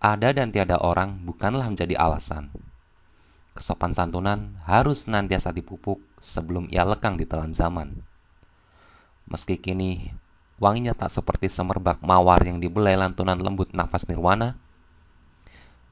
Ada 0.00 0.32
dan 0.32 0.48
tiada 0.48 0.80
orang 0.80 1.28
bukanlah 1.28 1.68
menjadi 1.68 1.92
alasan. 2.00 2.48
Kesopan 3.52 3.92
santunan 3.92 4.56
harus 4.64 5.04
senantiasa 5.04 5.52
dipupuk 5.52 6.00
sebelum 6.16 6.72
ia 6.72 6.88
lekang 6.88 7.20
di 7.20 7.28
telan 7.28 7.52
zaman. 7.52 8.00
Meski 9.28 9.60
kini 9.60 10.08
wanginya 10.56 10.96
tak 10.96 11.12
seperti 11.12 11.52
semerbak 11.52 12.00
mawar 12.00 12.40
yang 12.40 12.64
dibelai 12.64 12.96
lantunan 12.96 13.36
lembut 13.36 13.76
nafas 13.76 14.08
nirwana, 14.08 14.56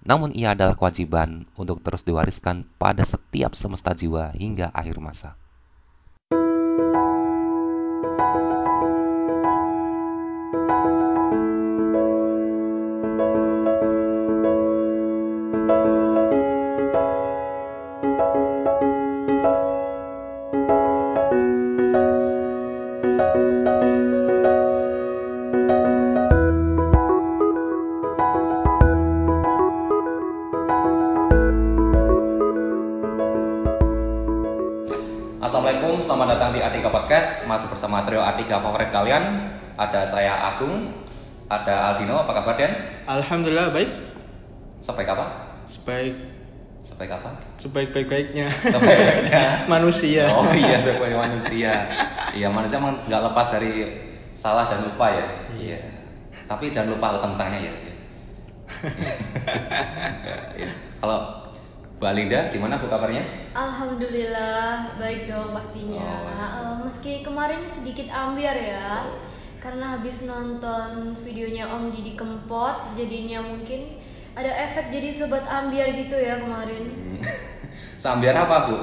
namun 0.08 0.32
ia 0.32 0.56
adalah 0.56 0.72
kewajiban 0.72 1.44
untuk 1.60 1.84
terus 1.84 2.08
diwariskan 2.08 2.64
pada 2.80 3.04
setiap 3.04 3.52
semesta 3.52 3.92
jiwa 3.92 4.32
hingga 4.32 4.72
akhir 4.72 5.04
masa. 5.04 5.36
Ada 41.48 41.96
Aldino, 41.96 42.20
apa 42.20 42.32
kabar 42.36 42.54
Den? 42.60 42.72
Alhamdulillah 43.08 43.72
baik. 43.72 43.88
Sebaik 44.84 45.08
apa? 45.08 45.26
Sebaik 45.64 46.14
Sebaik 46.78 47.12
apa? 47.12 47.36
sebaik 47.60 47.92
baik 47.92 48.08
baiknya 48.08 48.48
Sebaiknya 48.48 49.44
manusia. 49.72 50.24
Oh 50.32 50.46
iya, 50.56 50.80
sebaik 50.80 51.12
manusia 51.12 51.72
Iya, 52.32 52.48
manusia 52.48 52.80
emang 52.80 52.96
nggak 53.04 53.22
lepas 53.28 53.52
dari 53.52 53.72
salah 54.32 54.70
dan 54.72 54.86
lupa 54.88 55.12
ya 55.12 55.26
Iya. 55.58 55.80
Tapi 56.48 56.72
jangan 56.72 56.96
lupa 56.96 57.20
tentangnya 57.20 57.60
ya 57.60 57.72
Iya. 60.64 60.70
Kalau 61.02 61.18
Mbak 61.98 62.12
Linda, 62.14 62.40
gimana 62.54 62.78
bu 62.78 62.86
kabarnya? 62.86 63.26
Alhamdulillah 63.58 64.94
baik 65.02 65.26
dong 65.26 65.50
pastinya. 65.50 65.98
Oh, 65.98 66.30
iya. 66.30 66.46
Eh, 66.46 66.74
meski 66.86 67.26
kemarin 67.26 67.66
sedikit 67.66 68.06
ambiar 68.14 68.54
ya, 68.54 69.02
karena 69.58 69.98
habis 69.98 70.22
nonton 70.24 71.12
videonya 71.18 71.66
Om 71.66 71.90
Didi 71.90 72.14
Kempot, 72.14 72.94
jadinya 72.94 73.42
mungkin 73.42 73.98
ada 74.38 74.50
efek 74.66 74.94
jadi 74.94 75.10
sobat 75.10 75.42
ambiar 75.50 75.90
gitu 75.98 76.14
ya 76.14 76.38
kemarin. 76.38 76.84
Hmm. 76.86 77.22
Sambiar 78.02 78.38
apa 78.38 78.56
bu? 78.70 78.76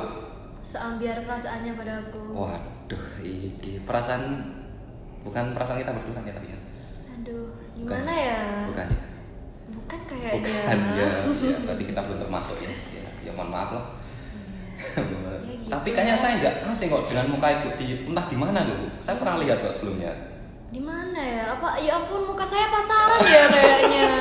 Seambiar 0.60 1.24
perasaannya 1.24 1.72
pada 1.80 2.04
aku. 2.04 2.36
Waduh, 2.36 3.06
ini 3.24 3.80
perasaan 3.88 4.52
bukan 5.24 5.56
perasaan 5.56 5.80
kita 5.80 5.96
berdua 5.96 6.20
kan 6.20 6.28
ya 6.28 6.34
tapi 6.36 6.48
ya. 6.52 6.60
Aduh, 7.16 7.48
Bukan. 7.80 7.96
gimana 7.96 8.12
ya? 8.12 8.40
Bukan 8.68 8.88
ya. 8.92 9.02
Bukan 9.72 10.00
kayaknya. 10.12 10.34
Bukan 10.44 10.80
ya. 11.00 11.08
ya. 11.08 11.56
Berarti 11.64 11.84
kita 11.88 12.00
belum 12.04 12.20
termasuk 12.20 12.58
ya. 12.60 12.72
Ya, 12.92 13.04
ya 13.24 13.32
mohon 13.32 13.50
maaf 13.56 13.70
loh. 13.72 13.86
Ya 15.46 15.56
gitu 15.56 15.72
Tapi 15.72 15.90
kayaknya 15.96 16.16
ya. 16.18 16.20
saya 16.20 16.34
nggak 16.42 16.56
asing 16.68 16.90
kok 16.92 17.08
dengan 17.08 17.32
muka 17.32 17.48
ibu 17.48 17.70
di 17.80 17.88
entah 18.12 18.26
di 18.28 18.36
mana 18.36 18.60
dulu. 18.68 18.92
Saya 19.00 19.16
pernah 19.22 19.40
lihat 19.40 19.64
kok 19.64 19.72
sebelumnya. 19.72 20.12
Di 20.76 20.84
mana 20.84 21.16
ya? 21.24 21.56
Apa 21.56 21.80
ya 21.80 22.04
ampun 22.04 22.28
muka 22.28 22.44
saya 22.44 22.68
pasaran 22.68 23.24
ya 23.24 23.44
kayaknya. 23.48 24.10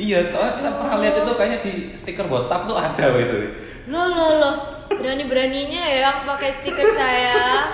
Iya, 0.00 0.32
soalnya 0.32 0.56
saya 0.56 0.80
pernah 0.80 0.96
lihat 1.04 1.16
itu 1.20 1.32
kayaknya 1.36 1.60
di 1.60 1.74
stiker 1.92 2.24
WhatsApp 2.24 2.64
tuh 2.64 2.72
ada 2.72 3.04
gitu. 3.20 3.52
Loh 3.92 4.08
loh 4.08 4.30
loh, 4.40 4.56
berani-beraninya 4.88 5.82
ya 5.92 6.24
pakai 6.24 6.56
stiker 6.56 6.88
saya. 6.88 7.68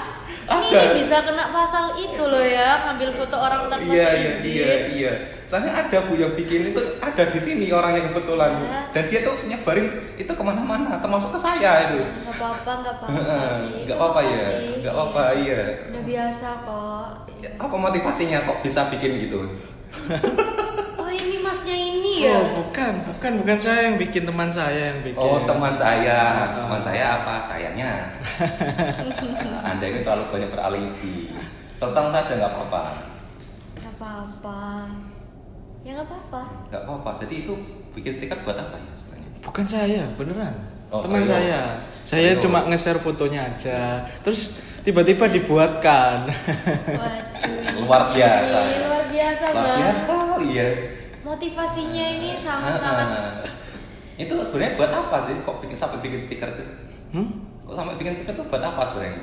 Ini, 0.46 0.68
Ada. 0.70 0.78
ini 0.78 1.02
bisa 1.02 1.16
kena 1.26 1.50
pasal 1.50 1.98
itu 1.98 2.22
loh 2.22 2.38
ya, 2.38 2.86
ngambil 2.86 3.10
foto 3.10 3.34
orang 3.34 3.66
tanpa 3.66 3.90
Iya, 3.90 4.08
iya, 4.14 4.30
seizin. 4.30 4.46
iya, 4.46 4.74
iya. 4.94 5.12
Soalnya 5.50 5.74
ada 5.74 5.98
bu 6.06 6.14
yang 6.14 6.38
bikin 6.38 6.70
itu 6.70 6.82
ada 7.02 7.22
di 7.26 7.40
sini 7.42 7.66
orangnya 7.74 8.06
kebetulan. 8.10 8.54
Ya. 8.62 8.80
Dan 8.94 9.04
dia 9.10 9.20
tuh 9.26 9.34
nyebarin 9.46 9.86
itu 10.14 10.30
ke 10.30 10.42
mana-mana, 10.46 11.02
termasuk 11.02 11.34
ke 11.34 11.38
saya 11.42 11.90
itu. 11.90 11.98
Gak 12.02 12.34
apa-apa, 12.38 12.72
gak 12.82 12.94
apa-apa 13.02 13.46
sih. 13.58 13.86
Itu 13.86 13.92
apa-apa 13.98 14.20
ya, 14.22 14.44
nggak 14.82 14.92
apa-apa 14.94 15.22
iya. 15.34 15.60
Udah 15.90 16.02
biasa 16.06 16.46
kok. 16.62 17.06
Apa 17.58 17.74
motivasinya 17.74 18.38
kok 18.46 18.58
bisa 18.62 18.86
bikin 18.90 19.10
gitu? 19.26 19.38
Oh 22.16 22.24
ini 22.24 22.24
masnya 22.24 22.24
ini 22.24 22.24
ya? 22.24 22.32
Oh 22.32 22.44
bukan, 22.56 22.92
bukan, 23.12 23.32
bukan 23.44 23.58
saya 23.60 23.80
yang 23.86 23.96
bikin 24.00 24.22
teman 24.24 24.48
saya 24.48 24.80
yang 24.94 25.00
bikin. 25.04 25.20
Oh 25.20 25.38
teman 25.44 25.74
saya, 25.76 26.16
Ah. 26.16 26.48
teman 26.64 26.80
saya 26.80 27.04
apa? 27.20 27.34
Sayanya. 27.44 27.92
Anda 29.68 29.84
ini 29.84 30.00
terlalu 30.00 30.24
banyak 30.32 30.50
beralibi. 30.50 31.36
Sertang 31.76 32.08
saja 32.08 32.32
nggak 32.34 32.52
apa-apa. 32.56 32.82
Gak 33.76 33.92
apa-apa. 34.00 34.60
Ya 35.84 35.90
gak 35.94 36.08
apa-apa. 36.08 36.42
Nggak 36.72 36.82
apa-apa. 36.82 37.10
Jadi 37.22 37.34
itu 37.44 37.52
bikin 37.92 38.12
stiker 38.12 38.38
buat 38.42 38.56
apa 38.56 38.74
ya 38.74 38.92
sebenarnya? 38.96 39.30
Bukan 39.44 39.64
saya, 39.68 40.02
beneran. 40.16 40.54
Oh, 40.88 41.02
teman 41.02 41.22
serius? 41.22 41.30
saya. 41.52 41.60
Saya 42.06 42.30
Serius? 42.34 42.42
cuma 42.42 42.58
nge-share 42.64 43.02
fotonya 43.02 43.40
aja. 43.44 44.06
Terus 44.22 44.56
tiba-tiba 44.82 45.26
dibuatkan. 45.26 46.30
Waduh. 46.30 47.82
Luar 47.82 48.14
biasa. 48.14 48.58
Ini 48.62 48.78
Luar 48.80 49.04
biasa 49.10 49.44
Luar 49.50 49.66
biasa 49.78 49.98
sekali 50.00 50.48
ya. 50.54 50.68
Motivasinya 51.26 52.04
ini 52.16 52.38
sangat-sangat 52.38 53.08
Ah. 53.10 53.42
Itu 54.14 54.38
sebenarnya 54.38 54.78
buat 54.78 54.92
apa 54.94 55.26
sih? 55.26 55.34
Kok 55.42 55.58
bikin 55.58 55.74
sampai 55.74 55.98
bikin 55.98 56.16
stiker 56.16 56.46
tuh? 56.48 56.66
hmm? 57.12 57.28
Kok 57.66 57.74
sampai 57.74 57.98
bikin 57.98 58.14
stiker 58.14 58.32
tuh 58.32 58.46
buat 58.46 58.62
apa 58.62 58.86
sebenarnya? 58.86 59.18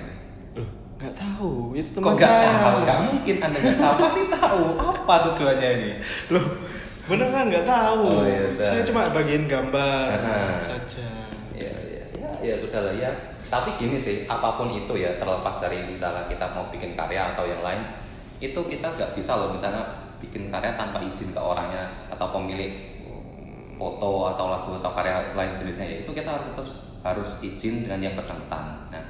Loh, 0.54 0.68
nggak 1.00 1.14
tahu. 1.16 1.72
Itu 1.74 1.96
Kok 1.96 2.04
teman 2.04 2.14
nggak 2.14 2.28
saya. 2.30 2.52
tahu? 2.54 2.76
Nggak 2.84 3.00
mungkin 3.08 3.36
Anda 3.40 3.58
nggak 3.58 3.80
tahu. 3.80 3.96
Pasti 4.04 4.22
tahu. 4.30 4.64
Apa 4.84 5.14
tujuannya 5.32 5.70
ini? 5.74 5.92
Loh, 6.30 6.46
beneran 7.08 7.46
nggak 7.48 7.66
tahu. 7.66 8.02
Oh, 8.04 8.24
iya, 8.28 8.52
Sa. 8.52 8.64
saya 8.70 8.82
cuma 8.84 9.08
bagiin 9.10 9.48
gambar 9.48 10.08
Ah. 10.20 10.60
saja. 10.60 11.08
ya 11.56 11.72
ya 11.72 12.04
ya 12.20 12.30
ya 12.44 12.56
sudah 12.58 12.82
lah 12.82 12.92
ya 12.92 13.12
tapi 13.48 13.78
gini 13.78 13.96
sih 13.96 14.26
apa 14.26 14.58
pun 14.58 14.68
itu 14.68 14.92
ya 14.98 15.16
terlepas 15.16 15.62
dari 15.62 15.86
misalnya 15.86 16.26
kita 16.26 16.52
mau 16.52 16.68
bikin 16.68 16.98
karya 16.98 17.32
atau 17.32 17.46
yang 17.46 17.62
lain 17.62 17.80
itu 18.42 18.58
kita 18.58 18.90
nggak 18.90 19.14
bisa 19.14 19.38
loh 19.38 19.54
misalnya 19.54 20.03
bikin 20.24 20.48
karya 20.48 20.80
tanpa 20.80 21.04
izin 21.04 21.36
ke 21.36 21.42
orangnya 21.42 21.92
atau 22.08 22.32
pemilik 22.32 22.94
foto 23.76 24.32
atau 24.32 24.46
lagu 24.48 24.72
atau 24.80 24.92
karya 24.96 25.36
lain 25.36 25.52
sejenisnya 25.52 25.86
ya 25.92 25.98
itu 26.08 26.12
kita 26.16 26.30
harus 26.32 26.48
tetap 26.56 26.68
harus 27.04 27.30
izin 27.44 27.84
dengan 27.84 28.00
yang 28.00 28.16
bersangkutan 28.16 28.88
nah 28.88 29.04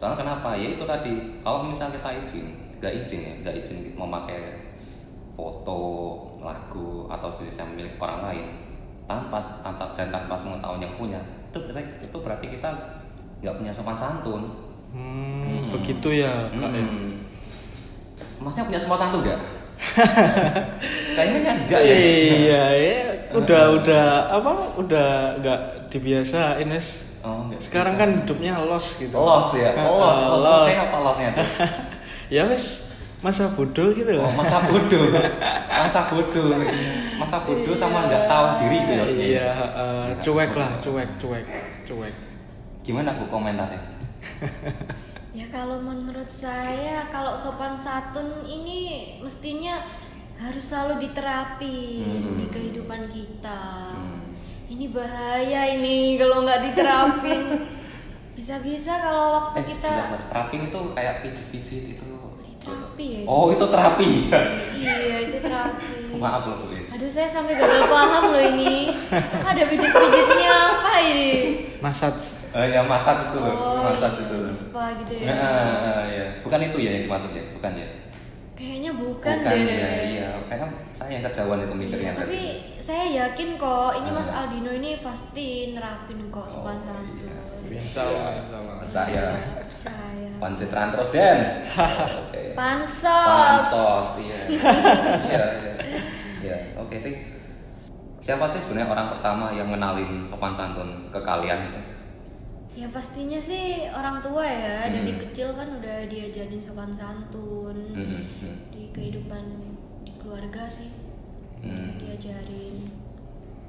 soalnya 0.00 0.16
kenapa 0.24 0.56
ya 0.56 0.72
itu 0.72 0.84
tadi 0.88 1.12
kalau 1.44 1.68
misalnya 1.68 2.00
kita 2.00 2.10
izin 2.24 2.46
nggak 2.78 2.94
izin 3.04 3.20
ya 3.20 3.32
nggak 3.44 3.54
izin 3.60 3.78
memakai 3.98 4.72
foto 5.36 5.80
lagu 6.40 7.10
atau 7.10 7.28
sejenisnya 7.28 7.66
milik 7.74 7.94
orang 8.00 8.20
lain 8.32 8.46
tanpa 9.04 9.60
dan 9.98 10.08
tanpa 10.08 10.34
pengetahuan 10.38 10.80
yang 10.80 10.94
punya 10.96 11.20
itu 11.50 11.58
berarti 11.68 11.82
itu 12.04 12.16
berarti 12.16 12.46
kita 12.48 12.70
nggak 13.44 13.56
punya 13.60 13.72
sopan 13.74 13.98
santun 13.98 14.68
Hmm, 14.88 15.68
begitu 15.68 16.24
ya, 16.24 16.48
Kak. 16.48 16.72
ya? 16.72 16.80
Hmm. 16.80 17.20
Masnya 18.40 18.64
punya 18.64 18.80
sopan 18.80 19.04
santun 19.04 19.20
nggak 19.20 19.36
kayaknya 21.16 21.52
enggak 21.54 21.80
ya 21.80 21.94
Iya, 21.96 22.64
ya. 22.74 22.98
Udah, 23.38 23.62
udah 23.76 24.06
apa? 24.34 24.52
Udah 24.80 25.08
nggak 25.38 25.60
dibiasain, 25.92 26.64
Mas. 26.64 27.04
oh, 27.20 27.44
nggak 27.46 27.60
Sekarang 27.60 27.94
bisa. 27.94 28.02
kan 28.02 28.10
hidupnya 28.24 28.52
los 28.64 28.86
gitu. 28.96 29.12
los 29.14 29.48
ya 29.52 29.70
Ah, 29.76 29.84
los 29.84 29.98
los, 30.00 30.16
los. 30.16 30.42
Maksudnya 30.42 30.80
apa 30.82 30.98
losnya 31.04 31.30
tuh 31.36 31.46
ya 32.36 32.42
wes, 32.48 32.64
masa 33.20 33.52
bodoh 33.52 33.88
gitu 33.92 34.10
oh, 34.16 34.24
lah. 34.24 34.32
masa 34.32 34.56
bodoh 34.64 35.04
masa 35.68 36.00
bodoh 36.08 36.46
masa 37.18 37.36
bodoh 37.42 37.74
sama 37.74 38.06
nggak 38.06 38.24
tahu 38.28 38.46
diri 38.64 38.76
itu 38.80 38.92
ya. 38.92 39.04
Iya, 39.08 39.48
eh, 39.76 40.06
cuek 40.22 40.52
lah, 40.54 40.70
cuek, 40.80 41.08
cuek, 41.20 41.44
cuek. 41.84 42.14
gimana 42.84 43.12
bu 43.16 43.28
komentarnya 43.28 43.80
Ya 45.38 45.46
kalau 45.48 45.78
menurut 45.78 46.26
saya 46.26 47.06
kalau 47.14 47.38
sopan 47.38 47.78
santun 47.78 48.42
ini 48.42 48.78
mestinya 49.22 49.86
harus 50.34 50.66
selalu 50.66 51.06
diterapi 51.06 51.78
Hmm. 52.02 52.34
di 52.34 52.46
kehidupan 52.50 53.06
kita. 53.06 53.94
Hmm. 53.94 54.34
Ini 54.66 54.90
bahaya 54.90 55.62
ini 55.70 56.18
kalau 56.18 56.42
nggak 56.42 56.60
diterapin. 56.66 57.42
Bisa-bisa 58.38 58.98
kalau 58.98 59.26
waktu 59.34 59.62
eh, 59.62 59.66
kita 59.66 59.92
terapin 60.30 60.60
itu 60.66 60.80
kayak 60.94 61.14
pijit-pijit 61.22 61.84
itu 61.94 62.10
terapi 62.58 63.06
ya. 63.06 63.22
oh 63.26 63.44
itu 63.54 63.64
terapi 63.70 64.08
ya 64.30 64.40
Iya 64.74 65.16
itu 65.26 65.38
terapi. 65.38 65.94
maaf 66.22 66.42
loh 66.46 66.54
bu 66.58 66.66
Aduh 66.98 67.06
saya 67.06 67.30
sampai 67.30 67.54
gagal 67.54 67.86
paham 67.86 68.34
loh 68.34 68.42
ini. 68.42 68.90
Ada 69.46 69.62
pijit-pijitnya 69.64 70.50
apa 70.50 70.92
ini? 71.00 71.30
Massage. 71.78 72.34
Eh, 72.50 72.74
yang 72.74 72.90
massage 72.90 73.30
itu 73.30 73.38
loh, 73.38 73.54
Oh, 73.54 73.86
massage 73.86 74.18
iya, 74.18 74.26
itu 74.26 74.36
loh. 74.36 74.50
spa 74.50 74.98
gitu 74.98 75.14
ya. 75.14 75.30
Nah, 75.30 75.38
ah, 75.38 76.02
iya. 76.10 76.26
Bukan 76.42 76.58
itu 76.60 76.76
ya 76.82 76.90
yang 76.90 77.02
dimaksud 77.06 77.30
ya, 77.30 77.44
bukan 77.54 77.72
ya? 77.78 77.88
Kayaknya 78.58 78.90
bukan, 78.98 79.36
bukan 79.38 79.54
deh. 79.62 79.62
ya, 79.70 79.90
iya. 80.02 80.28
Kayaknya 80.50 80.66
saya 80.90 81.10
yang 81.14 81.22
kejauhan 81.22 81.58
itu 81.62 81.74
mikirnya 81.78 82.10
Iya, 82.10 82.18
tapi 82.18 82.26
tadi. 82.26 82.82
saya 82.82 83.04
yakin 83.06 83.48
kok 83.54 83.90
ini 83.94 84.10
Mas. 84.10 84.28
Aldino 84.34 84.70
ini 84.74 84.90
pasti 84.98 85.46
nerapin 85.70 86.18
kok 86.28 86.50
sopan 86.50 86.82
Oh, 86.82 86.98
santun. 86.98 87.14
iya. 87.14 87.78
Insya 87.78 88.00
Allah, 88.02 88.42
insya 88.42 88.56
Allah. 88.58 88.74
Percaya. 88.82 89.24
Percaya. 89.62 90.28
Pancitran 90.42 90.88
terus 90.90 91.08
Den. 91.14 91.38
Oke. 92.26 92.42
Pansos. 92.58 93.06
Pansos, 93.06 94.08
iya. 94.18 94.38
Iya, 95.30 95.44
iya. 95.54 96.00
Iya, 96.48 96.80
oke 96.80 96.96
sih. 96.96 97.14
Siapa 98.24 98.44
sih 98.50 98.60
sebenarnya 98.62 98.90
orang 98.94 99.08
pertama 99.14 99.46
yang 99.58 99.68
ngenalin 99.70 100.22
sopan 100.26 100.50
santun 100.54 100.90
ke 101.12 101.20
kalian 101.22 101.58
gitu? 101.70 101.80
Ya 102.78 102.86
pastinya 102.94 103.40
sih 103.42 103.90
orang 103.90 104.22
tua 104.22 104.44
ya 104.46 104.86
dari 104.94 105.12
Hmm. 105.12 105.20
kecil 105.20 105.48
kan 105.58 105.68
udah 105.82 106.06
diajarin 106.06 106.62
sopan 106.62 106.90
santun 106.94 107.76
Hmm, 107.92 108.22
hmm. 108.40 108.56
di 108.72 108.82
kehidupan 108.94 109.44
di 110.06 110.12
keluarga 110.20 110.64
sih 110.70 110.90
Hmm. 111.62 111.98
diajarin. 111.98 112.76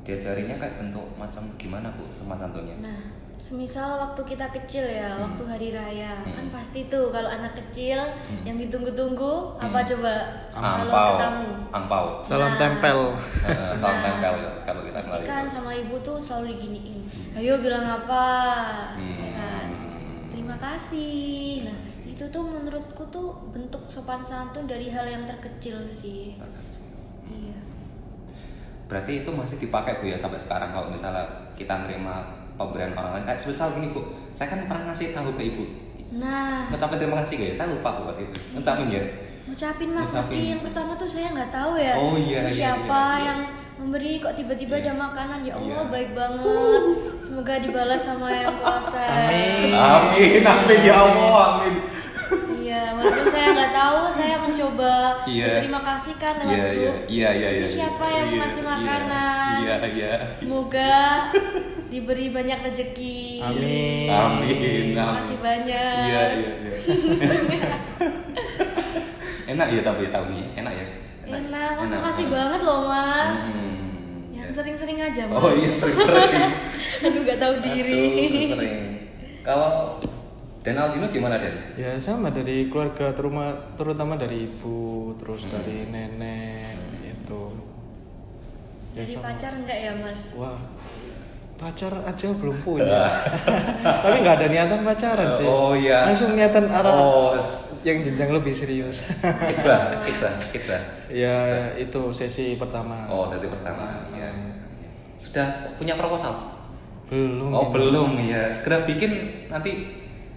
Diajarinnya 0.06 0.58
kayak 0.58 0.76
bentuk 0.82 1.06
macam 1.20 1.44
gimana 1.62 1.94
bu 1.98 2.06
sopan 2.18 2.38
santunnya? 2.40 2.78
Nah, 2.82 3.19
semisal 3.50 3.98
waktu 3.98 4.22
kita 4.30 4.46
kecil 4.54 4.86
ya, 4.86 5.10
Hmm. 5.10 5.26
waktu 5.26 5.44
hari 5.50 5.70
raya, 5.74 6.22
Hmm. 6.22 6.38
kan 6.38 6.46
pasti 6.54 6.86
tuh 6.86 7.10
kalau 7.10 7.26
anak 7.26 7.58
kecil 7.58 7.98
Hmm. 7.98 8.46
yang 8.46 8.62
ditunggu-tunggu 8.62 9.58
apa 9.58 9.82
Hmm. 9.82 9.90
coba 9.90 10.14
kalau 10.54 10.86
Angpau, 10.86 11.10
ketemu. 11.18 11.50
angpau. 11.74 12.06
Salam 12.22 12.52
Nah. 12.54 12.60
tempel. 12.62 13.00
Eh, 13.50 13.74
Salam 13.74 13.98
Nah, 13.98 14.06
tempel 14.06 14.34
kalau 14.64 14.82
kita 14.86 15.00
Pasti 15.02 15.10
kenal 15.10 15.26
kan 15.26 15.44
itu. 15.44 15.50
sama 15.50 15.72
ibu 15.74 15.96
tuh 16.00 16.18
selalu 16.22 16.46
diginiin. 16.54 17.02
Ayo 17.34 17.58
bilang 17.58 17.86
apa? 17.90 18.26
Hmm. 18.94 19.18
Ya 19.18 19.30
kan? 19.34 19.68
Terima 20.30 20.56
kasih. 20.62 21.66
Nah, 21.66 21.78
itu 22.06 22.24
tuh 22.30 22.44
menurutku 22.46 23.02
tuh 23.10 23.34
bentuk 23.50 23.82
sopan 23.90 24.22
santun 24.22 24.70
dari 24.70 24.94
hal 24.94 25.10
yang 25.10 25.26
terkecil 25.26 25.90
sih. 25.90 26.38
Iya. 27.26 27.58
Berarti 28.86 29.22
itu 29.22 29.30
masih 29.30 29.58
dipakai 29.60 29.98
bu 29.98 30.06
ya 30.06 30.18
sampai 30.18 30.38
sekarang 30.38 30.70
kalau 30.70 30.90
misalnya 30.90 31.26
kita 31.54 31.74
nerima 31.82 32.39
pemberian 32.60 32.92
orang 32.94 33.12
lain 33.16 33.26
kayak 33.26 33.40
sebesar 33.40 33.72
gini 33.72 33.88
bu, 33.90 34.04
saya 34.36 34.52
kan 34.52 34.68
pernah 34.68 34.92
ngasih 34.92 35.08
tahu 35.10 35.32
ke 35.34 35.44
ibu, 35.48 35.64
Nah, 36.12 36.68
ngucapin 36.68 36.98
terima 36.98 37.22
kasih 37.22 37.34
gak 37.38 37.48
ya? 37.48 37.56
Saya 37.56 37.68
lupa 37.70 37.90
bu 37.94 38.02
waktu 38.06 38.24
itu, 38.26 38.38
ngucapin 38.52 38.88
ya. 38.90 39.04
ngucapin 39.46 39.90
mas 39.90 40.06
Ngucapin. 40.06 40.20
meski 40.20 40.40
yang 40.48 40.62
pertama 40.62 40.92
tuh 40.94 41.08
saya 41.08 41.28
nggak 41.32 41.50
tahu 41.50 41.74
ya. 41.76 41.94
Oh, 41.98 42.14
iya, 42.14 42.44
Ini 42.44 42.50
iya, 42.50 42.52
siapa 42.52 42.86
iya, 42.86 43.14
iya. 43.16 43.26
yang 43.26 43.40
memberi 43.80 44.12
kok 44.18 44.34
tiba-tiba 44.36 44.76
Iya. 44.76 44.84
ada 44.84 44.94
makanan 45.00 45.40
ya 45.42 45.54
Allah 45.56 45.80
Iya. 45.80 45.90
baik 45.90 46.10
banget. 46.12 46.82
Semoga 47.18 47.54
dibalas 47.58 48.02
sama 48.04 48.28
yang 48.30 48.54
kuasa. 48.58 49.02
Amin. 49.02 49.72
Amin, 49.72 50.42
amin 50.44 50.80
ya 50.84 50.96
Allah, 50.98 51.34
amin. 51.56 51.74
Iya, 52.80 52.96
walaupun 52.96 53.28
saya 53.28 53.48
nggak 53.52 53.74
tahu, 53.76 54.00
saya 54.08 54.36
mencoba 54.40 54.94
Iya. 55.28 55.46
berterima 55.52 55.82
kasih 55.84 56.14
kan 56.16 56.34
lewat 56.40 56.48
Iya, 56.48 56.64
iya, 56.64 56.72
grup. 56.80 56.96
iya, 57.12 57.30
iya, 57.36 57.48
Ini 57.52 57.60
iya. 57.60 57.68
siapa 57.68 58.06
yang 58.08 58.28
Iya, 58.32 58.40
ngasih 58.40 58.64
iya, 58.64 58.70
makanan? 58.72 59.52
Iya, 59.60 59.76
iya. 59.92 60.14
Semoga 60.32 60.96
diberi 61.92 62.28
banyak 62.32 62.60
rezeki. 62.64 63.20
Amin. 63.44 64.08
Amin. 64.08 64.56
Terima 64.64 65.04
amin. 65.04 65.16
kasih 65.20 65.38
banyak. 65.44 65.96
Iya, 66.08 66.22
iya, 66.40 66.52
iya. 66.56 66.72
enak 69.52 69.68
ya 69.76 69.82
tapi 69.84 70.08
tahu 70.08 70.26
nih, 70.32 70.46
enak 70.56 70.72
ya. 70.72 70.88
Enak, 71.30 71.72
Wah, 71.76 71.88
makasih 72.00 72.26
banget 72.32 72.62
loh 72.64 72.88
mas. 72.88 73.44
Hmm, 73.44 74.32
Yang 74.32 74.50
ya. 74.50 74.56
sering-sering 74.56 75.00
aja 75.04 75.28
mas. 75.28 75.36
Oh 75.36 75.52
iya 75.52 75.72
sering-sering. 75.76 76.32
Aduh 77.04 77.20
nggak 77.28 77.40
tahu 77.44 77.54
diri. 77.60 78.08
Aduh, 78.24 78.56
sering. 78.56 78.80
Kalau 79.44 80.00
Dan 80.60 80.76
Aldino 80.76 81.08
gimana 81.08 81.40
Den? 81.40 81.56
Ya 81.80 81.96
sama 81.98 82.30
dari 82.30 82.68
keluarga 82.68 83.16
terutama 83.16 83.56
terutama 83.74 84.14
dari 84.16 84.44
ibu, 84.46 85.16
terus 85.16 85.48
Hmm. 85.48 85.56
dari 85.56 85.88
nenek 85.88 86.76
itu. 87.06 87.44
Ya, 88.92 89.02
Dari 89.02 89.14
sama. 89.16 89.24
pacar 89.32 89.52
enggak 89.56 89.80
ya 89.80 89.94
mas? 89.96 90.22
Wah, 90.36 90.60
pacar 91.56 91.94
aja 92.04 92.28
belum 92.34 92.58
punya. 92.60 93.08
Tapi 94.04 94.16
nggak 94.20 94.36
ada 94.36 94.48
niatan 94.48 94.82
pacaran 94.84 95.30
sih. 95.32 95.48
Oh, 95.48 95.72
iya. 95.72 96.04
Langsung 96.04 96.36
niatan 96.36 96.68
arah 96.68 96.92
Oh, 96.92 97.40
yang 97.88 98.04
jenjang 98.04 98.36
lebih 98.36 98.52
serius. 98.52 99.08
Kita, 99.56 100.04
kita, 100.04 100.30
kita. 100.52 100.78
ya 101.08 101.38
itu 101.80 102.12
sesi 102.12 102.60
pertama. 102.60 103.08
Oh, 103.08 103.24
sesi 103.24 103.48
pertama. 103.48 104.12
Iya. 104.12 104.36
Sudah 105.16 105.48
punya 105.80 105.96
proposal? 105.96 106.36
Belum. 107.08 107.56
Oh, 107.56 107.64
ini. 107.64 107.74
belum 107.74 108.10
ya. 108.28 108.52
Segera 108.52 108.84
bikin 108.84 109.12
nanti 109.48 109.88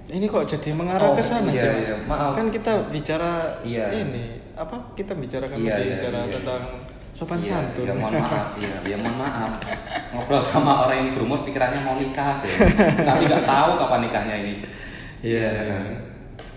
Ini 0.02 0.26
kok 0.26 0.44
jadi 0.44 0.70
mengarah 0.72 1.08
Oh, 1.08 1.14
ke 1.14 1.22
sana 1.22 1.48
iya, 1.48 1.62
sih, 1.62 1.68
Mas? 1.68 1.82
iya, 1.84 1.96
maaf. 2.04 2.32
Kan 2.34 2.50
kita 2.50 2.90
bicara 2.90 3.62
Iya. 3.62 3.86
ini 3.94 4.24
apa? 4.52 4.92
Kita 4.92 5.14
bicarakan 5.14 5.56
Iya, 5.56 5.74
iya, 5.78 5.94
bicara 5.94 6.20
iya. 6.26 6.32
tentang 6.32 6.62
sopan 7.12 7.38
Iya, 7.38 7.54
santun. 7.62 7.86
Ya 7.86 7.94
mohon 7.94 8.12
maaf, 8.14 8.48
iya, 8.56 8.76
ya 8.84 8.96
mohon 8.98 9.16
maaf. 9.16 9.52
Ngobrol 10.12 10.42
sama 10.42 10.84
orang 10.84 10.96
yang 10.98 11.08
berumur 11.14 11.40
pikirannya 11.42 11.80
mau 11.80 11.94
nikah 11.94 12.34
aja. 12.34 12.46
Tapi 12.98 13.22
nggak 13.24 13.44
tahu 13.44 13.70
kapan 13.78 14.00
nikahnya 14.02 14.34
ini. 14.36 14.54
Iya. 15.22 15.50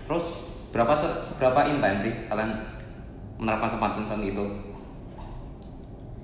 Terus 0.04 0.26
berapa 0.70 0.92
se- 0.92 1.22
seberapa 1.24 1.64
intens 1.66 2.04
sih 2.04 2.12
kalian 2.26 2.50
menerapkan 3.38 3.70
sopan 3.70 3.90
santun 3.90 4.20
itu? 4.20 4.44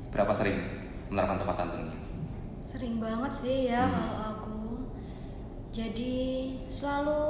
Seberapa 0.03 0.33
sering 0.35 0.59
menerapkan 1.09 1.39
sopan 1.39 1.57
santun? 1.57 1.87
Sering 2.59 2.99
banget 2.99 3.33
sih 3.33 3.71
ya 3.71 3.81
Hmm. 3.81 3.95
kalau. 3.95 4.32
Jadi 5.73 6.15
selalu 6.69 7.23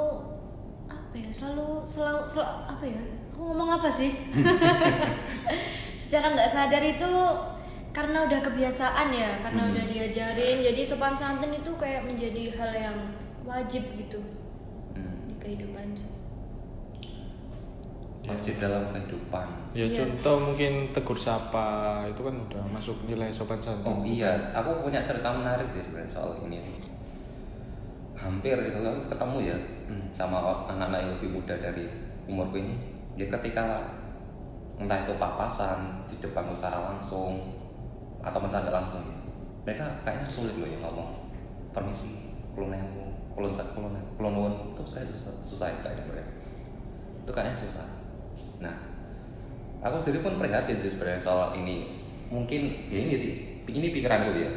apa 0.90 1.14
ya? 1.14 1.30
Selalu 1.30 1.86
selalu, 1.86 2.20
selalu 2.26 2.58
apa 2.66 2.84
ya? 2.84 3.02
Aku 3.32 3.40
ngomong 3.48 3.70
apa 3.78 3.88
sih? 3.88 4.10
Secara 6.02 6.34
nggak 6.34 6.50
sadar 6.50 6.82
itu 6.82 7.12
karena 7.94 8.26
udah 8.26 8.40
kebiasaan 8.42 9.08
ya, 9.14 9.40
karena 9.46 9.62
Hmm. 9.68 9.72
udah 9.78 9.84
diajarin. 9.86 10.58
Jadi 10.58 10.80
sopan 10.82 11.14
santun 11.14 11.54
itu 11.54 11.70
kayak 11.78 12.02
menjadi 12.02 12.50
hal 12.58 12.72
yang 12.74 12.98
wajib 13.46 13.86
gitu 13.94 14.18
Hmm. 14.92 15.30
di 15.30 15.34
kehidupan. 15.38 15.94
Wajib 18.22 18.54
dalam 18.58 18.90
kehidupan. 18.90 19.46
Ya 19.74 19.86
Iya. 19.86 20.02
contoh 20.02 20.36
mungkin 20.50 20.90
tegur 20.90 21.18
sapa 21.18 22.06
itu 22.06 22.22
kan 22.22 22.34
udah 22.38 22.62
masuk 22.70 22.94
nilai 23.06 23.30
sopan 23.30 23.58
santun. 23.58 23.86
Oh 23.86 23.98
iya, 24.02 24.50
aku 24.50 24.82
punya 24.82 25.02
cerita 25.02 25.30
menarik 25.30 25.66
sih 25.70 25.82
sebenarnya 25.82 26.10
soal 26.10 26.38
ini. 26.46 26.60
Hampir 28.22 28.54
gitu 28.54 28.78
aku 28.78 29.10
ketemu 29.10 29.36
ya 29.50 29.56
hmm, 29.90 30.14
sama 30.14 30.38
anak-anak 30.70 30.98
yang 31.02 31.10
lebih 31.18 31.28
muda 31.34 31.54
dari 31.58 31.90
umurku 32.30 32.62
ini. 32.62 32.74
Dia 33.18 33.26
ketika 33.28 33.82
entah 34.78 34.98
itu 35.04 35.14
papasan 35.18 36.06
di 36.06 36.16
depan 36.22 36.54
secara 36.54 36.94
langsung 36.94 37.58
atau 38.22 38.38
nggak 38.38 38.70
langsung 38.70 39.02
ya, 39.02 39.18
mereka 39.66 39.84
kayaknya 40.06 40.28
sulit 40.30 40.54
loh 40.54 40.70
ya 40.70 40.78
ngomong 40.78 41.10
permisi, 41.74 42.30
kulon 42.54 42.70
ewu, 42.70 43.10
kulon 43.34 43.50
sak, 43.50 43.74
kulon 43.74 43.98
kulon 44.14 44.54
itu 44.70 44.82
saya 44.86 45.02
susah, 45.10 45.34
susah 45.42 45.66
ya 45.68 45.78
kayaknya 45.82 46.04
mereka. 46.06 46.32
Itu 47.26 47.30
kayaknya 47.34 47.54
susah. 47.58 47.86
Nah, 48.62 48.74
aku 49.82 49.98
sendiri 49.98 50.22
pun 50.22 50.38
prihatin 50.38 50.78
sih 50.78 50.94
sebenarnya 50.94 51.26
soal 51.26 51.58
ini 51.58 51.90
mungkin 52.30 52.88
ya 52.88 52.98
ini 53.02 53.14
sih 53.18 53.32
ini 53.68 53.92
pikiranku 53.92 54.30
ya 54.38 54.50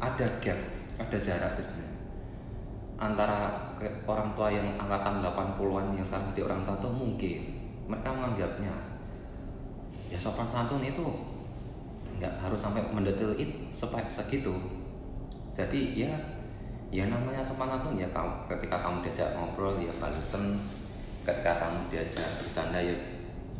ada 0.00 0.26
gap 0.40 0.58
ada 0.96 1.18
jarak 1.20 1.52
sebenarnya 1.58 1.85
antara 2.96 3.52
orang 4.08 4.32
tua 4.32 4.48
yang 4.48 4.72
angkatan 4.80 5.20
80-an 5.20 5.92
yang 5.92 6.06
sekarang 6.06 6.32
jadi 6.32 6.42
orang 6.48 6.60
tua 6.64 6.76
tuh 6.80 6.92
mungkin. 6.92 7.40
Mereka 7.86 8.08
menganggapnya 8.08 8.72
ya 10.06 10.18
sopan 10.22 10.46
santun 10.46 10.82
itu 10.86 11.02
nggak 12.16 12.32
harus 12.40 12.56
sampai 12.56 12.80
mendetail 12.94 13.36
it 13.36 13.68
sepa- 13.68 14.08
segitu. 14.08 14.54
Jadi 15.52 16.00
ya 16.06 16.12
ya 16.88 17.10
namanya 17.12 17.44
sopan 17.44 17.68
santun 17.68 18.00
ya 18.00 18.08
kamu, 18.14 18.48
ketika 18.48 18.80
kamu 18.80 19.04
diajak 19.04 19.28
ngobrol 19.36 19.76
ya 19.76 19.92
balasan. 20.00 20.56
Ketika 21.26 21.58
kamu 21.58 21.90
diajak 21.90 22.28
bercanda 22.38 22.80
ya 22.80 22.96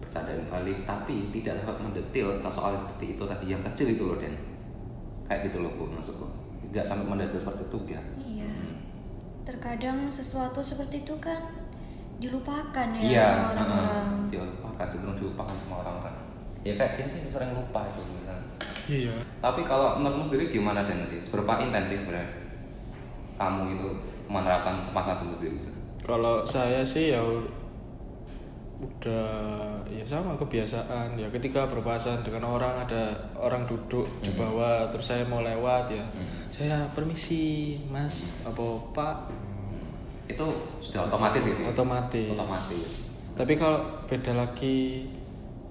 bercandain 0.00 0.48
balik. 0.48 0.78
Tapi 0.88 1.28
tidak 1.34 1.60
dapat 1.60 1.76
mendetil 1.84 2.40
ke 2.40 2.48
soal 2.48 2.72
seperti 2.78 3.18
itu 3.18 3.22
tadi 3.26 3.46
yang 3.52 3.60
kecil 3.60 3.86
itu 3.92 4.02
loh 4.06 4.16
Den. 4.16 4.34
Kayak 5.28 5.50
gitu 5.50 5.60
loh 5.60 5.74
bu 5.76 5.90
maksudku. 5.90 6.26
Tidak 6.70 6.84
sampai 6.86 7.04
mendetil 7.04 7.42
seperti 7.42 7.62
itu 7.68 7.78
ya. 7.90 8.00
Iya. 8.22 8.48
Hmm. 8.48 8.75
Terkadang 9.46 10.10
sesuatu 10.10 10.60
seperti 10.60 11.06
itu 11.06 11.14
kan 11.22 11.38
dilupakan 12.16 12.88
ya 12.96 13.02
iya 13.04 13.24
sama 13.28 13.44
orang-orang. 13.52 14.08
heeh. 14.08 14.30
dilupakan 14.32 14.86
cenderung 14.88 15.16
dilupakan 15.20 15.56
sama 15.64 15.74
orang-orang 15.84 16.16
ya 16.64 16.72
kayak 16.80 16.92
dia 16.96 17.06
sih 17.06 17.20
sering 17.28 17.52
lupa 17.52 17.84
itu 17.84 18.00
bilang. 18.02 18.40
Iya. 18.86 19.14
tapi 19.44 19.60
kalau 19.68 19.98
menurutmu 20.00 20.24
sendiri 20.24 20.46
gimana 20.48 20.86
Den 20.88 21.04
nanti 21.04 21.20
seberapa 21.20 21.60
intensif 21.60 22.00
sebenarnya 22.02 22.30
kamu 23.36 23.62
itu 23.76 23.88
menerapkan 24.32 24.80
santun 24.80 25.30
itu 25.30 25.36
sendiri 25.36 25.58
Kalau 26.06 26.46
saya 26.46 26.86
sih 26.86 27.10
ya 27.12 27.20
udah 28.76 29.80
ya 29.88 30.04
sama 30.04 30.36
kebiasaan 30.36 31.16
ya 31.16 31.32
ketika 31.32 31.64
berpapasan 31.64 32.20
dengan 32.20 32.44
orang 32.44 32.84
ada 32.84 33.32
orang 33.40 33.64
duduk 33.64 34.04
di 34.20 34.28
Hmm. 34.36 34.40
bawah 34.44 34.92
terus 34.92 35.08
saya 35.08 35.24
mau 35.24 35.40
lewat 35.40 35.88
ya 35.88 36.04
Hmm. 36.04 36.28
saya 36.52 36.76
permisi 36.92 37.80
mas 37.88 38.44
apa 38.44 38.64
pak 38.92 39.16
itu 40.28 40.46
sudah 40.84 41.08
otomatis 41.08 41.40
gitu 41.48 41.64
ya? 41.64 41.72
otomatis 41.72 42.28
otomatis 42.36 42.88
tapi 43.32 43.56
kalau 43.56 43.80
beda 44.04 44.36
lagi 44.36 45.08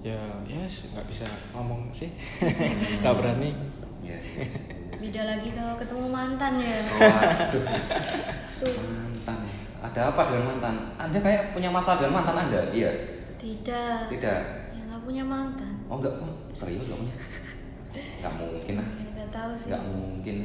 ya 0.02 0.42
ya 0.42 0.66
yes, 0.66 0.90
nggak 0.90 1.06
bisa 1.06 1.26
ngomong 1.54 1.94
sih 1.94 2.10
nggak 3.02 3.14
berani 3.14 3.54
Iya. 4.02 4.18
Beda 5.02 5.22
lagi 5.26 5.50
kalau 5.50 5.74
ketemu 5.74 6.06
mantan 6.08 6.62
ya. 6.62 6.72
Waduh. 6.72 7.64
Tuh. 8.60 8.74
Ada 9.96 10.12
apa 10.12 10.28
dengan 10.28 10.52
mantan? 10.52 10.76
Anda 11.00 11.24
kayak 11.24 11.56
punya 11.56 11.72
masalah 11.72 12.04
dengan 12.04 12.20
mantan 12.20 12.36
Anda? 12.36 12.68
Iya. 12.68 12.92
Tidak. 13.40 14.12
Tidak. 14.12 14.40
Ya 14.76 14.82
nggak 14.92 15.08
punya 15.08 15.24
mantan. 15.24 15.72
Oh 15.88 15.96
enggak, 15.96 16.20
oh, 16.20 16.36
serius 16.52 16.92
nggak 16.92 17.00
punya? 17.00 17.16
Nggak 18.20 18.34
mungkin 18.36 18.74
lah. 18.76 18.88
Nggak 18.92 19.28
tahu 19.32 19.50
sih. 19.56 19.72
Nggak 19.72 19.84
mungkin. 19.88 20.36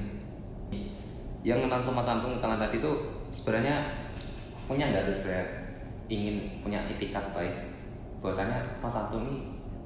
Yang 1.44 1.60
kenal 1.68 1.80
sama 1.84 2.00
santun 2.00 2.40
kalian 2.40 2.64
tadi 2.64 2.80
itu 2.80 2.92
sebenarnya 3.36 3.76
punya 4.72 4.88
nggak 4.88 5.04
sih 5.04 5.20
sebenarnya 5.20 5.48
ingin 6.08 6.36
punya 6.64 6.80
itikat 6.88 7.36
baik 7.36 7.76
bahwasanya 8.24 8.56
Mas 8.80 8.96
Santun 8.96 9.28
ini 9.28 9.36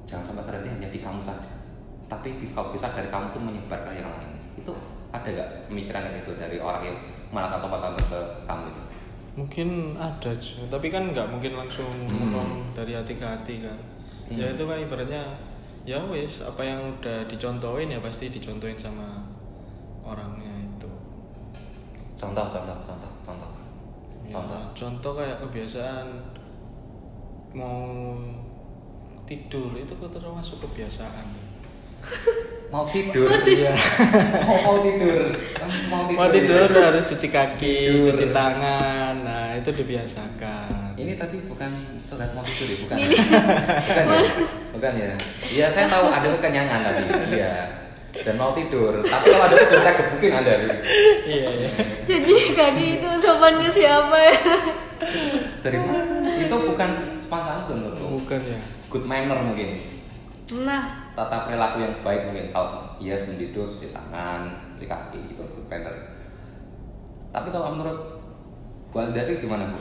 jangan 0.06 0.30
sampai 0.30 0.46
terhenti 0.46 0.70
hanya 0.78 0.88
di 0.94 1.02
kamu 1.02 1.26
saja 1.26 1.58
tapi 2.06 2.38
kalau 2.54 2.70
bisa 2.70 2.86
dari 2.94 3.10
kamu 3.10 3.34
tuh 3.34 3.42
menyebar 3.42 3.82
ke 3.82 3.98
yang 3.98 4.14
lain 4.14 4.30
itu 4.54 4.70
ada 5.10 5.26
nggak 5.26 5.50
pemikiran 5.66 6.06
kayak 6.06 6.22
gitu 6.22 6.30
dari 6.38 6.62
orang 6.62 6.82
yang 6.86 6.98
mengenalkan 7.34 7.58
sopan 7.58 7.80
santun 7.82 8.06
ke 8.06 8.20
kamu 8.46 8.62
itu 8.70 8.85
mungkin 9.36 9.92
ada 10.00 10.32
tapi 10.72 10.88
kan 10.88 11.12
nggak 11.12 11.28
mungkin 11.28 11.52
langsung 11.60 11.86
Hmm. 12.08 12.32
ngomong 12.32 12.50
dari 12.72 12.96
hati 12.96 13.20
ke 13.20 13.26
hati 13.26 13.54
kan. 13.60 13.76
Hmm. 14.26 14.36
ya 14.40 14.50
itu 14.50 14.64
kan 14.66 14.80
ibaratnya 14.80 15.22
ya 15.86 16.02
wes 16.10 16.42
apa 16.42 16.64
yang 16.66 16.80
udah 16.98 17.28
dicontohin 17.30 17.92
ya 17.92 18.00
pasti 18.02 18.32
dicontohin 18.32 18.74
sama 18.80 19.22
orangnya 20.02 20.50
itu. 20.66 20.90
Contoh 22.16 22.48
contoh 22.48 22.74
contoh 22.82 23.12
contoh. 23.22 23.50
Ya, 24.26 24.34
contoh. 24.34 24.62
contoh 24.74 25.12
kayak 25.20 25.38
kebiasaan 25.46 26.08
mau 27.54 28.18
tidur 29.28 29.70
itu 29.78 29.94
termasuk 29.94 30.58
kebiasaan 30.64 31.45
mau 32.76 32.84
tidur 32.90 33.30
iya. 33.46 33.72
Mau 34.44 34.58
mau 34.66 34.76
tidur. 34.82 35.32
Mau 35.88 36.02
tidur, 36.04 36.16
mau 36.18 36.28
tidur 36.28 36.68
ya. 36.68 36.82
harus 36.90 37.04
cuci 37.08 37.28
kaki 37.30 37.76
Tidur. 37.88 38.06
cuci 38.12 38.26
tangan. 38.34 39.14
Nah 39.22 39.56
itu 39.56 39.70
dibiasakan. 39.72 40.98
Ini 40.98 41.12
tadi 41.16 41.40
bukan 41.46 41.70
curhat 42.10 42.30
mau 42.34 42.42
tidur 42.44 42.66
ya 42.68 42.76
bukan? 42.84 42.96
Bukan 43.86 44.04
ya? 44.10 44.22
Bukan 44.74 44.92
ya? 44.98 45.12
Iya 45.48 45.66
saya 45.70 45.86
tahu 45.88 46.10
ada 46.10 46.26
kekenyangan 46.36 46.80
tadi. 46.82 47.02
Iya. 47.36 47.54
Dan 48.16 48.34
mau 48.40 48.52
tidur. 48.56 49.04
Tapi 49.04 49.24
kalau 49.28 49.44
ada 49.46 49.56
tidur 49.56 49.80
saya 49.80 49.94
gebukin 50.00 50.32
anda. 50.36 50.52
Iya 51.28 51.48
iya. 51.52 51.68
Cuci 52.04 52.34
kaki 52.56 52.86
itu 53.00 53.08
sopan 53.20 53.62
ke 53.62 53.68
siapa? 53.72 54.16
Ya? 54.20 54.34
dari 55.60 55.78
mana? 55.80 56.24
Itu 56.40 56.56
bukan 56.64 57.20
sopan 57.24 57.40
santun 57.44 57.78
loh. 57.84 58.20
Bukan 58.20 58.40
ya. 58.40 58.60
Good 58.88 59.04
manner 59.04 59.38
mungkin 59.42 59.95
Nah, 60.46 61.10
tata 61.18 61.42
perilaku 61.42 61.82
yang 61.82 61.94
baik 62.06 62.30
mungkin 62.30 62.54
kalau 62.54 62.94
iya 63.02 63.18
sebelum 63.18 63.34
tidur 63.40 63.66
cuci 63.66 63.90
tangan 63.90 64.46
cuci 64.78 64.86
kaki 64.86 65.18
gitu 65.34 65.42
good 65.42 65.66
manner 65.66 65.90
tapi 67.34 67.50
kalau 67.50 67.74
menurut 67.74 68.22
Bu 68.94 69.02
Alda 69.02 69.20
sih 69.20 69.42
gimana 69.42 69.68
bu? 69.74 69.78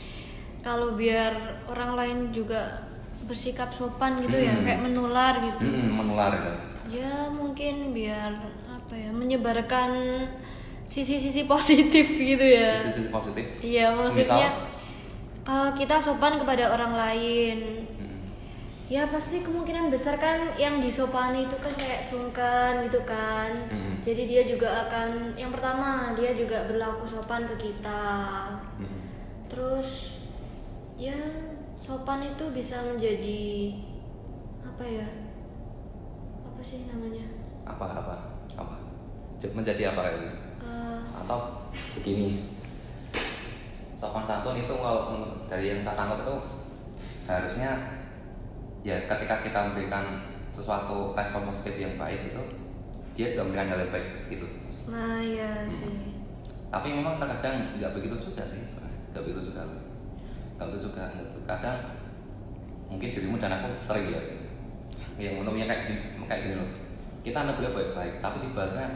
kalau 0.66 0.98
biar 0.98 1.62
orang 1.70 1.96
lain 1.96 2.18
juga 2.34 2.84
bersikap 3.24 3.70
sopan 3.72 4.18
gitu 4.20 4.36
ya, 4.36 4.52
Hmm. 4.56 4.64
kayak 4.64 4.80
menular 4.84 5.34
gitu. 5.40 5.62
Hmm, 5.64 5.92
menular 5.96 6.32
itu. 6.34 6.52
Ya 7.00 7.28
mungkin 7.30 7.92
biar 7.92 8.32
apa 8.66 8.94
ya, 8.96 9.12
menyebarkan 9.12 9.92
sisi-sisi 10.90 11.44
positif 11.46 12.04
gitu 12.18 12.42
ya. 12.42 12.74
Sisi-sisi 12.74 13.08
positif. 13.08 13.46
Iya, 13.62 13.92
maksudnya 13.94 14.26
Semisal? 14.26 14.52
kalau 15.44 15.68
kita 15.76 15.96
sopan 16.02 16.40
kepada 16.40 16.72
orang 16.74 16.92
lain. 16.96 17.58
Ya 18.90 19.06
pasti 19.06 19.46
kemungkinan 19.46 19.86
besar 19.86 20.18
kan 20.18 20.50
yang 20.58 20.82
disopani 20.82 21.46
itu 21.46 21.54
kan 21.62 21.70
kayak 21.78 22.02
sungkan 22.02 22.82
gitu 22.90 22.98
kan. 23.06 23.70
Mm-mm. 23.70 24.02
Jadi 24.02 24.26
dia 24.26 24.42
juga 24.42 24.90
akan 24.90 25.38
yang 25.38 25.54
pertama 25.54 26.10
dia 26.18 26.34
juga 26.34 26.66
berlaku 26.66 27.06
sopan 27.06 27.46
ke 27.46 27.70
kita. 27.70 28.50
Hmm. 28.82 29.00
Terus 29.46 30.18
ya 30.98 31.14
sopan 31.78 32.34
itu 32.34 32.50
bisa 32.50 32.82
menjadi 32.82 33.78
apa 34.66 34.82
ya? 34.82 35.06
Apa 36.50 36.60
sih 36.66 36.90
namanya? 36.90 37.30
Apa 37.70 37.86
apa 37.94 38.14
apa? 38.58 38.74
Menjadi 39.54 39.94
apa 39.94 40.18
ini? 40.18 40.30
Eh, 40.66 41.00
Atau 41.14 41.70
begini. 41.94 42.42
Sopan 43.94 44.26
santun 44.26 44.58
itu 44.58 44.74
kalau 44.74 45.30
dari 45.46 45.70
yang 45.70 45.86
kita 45.86 45.94
tangkap 45.94 46.26
itu 46.26 46.36
harusnya 47.30 47.99
ya 48.80 48.96
ketika 49.04 49.44
kita 49.44 49.72
memberikan 49.72 50.24
sesuatu 50.56 51.12
respon 51.12 51.52
positif 51.52 51.76
yang 51.76 51.94
baik 52.00 52.32
itu 52.32 52.42
dia 53.14 53.26
sudah 53.28 53.44
memberikan 53.48 53.68
hal 53.76 53.78
yang 53.84 53.92
baik 53.92 54.08
gitu. 54.32 54.46
nah 54.88 55.20
ya 55.20 55.68
sih. 55.68 56.16
Tapi 56.70 56.88
memang 56.94 57.18
terkadang 57.18 57.76
nggak 57.76 57.92
begitu 57.98 58.30
juga 58.30 58.46
sih, 58.46 58.62
nggak 59.10 59.22
begitu 59.26 59.50
juga. 59.50 59.66
Nggak 60.56 60.66
begitu 60.70 60.82
juga. 60.88 61.04
Kadang 61.44 61.78
mungkin 62.86 63.08
dirimu 63.10 63.36
dan 63.42 63.58
aku 63.58 63.68
sering 63.82 64.06
ya 64.08 64.22
yang 65.20 65.42
menemui 65.42 65.66
kayak 65.66 65.90
gini, 65.90 66.24
kayak 66.24 66.42
gini 66.46 66.54
loh. 66.56 66.70
Kita 67.20 67.44
negurnya 67.44 67.76
baik-baik, 67.76 68.14
tapi 68.24 68.36
dibahasnya 68.48 68.86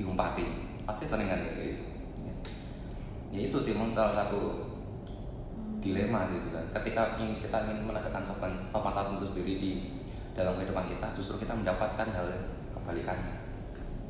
diumpatin. 0.00 0.48
Pasti 0.88 1.04
sering 1.04 1.28
kan 1.28 1.42
kayak 1.42 1.76
gitu. 1.76 1.84
Ya. 2.24 2.34
Ya 3.34 3.40
itu 3.50 3.58
sih 3.60 3.74
salah 3.92 4.14
satu 4.14 4.73
dilema 5.84 6.26
gitu 6.32 6.48
kan. 6.50 6.64
Ketika 6.72 7.20
ingin 7.20 7.38
kita 7.38 7.56
ingin 7.62 7.84
menegakkan 7.84 8.24
sopan 8.24 8.56
sopan 8.56 8.90
santun 8.90 9.20
itu 9.20 9.28
sendiri 9.28 9.54
di 9.54 9.72
dalam 10.32 10.56
kehidupan 10.56 10.88
kita, 10.88 11.06
justru 11.12 11.38
kita 11.38 11.52
mendapatkan 11.52 12.08
hal 12.08 12.26
yang 12.26 12.44
kebalikannya. 12.72 13.36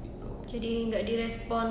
Gitu. 0.00 0.30
Jadi 0.46 0.70
nggak 0.88 1.04
direspon 1.04 1.68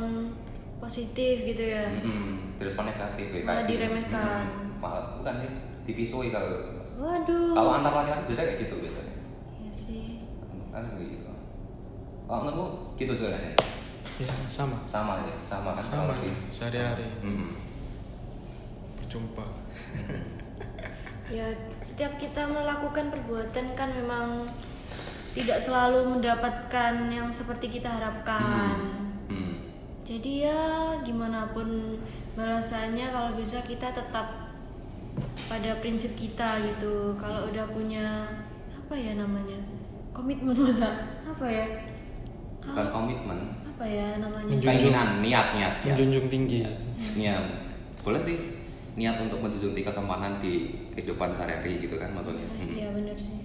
positif 0.77 1.41
gitu 1.41 1.63
ya. 1.63 1.87
Mm-mm, 1.89 2.59
direspon 2.59 2.85
negatif 2.85 3.27
ya, 3.31 3.41
Malah 3.41 3.63
diremehkan. 3.65 4.43
Mm-mm, 4.43 4.81
malah 4.83 5.15
bukan 5.15 5.35
ya 5.39 5.51
dipisui 5.83 6.27
kalau 6.27 6.83
Waduh. 6.93 7.55
kalau 7.55 7.71
antar 7.73 7.91
laki-laki 7.93 8.23
biasanya 8.29 8.47
kayak 8.51 8.61
gitu 8.67 8.75
biasanya 8.79 9.15
Iya 9.57 9.71
sih. 9.71 10.07
kan 10.69 10.83
gitu 10.95 11.31
kalau 12.23 12.39
menurutmu 12.43 12.65
gitu 12.95 13.13
juga 13.13 13.29
kan 13.31 13.41
ya 13.43 13.53
ya 14.19 14.33
sama 14.47 14.77
sama 14.85 15.13
ya 15.23 15.35
sama 15.43 15.69
kan 15.71 15.83
sama 15.83 16.13
sehari-hari 16.49 17.05
Mm-mm. 17.21 17.51
Berjumpa 19.13 19.45
Ya 21.31 21.55
setiap 21.79 22.19
kita 22.19 22.51
melakukan 22.51 23.09
perbuatan 23.09 23.79
kan 23.79 23.89
memang 23.95 24.43
tidak 25.33 25.63
selalu 25.63 26.19
mendapatkan 26.19 27.09
yang 27.09 27.31
seperti 27.31 27.71
kita 27.79 27.89
harapkan. 27.89 29.07
Mm-mm. 29.31 29.65
Jadi 30.03 30.45
ya 30.45 30.93
gimana 31.01 31.47
pun 31.55 31.97
balasannya 32.35 33.07
kalau 33.07 33.39
bisa 33.39 33.63
kita 33.63 33.95
tetap 33.95 34.51
pada 35.47 35.71
prinsip 35.79 36.11
kita 36.19 36.59
gitu. 36.59 37.15
Kalau 37.17 37.49
udah 37.49 37.71
punya 37.71 38.29
apa 38.75 38.93
ya 38.93 39.15
namanya 39.15 39.57
komitmen 40.11 40.53
masa 40.69 40.91
apa 41.23 41.45
ya? 41.47 41.65
bukan 42.61 42.77
Kalau 42.77 42.89
komitmen 42.93 43.39
apa 43.63 43.85
ya 43.87 44.19
namanya? 44.19 44.53
Menjunjung. 44.53 44.69
keinginan 44.69 45.23
niat 45.23 45.47
niat 45.55 45.73
niat. 45.81 45.97
menjunjung 45.97 46.27
tinggi 46.27 46.67
niat 47.15 47.41
boleh 48.03 48.19
sih 48.21 48.52
niat 48.93 49.17
untuk 49.19 49.41
menjunjung 49.41 49.73
tinggi 49.73 49.87
kesopanan 49.87 50.37
di 50.37 50.53
kehidupan 50.93 51.33
sehari-hari 51.33 51.81
gitu 51.81 51.97
kan 51.97 52.13
maksudnya 52.13 52.45
Ya, 52.45 52.53
Mm-mm. 52.53 52.69
Iya 52.69 52.87
benar 52.93 53.17
sih. 53.17 53.37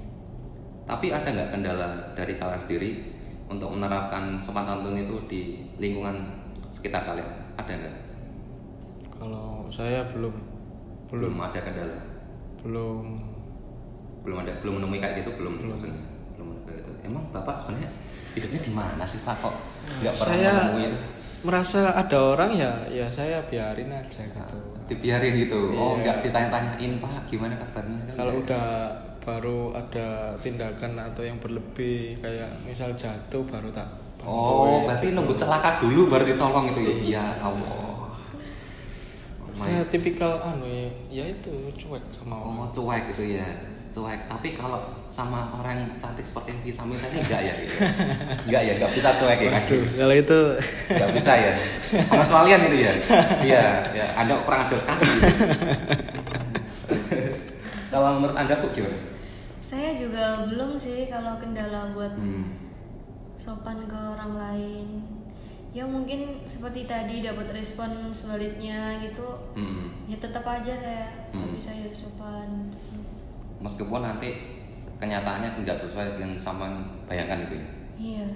Tapi 0.85 1.13
ada 1.13 1.29
nggak 1.29 1.51
kendala 1.53 1.89
dari 2.13 2.37
kalian 2.37 2.61
sendiri 2.61 2.91
untuk 3.49 3.69
menerapkan 3.73 4.41
sopan 4.41 4.65
santun 4.65 4.97
itu 4.97 5.17
di 5.25 5.41
lingkungan 5.77 6.17
sekitar 6.71 7.05
kalian? 7.05 7.29
Ada 7.57 7.73
nggak? 7.75 7.97
kalau 9.11 9.67
saya 9.69 10.07
belum 10.15 10.31
belum 11.11 11.33
Belum 11.33 11.37
ada 11.43 11.61
kendala. 11.61 11.99
belum 12.61 13.05
Belum 14.23 14.39
ada, 14.45 14.53
belum 14.61 14.75
menemui 14.83 15.01
kayak 15.01 15.25
gitu 15.25 15.31
belum 15.35 15.59
Belum. 15.59 15.73
maksudnya. 15.73 16.03
Belum 16.37 16.49
ada 16.55 16.73
gitu. 16.77 16.91
Emang 17.03 17.25
bapak 17.33 17.57
sebenarnya 17.59 17.91
hidupnya 18.37 18.61
di 18.61 18.73
mana 18.73 19.05
sih 19.05 19.21
pak 19.25 19.37
kok 19.41 19.55
nggak 19.99 20.15
pernah 20.15 20.35
saya 20.37 20.53
menemui 20.55 20.85
itu? 20.87 20.99
merasa 21.39 21.81
ada 21.95 22.19
orang 22.19 22.51
ya 22.53 22.73
ya 22.91 23.07
saya 23.09 23.43
biarin 23.43 23.91
aja 23.91 24.23
gitu 24.23 24.59
Dibiarin 24.89 25.33
gitu. 25.37 25.61
Oh 25.77 26.01
Iya. 26.01 26.01
nggak 26.01 26.17
ditanya-tanyain 26.25 26.93
pak 26.99 27.13
gimana 27.29 27.55
kabarnya? 27.61 28.01
Kan 28.09 28.15
kalau 28.17 28.33
nggak. 28.33 28.43
udah 28.49 28.67
baru 29.21 29.61
ada 29.77 30.33
tindakan 30.41 30.97
atau 30.97 31.21
yang 31.21 31.37
berlebih 31.37 32.17
kayak 32.25 32.49
misal 32.65 32.89
jatuh 32.97 33.45
baru 33.45 33.69
tak 33.69 33.85
Oh 34.25 34.81
bantuin 34.81 34.89
berarti 34.89 35.07
gitu. 35.13 35.17
nunggu 35.21 35.35
celaka 35.37 35.71
dulu 35.85 36.01
baru 36.09 36.25
ditolong 36.27 36.65
itu 36.73 36.81
ya? 36.81 36.95
Iya 37.05 37.25
Allah. 37.45 37.69
Oh 37.69 38.09
saya 39.59 39.83
tipikal 39.91 40.39
anu 40.41 40.65
ya, 40.65 40.89
ya 41.11 41.25
itu 41.35 41.51
cuek 41.75 42.05
sama 42.15 42.39
Oh 42.39 42.55
orang 42.57 42.71
cuek 42.73 43.03
gitu 43.13 43.37
ya 43.37 43.47
cuek. 43.89 44.21
Tapi 44.27 44.49
kalau 44.53 44.81
sama 45.09 45.53
orang 45.55 45.97
cantik 45.97 46.23
seperti 46.23 46.53
yang 46.53 46.61
di 46.61 46.71
samping 46.71 46.97
saya 46.97 47.17
enggak 47.19 47.41
ya 47.43 47.53
gitu. 47.59 47.77
Enggak 48.45 48.63
ya 48.63 48.73
enggak 48.77 48.93
bisa 48.93 49.09
cuek 49.15 49.39
ya 49.39 49.51
kan? 49.51 49.63
Waduh, 49.65 49.85
kalau 49.95 50.15
itu. 50.15 50.41
Enggak 50.91 51.11
bisa 51.13 51.33
ya. 51.35 51.53
Pengecualian 52.07 52.61
itu 52.67 52.77
ya? 52.79 52.93
Iya 53.41 53.65
ya. 53.93 54.07
Anda 54.15 54.35
kurang 54.43 54.61
ajar 54.63 54.79
sekali. 54.79 55.05
Kalau 57.89 58.21
menurut 58.21 58.37
anda 58.37 58.61
bu 58.61 58.69
gimana? 58.71 59.01
Saya 59.65 59.97
juga 59.97 60.45
belum 60.45 60.77
sih 60.77 61.09
kalau 61.09 61.41
kendala 61.41 61.93
buat 61.93 62.13
Hmm. 62.17 62.53
sopan 63.35 63.85
ke 63.85 63.97
orang 63.97 64.37
lain. 64.37 64.89
Ya 65.73 65.85
mungkin 65.85 66.45
seperti 66.45 66.85
tadi 66.85 67.21
dapat 67.21 67.49
respon 67.53 68.13
sebaliknya 68.13 69.01
gitu. 69.01 69.29
Hmm. 69.57 69.89
ya 70.05 70.17
tetap 70.17 70.41
aja 70.43 70.73
saya 70.73 71.05
Hmm. 71.33 71.53
bisa 71.53 71.69
ya 71.69 71.89
sopan 71.93 72.73
Meskipun 73.59 74.01
nanti 74.01 74.31
kenyataannya 74.99 75.59
tidak 75.59 75.77
sesuai 75.77 76.19
dengan 76.19 76.35
sama 76.35 76.67
yang 76.67 76.79
bayangkan 77.07 77.39
itu 77.43 77.55
ya. 77.55 77.67
iya 77.97 78.27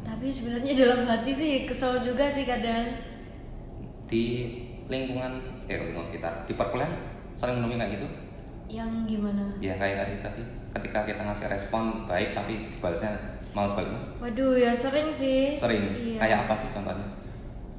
tapi 0.00 0.32
sebenarnya 0.32 0.72
dalam 0.74 1.04
hati 1.04 1.28
sih 1.30 1.52
kesel 1.64 2.00
juga 2.00 2.24
sih 2.26 2.44
kadang 2.44 2.96
Di 4.04 4.24
lingkungan 4.88 5.44
eh 5.62 5.76
lingkungan 5.76 6.02
sekitar 6.02 6.44
di 6.44 6.56
perkuliahan 6.56 6.90
sering 7.32 7.60
menemui 7.60 7.76
kayak 7.76 7.92
gitu. 7.94 8.08
yang 8.66 8.88
gimana 9.04 9.44
Ya 9.60 9.76
kayak 9.76 9.96
tadi 10.00 10.14
tadi 10.20 10.42
ketika 10.72 11.00
kita 11.04 11.20
ngasih 11.20 11.46
respon 11.48 12.06
baik 12.06 12.32
tapi 12.32 12.72
balasnya 12.80 13.12
malas 13.52 13.76
baliknya. 13.76 14.00
waduh 14.18 14.56
ya 14.56 14.72
sering 14.72 15.12
sih 15.12 15.60
Sering. 15.60 15.84
iya 15.94 16.16
Kayak 16.18 16.38
apa 16.48 16.54
sih 16.56 16.68
contohnya? 16.72 17.06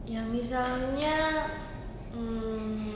ya 0.06 0.22
misalnya 0.30 1.18
hmm, 2.14 2.91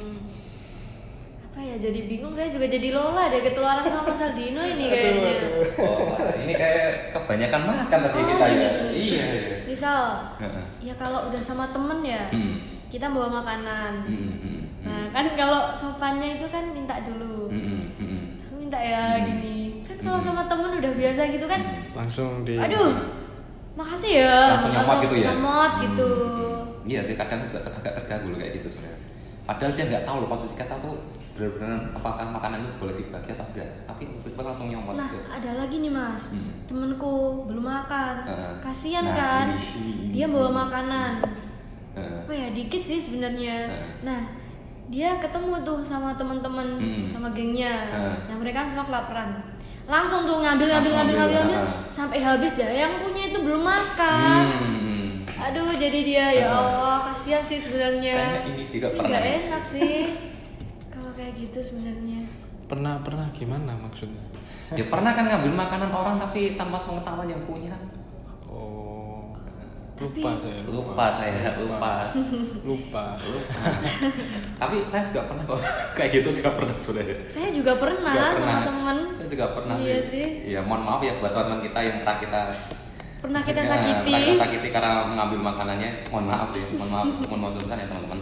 apa 1.55 1.63
ya 1.63 1.79
jadi 1.79 2.03
bingung 2.03 2.35
saya 2.35 2.51
juga 2.51 2.67
jadi 2.67 2.91
Lola 2.91 3.31
deh 3.31 3.39
ketularan 3.39 3.87
sama 3.87 4.11
Mas 4.11 4.19
Aldino 4.19 4.59
ini 4.59 4.91
kayaknya 4.91 5.55
Oh, 5.79 6.11
ini 6.35 6.51
kayak 6.51 7.15
kebanyakan 7.15 7.61
makan 7.63 7.99
tadi 8.03 8.19
Oh, 8.19 8.27
kita 8.27 8.45
ya. 8.51 8.69
Iya, 8.91 8.91
iya. 8.91 9.55
misal 9.63 9.99
Heeh. 10.35 10.65
ya 10.83 10.93
kalau 10.99 11.31
udah 11.31 11.39
sama 11.39 11.71
temen 11.71 12.03
ya 12.03 12.27
Hmm. 12.35 12.59
kita 12.91 13.07
bawa 13.07 13.39
makanan 13.39 14.03
Hmm, 14.03 14.19
hmm, 14.19 14.35
hmm, 14.43 14.61
nah 14.83 15.01
kan 15.15 15.31
kalau 15.39 15.71
sopannya 15.71 16.43
itu 16.43 16.51
kan 16.51 16.75
minta 16.75 16.99
dulu 17.07 17.47
hmm, 17.47 17.63
hmm, 17.63 17.79
hmm, 17.79 18.03
hmm. 18.03 18.23
Aku 18.43 18.53
minta 18.59 18.75
ya 18.75 19.15
Hmm. 19.15 19.23
gini 19.23 19.57
kan 19.87 19.95
kalau 20.03 20.19
Hmm. 20.19 20.27
sama 20.27 20.43
temen 20.51 20.75
udah 20.75 20.91
biasa 20.91 21.21
gitu 21.31 21.47
kan 21.47 21.61
Hmm. 21.63 21.95
langsung 21.95 22.43
di 22.43 22.59
aduh 22.59 22.91
makasih 23.79 24.11
ya 24.11 24.35
langsung 24.51 24.75
nyomot 24.75 24.97
gitu 25.07 25.15
ya 25.23 25.31
nyomot 25.31 25.71
Hmm, 25.71 25.83
gitu 25.87 26.09
hmm. 26.11 26.91
iya 26.91 26.99
sih 26.99 27.15
kadang 27.15 27.47
juga 27.47 27.63
agak 27.63 27.95
terganggu 27.95 28.35
loh 28.35 28.43
kayak 28.43 28.59
gitu 28.59 28.67
sebenarnya 28.75 28.99
padahal 29.47 29.71
dia 29.71 29.85
nggak 29.87 30.03
tahu 30.03 30.17
loh 30.19 30.27
posisi 30.27 30.59
kata 30.59 30.75
tuh 30.83 30.99
benar-benar 31.35 31.91
apakah 31.91 32.31
makanan 32.31 32.63
itu 32.63 32.73
boleh 32.79 32.95
dibagi 32.95 33.35
atau 33.35 33.43
enggak 33.51 33.69
tapi 33.83 34.07
tiba-tiba 34.07 34.41
langsung 34.41 34.67
nyomot 34.71 34.95
Nah, 34.95 35.11
gitu. 35.11 35.19
ada 35.27 35.51
lagi 35.59 35.75
nih 35.77 35.91
mas, 35.91 36.31
Hmm. 36.31 36.47
temenku 36.63 37.15
belum 37.45 37.65
makan, 37.65 38.15
Heeh. 38.23 38.53
kasihan 38.63 39.03
Nah, 39.03 39.13
kan, 39.13 39.47
ini, 39.51 40.15
dia 40.15 40.25
bawa 40.25 40.49
makanan, 40.63 41.35
Heeh. 41.93 42.19
apa 42.23 42.31
ya 42.31 42.47
dikit 42.49 42.79
sih 42.79 42.97
sebenarnya. 42.97 43.67
Heeh. 43.67 43.89
Nah, 44.01 44.21
dia 44.87 45.19
ketemu 45.19 45.59
tuh 45.61 45.83
sama 45.83 46.15
teman-teman, 46.15 46.79
Hmm. 46.79 47.03
sama 47.03 47.35
gengnya, 47.35 47.91
Heeh. 47.91 48.15
nah 48.31 48.35
mereka 48.39 48.63
semua 48.63 48.87
kelaparan, 48.87 49.43
langsung 49.85 50.23
tuh 50.23 50.39
ngambil 50.39 50.71
ngambil 50.71 50.91
ngambil 50.93 50.95
ambil, 50.95 51.15
ngambil, 51.19 51.39
ngambil, 51.51 51.59
heeh. 51.67 51.91
sampai 51.91 52.19
habis 52.23 52.55
dah. 52.55 52.71
Yang 52.71 52.93
punya 53.03 53.21
itu 53.27 53.39
belum 53.43 53.59
makan. 53.61 54.43
Hmm. 54.55 55.07
Aduh, 55.35 55.75
jadi 55.75 55.99
dia 55.99 56.25
ya. 56.33 56.47
Allah 56.47 57.11
kasihan 57.11 57.43
sih 57.43 57.59
sebenarnya. 57.59 58.47
Ini 58.47 58.71
juga 58.71 58.87
Ini 58.87 58.95
pernah 58.95 59.09
nggak 59.11 59.23
nih. 59.27 59.35
enak 59.45 59.63
sih, 59.67 59.95
kayak 61.15 61.33
gitu 61.35 61.59
sebenarnya. 61.61 62.27
pernah 62.65 62.97
pernah. 62.99 63.25
Gimana 63.31 63.77
maksudnya? 63.77 64.21
Ya 64.73 64.81
pernah 64.83 65.13
kan 65.13 65.25
ngambil 65.25 65.53
makanan 65.53 65.91
orang 65.91 66.17
tapi 66.17 66.53
tanpa 66.53 66.77
pengetahuan 66.77 67.29
yang 67.29 67.43
punya. 67.45 67.77
Oh. 68.45 69.29
Tapi- 69.95 70.19
lupa 70.19 70.35
saya 70.35 70.59
Lupa. 70.67 71.07
Saya, 71.07 71.55
lupa. 71.55 71.91
lupa. 72.67 73.03
Tapi 74.57 74.75
saya 74.85 75.07
juga 75.07 75.21
pernah 75.23 75.43
kok. 75.45 75.59
Kayak 75.97 76.09
gitu 76.11 76.29
juga 76.35 76.49
pernah 76.51 76.75
sebenarnya 76.81 77.15
Saya 77.31 77.49
juga 77.55 77.71
pernah, 77.79 78.11
Juga 78.11 78.27
sama 78.35 78.59
temen. 78.67 78.97
saya 79.15 79.27
juga 79.31 79.45
pernah 79.55 79.75
Iya 79.79 79.97
sih. 80.03 80.25
ya 80.51 80.59
mohon 80.59 80.83
maaf 80.83 80.99
ya 80.99 81.15
buat 81.21 81.31
teman-teman 81.31 81.61
kita 81.63 81.79
yang 81.79 81.97
pernah 82.03 82.17
kita 82.19 82.41
Pernah 83.23 83.41
kita 83.41 83.61
Ya, 83.63 83.69
sakiti. 83.71 84.11
pernah 84.11 84.21
kita 84.27 84.41
sakiti 84.43 84.67
karena 84.69 84.91
mengambil 85.07 85.39
makanannya. 85.47 85.89
Mohon 86.11 86.25
maaf 86.27 86.49
ya 86.51 86.65
mohon 86.75 86.89
maaf. 86.91 87.07
Mohon 87.25 87.39
maaf 87.39 87.53
ya 87.55 87.85
teman-teman. 87.87 88.19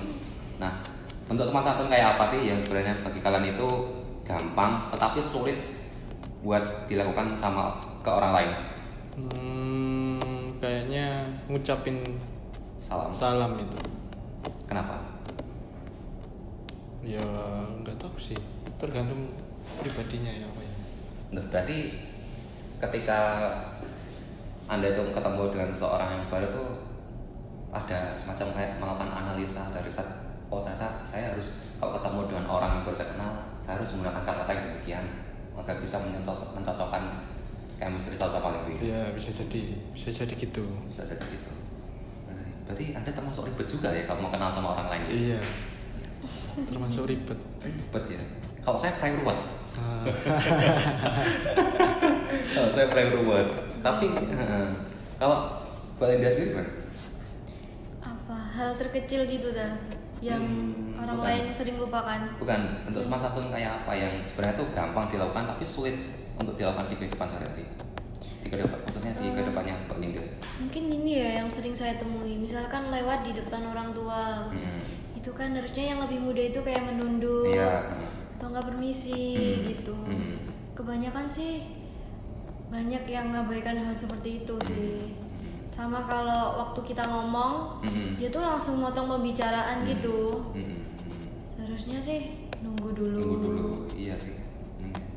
Nah 0.61 0.73
bentuk 1.33 1.49
sopan 1.49 1.65
santun 1.65 1.89
kayak 1.89 2.13
apa 2.13 2.29
sih 2.29 2.45
yang 2.45 2.61
sebenarnya 2.61 2.93
bagi 3.01 3.17
kalian 3.17 3.57
itu 3.57 3.69
gampang 4.21 4.93
tetapi 4.93 5.17
sulit 5.17 5.57
buat 6.45 6.85
dilakukan 6.85 7.33
sama 7.33 7.81
ke 8.05 8.09
orang 8.13 8.31
lain? 8.37 8.51
Hmm, 9.17 10.21
kayaknya 10.61 11.25
ngucapin 11.49 12.05
salam. 12.85 13.09
salam 13.17 13.57
itu. 13.57 13.77
Kenapa? 14.69 15.01
Ya 17.01 17.25
nggak 17.81 17.97
tahu 17.97 18.13
sih. 18.21 18.37
Tergantung 18.77 19.33
pribadinya 19.81 20.29
ya 20.29 20.45
apa 20.45 20.61
ya. 20.61 20.73
Nah, 21.33 21.43
berarti 21.49 21.77
ketika 22.77 23.19
anda 24.69 24.85
itu 24.85 25.09
ketemu 25.09 25.43
dengan 25.49 25.69
seorang 25.73 26.09
yang 26.13 26.25
baru 26.29 26.47
tuh 26.53 26.69
ada 27.73 28.13
semacam 28.13 28.47
kayak 28.53 28.71
melakukan 28.77 29.09
analisa 29.09 29.65
dari 29.73 29.89
saat 29.89 30.22
oh 30.53 30.61
ternyata 30.61 31.01
saya 31.09 31.33
harus 31.33 31.57
kalau 31.81 31.97
ketemu 31.97 32.19
dengan 32.29 32.45
orang 32.45 32.69
yang 32.77 32.81
baru 32.85 32.97
saya 33.01 33.09
kenal 33.17 33.31
saya 33.65 33.73
harus 33.81 33.89
menggunakan 33.97 34.21
kata-kata 34.21 34.51
yang 34.53 34.65
demikian 34.69 35.05
agar 35.57 35.75
bisa 35.81 35.97
mencocok, 36.01 36.49
mencocokkan 36.53 37.03
chemistry 37.81 38.15
sosok 38.17 38.43
lebih 38.45 38.77
ya 38.85 39.09
bisa 39.13 39.33
jadi 39.33 39.61
bisa 39.97 40.09
jadi 40.13 40.33
gitu. 40.37 40.65
Bisa 40.89 41.03
jadi 41.09 41.25
gitu. 41.25 41.51
Nah, 42.29 42.45
berarti 42.69 42.85
anda 42.93 43.11
termasuk 43.11 43.49
ribet 43.49 43.67
juga 43.69 43.89
ya 43.93 44.05
kalau 44.05 44.29
mau 44.29 44.31
kenal 44.33 44.53
sama 44.53 44.77
orang 44.77 44.87
lain? 44.93 45.03
Ya? 45.03 45.09
iya. 45.13 45.39
Termasuk 46.69 47.09
ribet. 47.09 47.39
Ribet 47.65 48.03
ya. 48.13 48.21
Kalau 48.63 48.77
saya 48.77 48.93
pray 49.01 49.17
ruwet. 49.19 49.39
Kalau 52.53 52.69
saya 52.71 52.87
pray 52.93 53.09
ruwet. 53.09 53.47
Tapi 53.81 54.07
eh, 54.15 54.69
kalau 55.17 55.59
boleh 55.97 56.15
dia 56.21 56.31
sendiri 56.31 56.55
gimana? 56.55 56.71
Apa 58.05 58.37
hal 58.37 58.69
terkecil 58.77 59.25
gitu 59.27 59.51
dah 59.51 59.73
yang 60.23 60.39
Hmm, 60.39 60.95
orang 60.95 61.19
bukan. 61.19 61.27
lain 61.29 61.45
sering 61.51 61.75
lupakan. 61.75 62.19
Bukan, 62.39 62.59
bentuk 62.87 63.01
sopan 63.03 63.19
santun 63.19 63.51
kayak 63.51 63.83
apa 63.83 63.91
yang 63.91 64.13
sebenarnya 64.23 64.55
itu 64.55 64.65
gampang 64.71 65.05
dilakukan 65.07 65.43
tapi 65.45 65.63
sulit 65.63 65.95
untuk 66.33 66.55
dilakukan 66.55 66.87
di 66.87 66.95
kehidupan 66.95 67.27
sehari-hari. 67.27 67.65
Di 68.39 68.47
kehidupan, 68.47 68.79
khususnya 68.81 69.11
di 69.13 69.27
Eh. 69.27 69.33
kehidupannya 69.33 69.73
Mbak 69.85 69.97
Ninda. 69.99 70.23
Mungkin 70.59 70.83
ini 70.89 71.11
ya 71.13 71.29
yang 71.37 71.47
sering 71.47 71.75
saya 71.75 71.95
temui. 71.95 72.35
Misalkan 72.37 72.87
lewat 72.87 73.23
di 73.23 73.31
depan 73.33 73.63
orang 73.65 73.91
tua. 73.91 74.47
Hmm. 74.47 74.79
Itu 75.13 75.31
kan 75.31 75.51
harusnya 75.51 75.93
yang 75.93 75.99
lebih 75.99 76.19
muda 76.19 76.41
itu 76.41 76.59
kayak 76.59 76.83
menunduk 76.83 77.51
Iya. 77.51 77.83
atau 78.35 78.47
nggak 78.49 78.65
permisi 78.65 79.35
Hmm. 79.35 79.63
gitu. 79.69 79.95
Hmm. 79.95 80.35
Kebanyakan 80.73 81.27
sih 81.27 81.63
banyak 82.67 83.03
yang 83.05 83.29
ngabaikan 83.29 83.77
hal 83.77 83.93
seperti 83.93 84.41
itu 84.41 84.55
sih. 84.63 85.13
Sama 85.67 86.05
kalau 86.05 86.59
waktu 86.59 86.79
kita 86.85 87.03
ngomong, 87.07 87.81
Hmm. 87.81 88.13
dia 88.19 88.29
tuh 88.29 88.43
langsung 88.43 88.79
motong 88.79 89.09
pembicaraan 89.09 89.81
Hmm. 89.83 89.89
gitu. 89.89 90.17
Hmm. 90.53 90.63
Hmm. 90.63 90.81
Seharusnya 91.57 91.99
sih 91.99 92.51
nunggu 92.61 92.93
dulu. 92.93 93.19
Tunggu 93.21 93.37
dulu, 93.41 93.67
iya 93.97 94.13
sih. 94.13 94.37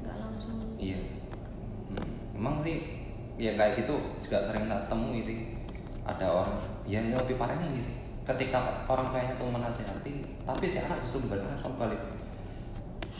Nggak 0.03 0.17
langsung. 0.17 0.57
Iya. 0.81 0.99
Hmm. 1.93 2.39
Emang 2.39 2.65
sih 2.65 2.83
ya 3.37 3.53
kayak 3.53 3.85
gitu 3.85 3.95
juga 4.23 4.49
sering 4.49 4.67
tak 4.67 4.89
temui 4.89 5.21
sih. 5.21 5.39
Ada 6.07 6.27
orang, 6.31 6.57
ya 6.87 7.03
yang 7.03 7.19
lebih 7.19 7.35
parahnya 7.37 7.67
ini 7.75 7.83
sih. 7.83 7.97
Ketika 8.23 8.87
orang 8.87 9.11
tuanya 9.11 9.35
tuh 9.39 9.51
menasihati, 9.51 10.43
tapi 10.43 10.65
si 10.67 10.79
anak 10.83 11.03
justru 11.03 11.31
berkata 11.31 11.67
balik. 11.79 11.99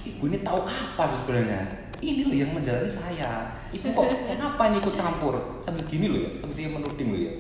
Ibu 0.07 0.31
ini 0.31 0.39
tahu 0.47 0.63
apa 0.63 1.03
sebenarnya? 1.03 1.86
Ini 2.05 2.29
loh 2.29 2.37
yang 2.37 2.53
menjalani 2.53 2.93
saya. 2.93 3.57
Ibu 3.73 3.89
kok 3.97 4.05
kenapa 4.29 4.63
ini 4.69 4.77
ikut 4.85 4.93
campur? 4.93 5.35
Sambil 5.65 5.89
gini 5.89 6.13
loh 6.13 6.21
ya, 6.29 6.31
sambil 6.37 6.57
dia 6.61 6.69
menuding 6.69 7.09
loh 7.09 7.21
ya. 7.25 7.33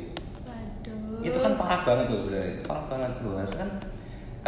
Waduh. 0.49 1.21
Itu 1.21 1.39
kan 1.45 1.53
parah 1.61 1.81
banget 1.85 2.07
loh 2.09 2.19
sebenarnya. 2.25 2.55
Parah 2.65 2.85
banget 2.89 3.13
loh. 3.21 3.33
Harusnya 3.37 3.59
kan 3.61 3.71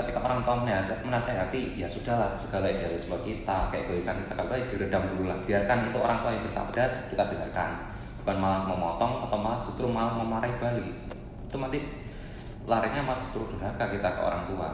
ketika 0.01 0.19
orang 0.25 0.41
tua 0.49 0.57
menase- 0.65 1.03
menasehati, 1.05 1.77
ya 1.77 1.85
sudahlah 1.85 2.33
segala 2.33 2.73
idealisme 2.73 3.21
kita, 3.21 3.69
kayak 3.69 3.85
egoisan 3.85 4.17
kita 4.25 4.33
kalau 4.41 4.57
diredam 4.57 5.03
dulu 5.13 5.25
lah. 5.29 5.39
Biarkan 5.45 5.79
itu 5.93 5.99
orang 6.01 6.19
tua 6.25 6.31
yang 6.33 6.45
bersabda 6.49 6.83
kita 7.13 7.23
dengarkan. 7.29 7.71
Bukan 8.25 8.37
malah 8.41 8.63
memotong 8.65 9.29
atau 9.29 9.37
malah 9.37 9.61
justru 9.61 9.87
malah 9.93 10.17
memarahi 10.17 10.57
balik. 10.57 10.89
Itu 11.45 11.61
nanti 11.61 11.85
larinya 12.65 13.13
malah 13.13 13.21
justru 13.21 13.45
durhaka 13.53 13.93
kita 13.93 14.09
ke 14.09 14.21
orang 14.25 14.43
tua. 14.49 14.69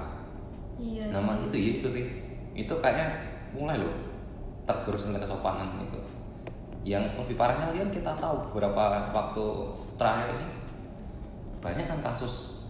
Iya 0.79 1.11
sih. 1.11 1.35
itu 1.51 1.57
ya 1.59 1.71
itu 1.83 1.89
sih. 1.91 2.05
Itu 2.55 2.79
kayaknya 2.79 3.07
mulai 3.55 3.83
loh 3.83 4.14
tergerus 4.65 5.05
dengan 5.05 5.21
kesopanan 5.21 5.77
itu. 5.81 6.01
Yang 6.85 7.17
lebih 7.17 7.37
parahnya 7.37 7.73
lagi 7.73 7.81
kan 7.81 7.91
kita 7.93 8.13
tahu 8.17 8.37
beberapa 8.49 8.83
waktu 9.11 9.45
terakhir 9.97 10.29
ini 10.35 10.47
banyak 11.61 11.87
kan 11.87 12.01
kasus 12.03 12.65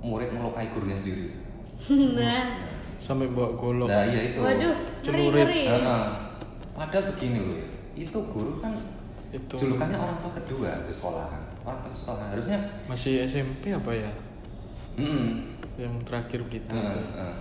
murid 0.00 0.30
melukai 0.30 0.70
gurunya 0.70 0.96
sendiri. 0.96 1.30
nah, 2.18 2.44
sampai 2.96 3.28
bawa 3.28 3.54
golok 3.54 3.88
Nah 3.88 4.04
iya 4.04 4.32
itu. 4.32 4.40
waduh, 4.40 4.74
ngeri 4.74 5.00
Celurit. 5.02 5.44
ngeri. 5.46 5.62
Heeh. 5.70 6.06
Padahal 6.72 7.04
begini 7.12 7.38
loh 7.40 7.56
ya. 7.56 7.68
Itu 7.96 8.18
guru 8.26 8.58
kan 8.58 8.72
Itu. 9.30 9.54
julukannya 9.54 9.94
orang 9.94 10.18
tua 10.18 10.32
kedua 10.34 10.70
di 10.82 10.92
sekolah 10.92 11.24
kan. 11.28 11.42
Orang 11.62 11.78
tua 11.80 11.94
sekolah 11.94 12.24
harusnya. 12.32 12.58
masih 12.84 13.22
SMP 13.22 13.70
apa 13.70 13.92
ya 13.92 14.10
Mm-mm. 14.98 15.54
yang 15.78 15.94
terakhir 16.02 16.42
berita 16.42 16.74
Heeh, 16.74 16.88
itu 16.88 17.00
heeh. 17.14 17.34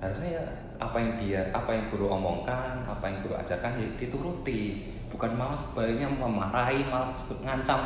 harusnya 0.00 0.30
ya 0.32 0.44
apa 0.80 0.96
yang 0.96 1.12
dia 1.20 1.40
apa 1.52 1.76
yang 1.76 1.84
guru 1.92 2.08
omongkan 2.08 2.88
apa 2.88 3.04
yang 3.04 3.20
guru 3.20 3.36
ajarkan 3.36 3.76
ya 3.76 3.88
dituruti. 4.00 4.88
Bukan 5.12 5.36
malah 5.36 5.58
sebaliknya 5.58 6.08
memarahi 6.08 6.88
malah 6.88 7.12
ngancam. 7.44 7.80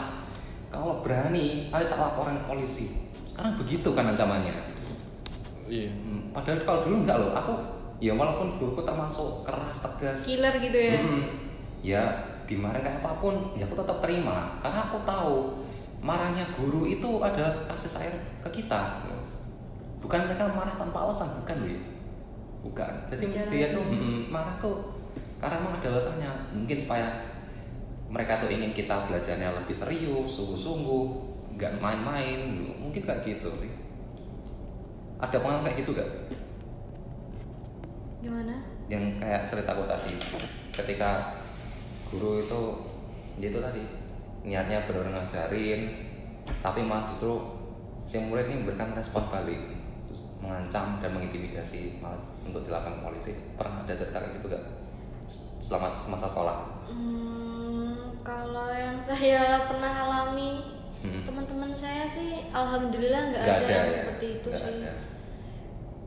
Kalau 0.70 1.02
berani 1.02 1.68
ayo 1.74 1.84
tak 1.90 1.98
laporan 1.98 2.38
ke 2.38 2.44
polisi. 2.46 3.10
Sekarang 3.26 3.58
begitu 3.58 3.90
kan 3.90 4.14
ancamannya. 4.14 4.54
Iya. 5.66 5.90
Hmm, 5.90 6.30
padahal 6.30 6.62
kalau 6.62 6.80
dulu 6.86 6.96
enggak 7.02 7.18
loh. 7.18 7.32
Aku 7.34 7.52
ya 7.98 8.14
walaupun 8.14 8.62
guruku 8.62 8.86
termasuk 8.86 9.42
keras 9.42 9.82
tegas. 9.82 10.18
Killer 10.22 10.54
gitu 10.62 10.78
ya? 10.78 10.98
Mm-mm. 11.02 11.22
ya 11.84 12.02
dimarahin 12.44 12.84
kayak 12.84 13.00
apa 13.00 13.12
pun 13.18 13.34
ya 13.58 13.66
aku 13.66 13.74
tetap 13.82 13.98
terima. 14.04 14.60
Karena 14.62 14.80
aku 14.86 14.98
tahu 15.02 15.36
marahnya 16.04 16.44
guru 16.54 16.86
itu 16.86 17.18
adalah 17.24 17.66
kasih 17.74 17.90
sayang 17.90 18.18
ke 18.46 18.62
kita. 18.62 19.02
Bukan 20.04 20.20
mereka 20.28 20.52
marah 20.52 20.76
tanpa 20.76 21.08
alasan 21.08 21.32
bukan 21.40 21.64
loh 21.64 21.70
ya 21.72 21.93
bukan. 22.64 22.92
Jadi 23.12 23.24
Bicara 23.28 23.48
dia 23.52 23.66
tuh 23.76 23.84
mm, 23.84 24.32
marah 24.32 24.56
tuh 24.56 24.76
karena 25.38 25.60
emang 25.60 25.76
ada 25.76 25.88
alasannya. 25.92 26.30
Mungkin 26.56 26.76
supaya 26.80 27.06
mereka 28.08 28.40
tuh 28.40 28.48
ingin 28.48 28.72
kita 28.72 29.06
belajarnya 29.06 29.52
lebih 29.62 29.76
serius 29.76 30.40
sungguh-sungguh 30.40 31.04
nggak 31.60 31.78
main-main. 31.78 32.64
Mungkin 32.80 33.04
kayak 33.04 33.22
gitu 33.28 33.52
sih. 33.60 33.70
Ada 35.20 35.38
pengalaman 35.40 35.68
kayak 35.68 35.78
gitu 35.84 35.92
gak? 35.94 36.10
gimana? 38.24 38.56
Yang 38.88 39.20
kayak 39.20 39.42
ceritaku 39.44 39.84
tadi. 39.84 40.16
Ketika 40.72 41.36
guru 42.08 42.40
itu 42.40 42.60
dia 43.36 43.48
itu 43.50 43.60
tadi 43.60 43.82
niatnya 44.44 44.86
benar 44.86 45.08
ngajarin 45.10 45.82
tapi 46.60 46.84
malah 46.84 47.08
justru 47.08 47.40
si 48.04 48.20
murid 48.20 48.46
ini 48.52 48.62
memberikan 48.62 48.92
respon 48.94 49.24
balik 49.32 49.58
mengancam 50.38 51.00
dan 51.00 51.10
mengintimidasi 51.16 51.98
malah 52.04 52.20
untuk 52.46 52.62
dilakukan 52.64 53.00
polisi. 53.02 53.32
Pernah 53.56 53.84
ada 53.84 53.94
cerita 53.96 54.18
kayak 54.20 54.32
gitu 54.40 54.46
gak 54.52 54.64
selama 55.28 55.96
semasa 55.96 56.26
sekolah? 56.28 56.56
Hmm, 56.88 58.12
kalau 58.20 58.68
yang 58.70 59.00
saya 59.08 59.68
pernah 59.68 59.92
alami 60.08 60.72
Hmm. 61.04 61.20
teman-teman 61.20 61.68
saya 61.76 62.08
sih 62.08 62.48
alhamdulillah 62.48 63.28
nggak 63.28 63.44
ada, 63.44 63.60
ada 63.60 63.68
yang 63.68 63.84
ya? 63.84 63.92
seperti 63.92 64.26
itu 64.40 64.48
Nggak 64.48 64.62
sih. 64.64 64.78
ada. 64.80 64.92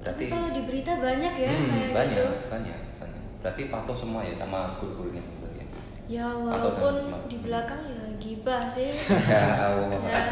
tapi 0.01 0.25
berarti 0.25 0.25
kalau 0.33 0.49
di 0.49 0.61
berita 0.65 0.91
banyak 0.97 1.33
ya 1.37 1.51
Hmm, 1.53 1.69
kayak 1.69 1.89
banyak 1.93 2.17
gitu. 2.17 2.25
banyak 2.49 2.79
banyak. 2.97 3.21
Berarti 3.37 3.61
patuh 3.69 3.93
semua 3.93 4.21
ya 4.25 4.33
sama 4.33 4.73
guru-gurunya 4.81 5.21
ya 5.21 5.65
ya 6.07 6.27
walaupun 6.33 6.95
di 7.27 7.37
belakang 7.43 7.83
ya 7.85 8.06
gibah 8.47 8.63
sih. 8.71 8.87
Ya. 9.27 9.43
Allah. 9.59 9.99
Ya. 10.07 10.23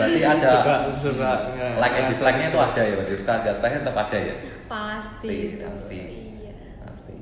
berarti 0.00 0.20
ada 0.24 0.48
Suka, 0.96 1.52
like 1.76 1.92
and 1.92 2.08
nggak 2.08 2.16
dislike-nya 2.16 2.48
itu 2.48 2.56
ada 2.56 2.80
ya 2.80 2.92
berarti 2.96 3.14
suka 3.20 3.32
nggak 3.44 3.54
sukanya 3.60 3.78
tetap 3.84 3.96
ada 4.00 4.16
ya? 4.16 4.34
Pasti. 4.64 5.28
Pasti, 5.28 5.36
itu 5.52 5.64
pasti. 5.68 5.98
iya. 6.40 6.52
Pasti. 6.88 7.14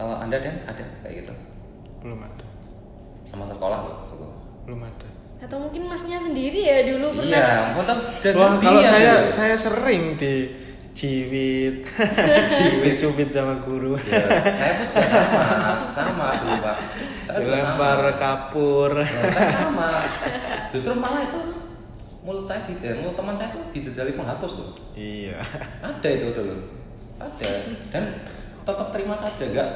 Kalau 0.00 0.16
anda 0.16 0.40
dan 0.40 0.64
ada 0.64 0.84
kayak 1.04 1.14
gitu? 1.20 1.34
Belum 2.00 2.24
ada. 2.24 2.46
Sama 3.28 3.44
sekolah 3.44 3.78
loh 3.84 3.96
sekolah. 4.08 4.36
Belum 4.64 4.80
ada. 4.88 5.08
Atau 5.44 5.60
mungkin 5.60 5.84
masnya 5.84 6.16
sendiri 6.16 6.64
ya 6.64 6.84
dulu 6.88 7.20
pernah 7.20 7.36
iya 7.36 7.72
mau 7.76 7.84
tahu 7.84 8.00
jajan 8.20 8.40
Wah, 8.40 8.56
kalau 8.60 8.80
dia 8.80 8.88
saya 8.92 9.12
dulu. 9.24 9.32
saya 9.32 9.56
sering 9.56 10.04
di 10.16 10.32
ciwit. 10.92 11.86
Cubit 13.00 13.30
sama 13.30 13.62
guru. 13.62 13.94
Ya, 14.04 14.26
saya 14.52 14.72
pun 14.82 14.86
juga 14.90 15.06
sama. 15.06 15.44
Sama 15.88 16.26
dulu 16.42 16.56
pak. 16.60 16.76
Saya 17.26 17.38
dilempar 17.40 17.98
sama. 18.02 18.12
kapur. 18.18 18.90
Ya, 19.00 19.06
saya 19.30 19.50
sama. 19.54 19.90
Justru 20.74 20.92
malah 20.98 21.22
itu 21.24 21.40
mulut 22.20 22.44
saya 22.44 22.60
eh, 22.84 23.00
mulut 23.00 23.16
teman 23.16 23.32
saya 23.32 23.48
tuh 23.48 23.64
dijejali 23.72 24.12
penghapus 24.12 24.60
loh 24.60 24.70
iya. 24.92 25.40
Ada 25.80 26.08
itu 26.20 26.26
dulu. 26.36 26.56
Ada. 27.16 27.50
Dan 27.88 28.04
tetap 28.68 28.88
terima 28.92 29.16
saja. 29.16 29.44
Nggak 29.48 29.70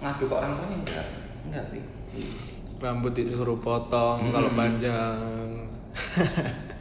ngadu 0.00 0.24
ke 0.26 0.34
orang 0.34 0.52
tuanya 0.56 0.76
enggak 0.80 1.06
enggak 1.46 1.64
sih. 1.68 1.82
Rambut 2.80 3.12
disuruh 3.14 3.60
potong 3.60 4.30
Hmm. 4.30 4.34
kalau 4.34 4.50
panjang. 4.56 5.16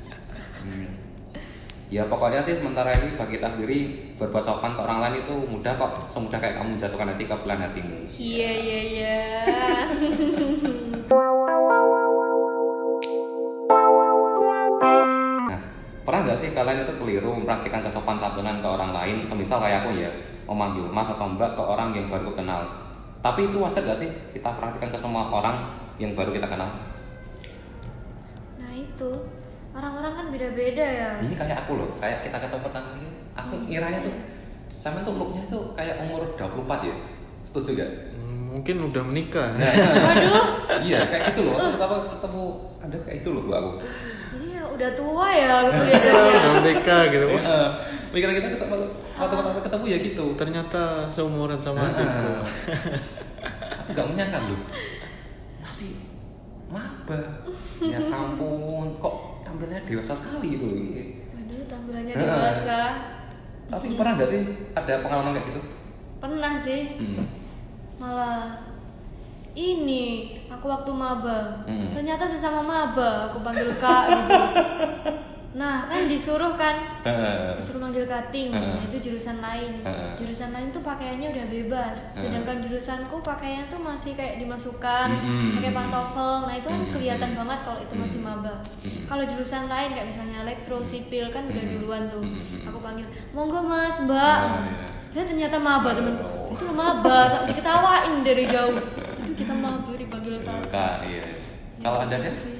ya 1.91 2.07
pokoknya 2.07 2.39
sih 2.39 2.55
sementara 2.55 2.95
ini 2.95 3.19
bagi 3.19 3.35
kita 3.35 3.51
sendiri 3.51 3.79
berbuat 4.15 4.39
sopan 4.39 4.71
ke 4.71 4.79
orang 4.79 5.03
lain 5.03 5.27
itu 5.27 5.35
mudah 5.51 5.75
kok. 5.75 6.07
Semudah 6.07 6.39
kayak 6.39 6.55
kamu 6.55 6.79
menjatuhkan 6.79 7.11
hati 7.11 7.27
ke 7.27 7.35
bulan 7.35 7.59
hatimu. 7.67 7.95
Iya 8.15 8.51
iya 8.63 8.79
iya. 8.87 9.19
Nah, 15.51 15.59
pernah 16.07 16.19
nggak 16.23 16.39
sih 16.39 16.55
kalian 16.55 16.87
itu 16.87 16.95
keliru 16.95 17.35
mempraktikkan 17.35 17.83
kesopan 17.83 18.15
santunan 18.15 18.63
ke 18.63 18.67
orang 18.71 18.95
lain, 18.95 19.19
semisal 19.27 19.59
kayak 19.59 19.83
aku 19.83 19.99
ya, 19.99 20.07
memanggil 20.47 20.87
mas 20.87 21.11
atau 21.11 21.27
mbak 21.27 21.59
ke 21.59 21.63
orang 21.63 21.91
yang 21.91 22.07
baru 22.07 22.31
kenal. 22.31 22.71
Tapi 23.19 23.51
itu 23.51 23.59
wajar 23.59 23.83
nggak 23.83 23.99
sih 23.99 24.09
kita 24.31 24.55
praktikkan 24.55 24.95
ke 24.95 24.99
semua 24.99 25.27
orang 25.27 25.75
yang 25.99 26.15
baru 26.15 26.31
kita 26.31 26.47
kenal? 26.47 26.71
nah 28.61 28.79
itu 28.79 29.11
beda-beda 30.31 30.85
ya. 30.85 31.09
Ini 31.19 31.35
kayak 31.35 31.57
aku 31.61 31.71
loh, 31.77 31.89
kayak 31.99 32.23
kita 32.23 32.37
ketemu 32.39 32.61
pertama 32.63 32.87
kali, 32.89 33.07
aku 33.35 33.53
ngiranya 33.67 33.99
tuh, 34.01 34.15
sama 34.75 35.03
tuh 35.03 35.13
looknya 35.13 35.43
tuh 35.47 35.75
kayak 35.75 36.01
umur 36.01 36.23
24 36.33 36.87
ya, 36.87 36.95
setuju 37.43 37.69
gak? 37.77 37.91
Hmm, 38.15 38.55
mungkin 38.55 38.75
udah 38.81 39.03
menikah. 39.03 39.49
Waduh. 39.53 40.45
Iya, 40.81 40.99
kayak 41.05 41.23
gitu 41.35 41.39
loh, 41.45 41.53
waktu 41.55 41.69
pertama 41.75 41.95
ketemu 42.09 42.43
ada 42.79 42.97
kayak 43.05 43.17
itu 43.21 43.29
loh 43.29 43.41
bu 43.43 43.51
aku. 43.53 43.71
jadi 44.31 44.47
ya 44.55 44.63
udah 44.63 44.89
tua 44.95 45.27
ya 45.27 45.49
aku 45.59 45.69
udah 45.75 45.95
kelihatannya 45.99 46.51
menikah 46.63 47.01
gitu. 47.11 47.25
Wah, 47.27 47.41
Iya, 47.43 47.59
Pikiran 48.11 48.33
kita 48.35 48.47
sama 48.59 48.75
waktu 49.15 49.35
pertama 49.39 49.59
ketemu 49.63 49.85
ya 49.87 49.97
gitu. 50.03 50.25
ternyata 50.35 51.07
seumuran 51.07 51.59
sama 51.59 51.83
Heeh. 51.85 51.95
adikku. 51.95 52.31
Aku 53.71 53.89
nggak 53.91 54.07
menyangka 54.11 54.39
loh. 54.43 54.59
Masih 55.63 55.91
maba. 56.67 57.19
Ya 57.83 57.99
ampun, 58.19 58.99
kok 58.99 59.15
tampilnya 59.51 59.79
dewasa 59.83 60.13
sekali 60.15 60.47
gitu. 60.55 60.65
waduh 61.29 61.61
tampilannya 61.67 62.13
dewasa 62.15 62.79
Tapi 63.67 63.95
pernah 63.95 64.13
nggak 64.15 64.29
sih 64.29 64.41
ada 64.73 64.93
pengalaman 64.99 65.35
kayak 65.35 65.47
gitu? 65.47 65.61
pernah 66.17 66.53
sih 66.55 66.81
Hmm. 66.95 67.25
malah 67.97 68.55
ini 69.51 70.03
aku 70.47 70.65
waktu 70.65 70.91
maba 70.95 71.67
Hmm. 71.67 71.91
ternyata 71.91 72.23
sesama 72.23 72.63
maba 72.63 73.27
aku 73.27 73.43
panggil 73.43 73.67
kak 73.75 74.05
gitu 74.15 74.39
nah 75.51 75.83
kan 75.83 76.07
disuruh 76.07 76.55
kan? 76.55 77.03
Heeh. 77.03 77.59
disuruh 77.59 77.83
manggil 77.83 78.07
cutting. 78.07 78.55
Nah 78.55 78.79
itu 78.87 78.97
jurusan 79.03 79.43
lain. 79.43 79.71
Jurusan 80.15 80.55
lain 80.55 80.71
tuh 80.71 80.79
pakaiannya 80.79 81.27
udah 81.27 81.45
bebas. 81.51 81.97
Sedangkan 82.15 82.63
jurusanku 82.63 83.19
pakaiannya 83.19 83.67
tuh 83.67 83.83
masih 83.83 84.15
kayak 84.15 84.39
dimasukkan 84.39 85.11
pakai 85.59 85.71
pantofel. 85.75 86.47
Nah 86.47 86.55
itu 86.55 86.71
kan 86.71 86.79
Mm-mm. 86.79 86.93
kelihatan 86.95 87.31
banget 87.35 87.59
kalau 87.67 87.79
itu 87.83 87.93
masih 87.99 88.19
maba. 88.23 88.63
Kalau 89.05 89.23
jurusan 89.27 89.67
lain 89.67 89.91
kayak 89.91 90.07
misalnya 90.07 90.37
elektro 90.47 90.79
sipil 90.79 91.27
kan 91.35 91.43
udah 91.45 91.63
duluan 91.67 92.03
tuh. 92.07 92.23
Aku 92.71 92.79
panggil 92.79 93.03
monggo 93.35 93.59
mas 93.59 93.99
mbak. 93.99 94.39
Iya. 94.39 94.87
dia 95.11 95.23
ternyata 95.27 95.59
maba 95.59 95.91
temen. 95.91 96.15
Oh. 96.23 96.55
itu 96.55 96.63
maba 96.71 97.27
sampai 97.27 97.51
diketawain 97.51 98.23
dari 98.23 98.47
jauh. 98.47 98.79
Aduh 99.19 99.35
kita 99.35 99.51
maba 99.51 99.91
dipanggil 99.91 100.39
Kak, 100.71 101.03
iya. 101.03 101.27
Kalau 101.83 102.07
ada 102.07 102.15
gitu 102.15 102.31
deh, 102.31 102.35
sih. 102.39 102.55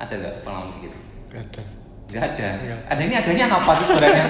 ada 0.00 0.14
nggak 0.16 0.34
pengalaman 0.40 0.80
gitu? 0.80 0.96
Gak 1.34 1.42
ada 1.50 1.62
Nggak 2.04 2.24
ada. 2.30 2.48
Nggak. 2.62 2.80
Ada 2.86 3.00
ini 3.02 3.14
adanya 3.18 3.44
apa 3.50 3.72
sih 3.74 3.86
sebenarnya? 3.90 4.26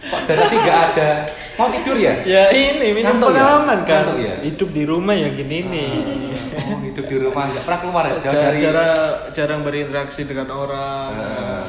Kok 0.00 0.20
dari 0.26 0.38
tadi 0.40 0.56
nggak 0.58 0.80
ada? 0.90 1.10
Mau 1.54 1.68
tidur 1.68 1.94
ya? 1.94 2.14
ya 2.24 2.42
ini 2.50 2.88
minum 2.90 3.20
Ngantuk 3.20 3.30
ya? 3.30 3.36
pengalaman 3.36 3.78
kan 3.84 4.02
Ngantuk 4.08 4.18
ya? 4.18 4.34
hidup 4.40 4.68
di 4.72 4.82
rumah 4.82 5.14
ya 5.14 5.28
gini 5.30 5.56
nih 5.62 5.92
Oh, 6.50 6.80
hidup 6.82 7.04
di 7.06 7.16
rumah 7.20 7.52
nggak 7.52 7.62
pernah 7.62 7.80
keluar 7.84 8.04
ya? 8.08 8.12
Jauh 8.16 8.24
jarang, 8.24 8.42
dari 8.42 8.58
jarang 8.58 8.98
jarang 9.30 9.60
berinteraksi 9.62 10.22
dengan 10.26 10.48
orang 10.50 11.10
Eh, 11.14 11.62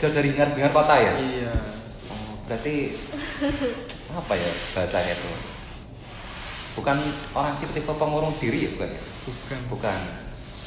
jauh 0.00 0.10
dari 0.10 0.28
bingar 0.32 0.72
kota 0.72 0.94
ya? 0.98 1.12
iya 1.20 1.52
Oh, 2.10 2.34
berarti 2.48 2.74
apa 4.10 4.32
ya 4.34 4.50
bahasanya 4.74 5.12
itu? 5.14 5.30
Bukan 6.74 6.96
orang 7.36 7.54
tipe-tipe 7.60 7.92
pengurung 7.94 8.34
diri 8.40 8.66
ya 8.66 8.70
bukan 8.74 8.88
ya? 8.90 9.02
bukan 9.22 9.58
Bukan. 9.70 10.00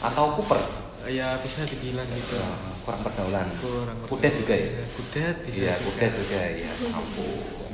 Atau 0.05 0.37
kuper? 0.39 0.61
Ya 1.09 1.27
bisa 1.43 1.63
dibilang 1.71 2.07
gitu 2.13 2.35
Ya, 2.37 2.47
kurang 2.85 3.01
pergaulan. 3.03 3.47
kurang 3.61 3.97
Kudet 4.07 4.33
juga 4.39 4.55
ya? 4.55 4.69
kudet 4.95 5.35
bisa 5.43 5.59
Iya, 5.59 5.73
juga. 5.75 5.89
kudet 5.91 6.13
juga 6.15 6.39
ya. 6.55 6.71
Ampun. 6.95 7.73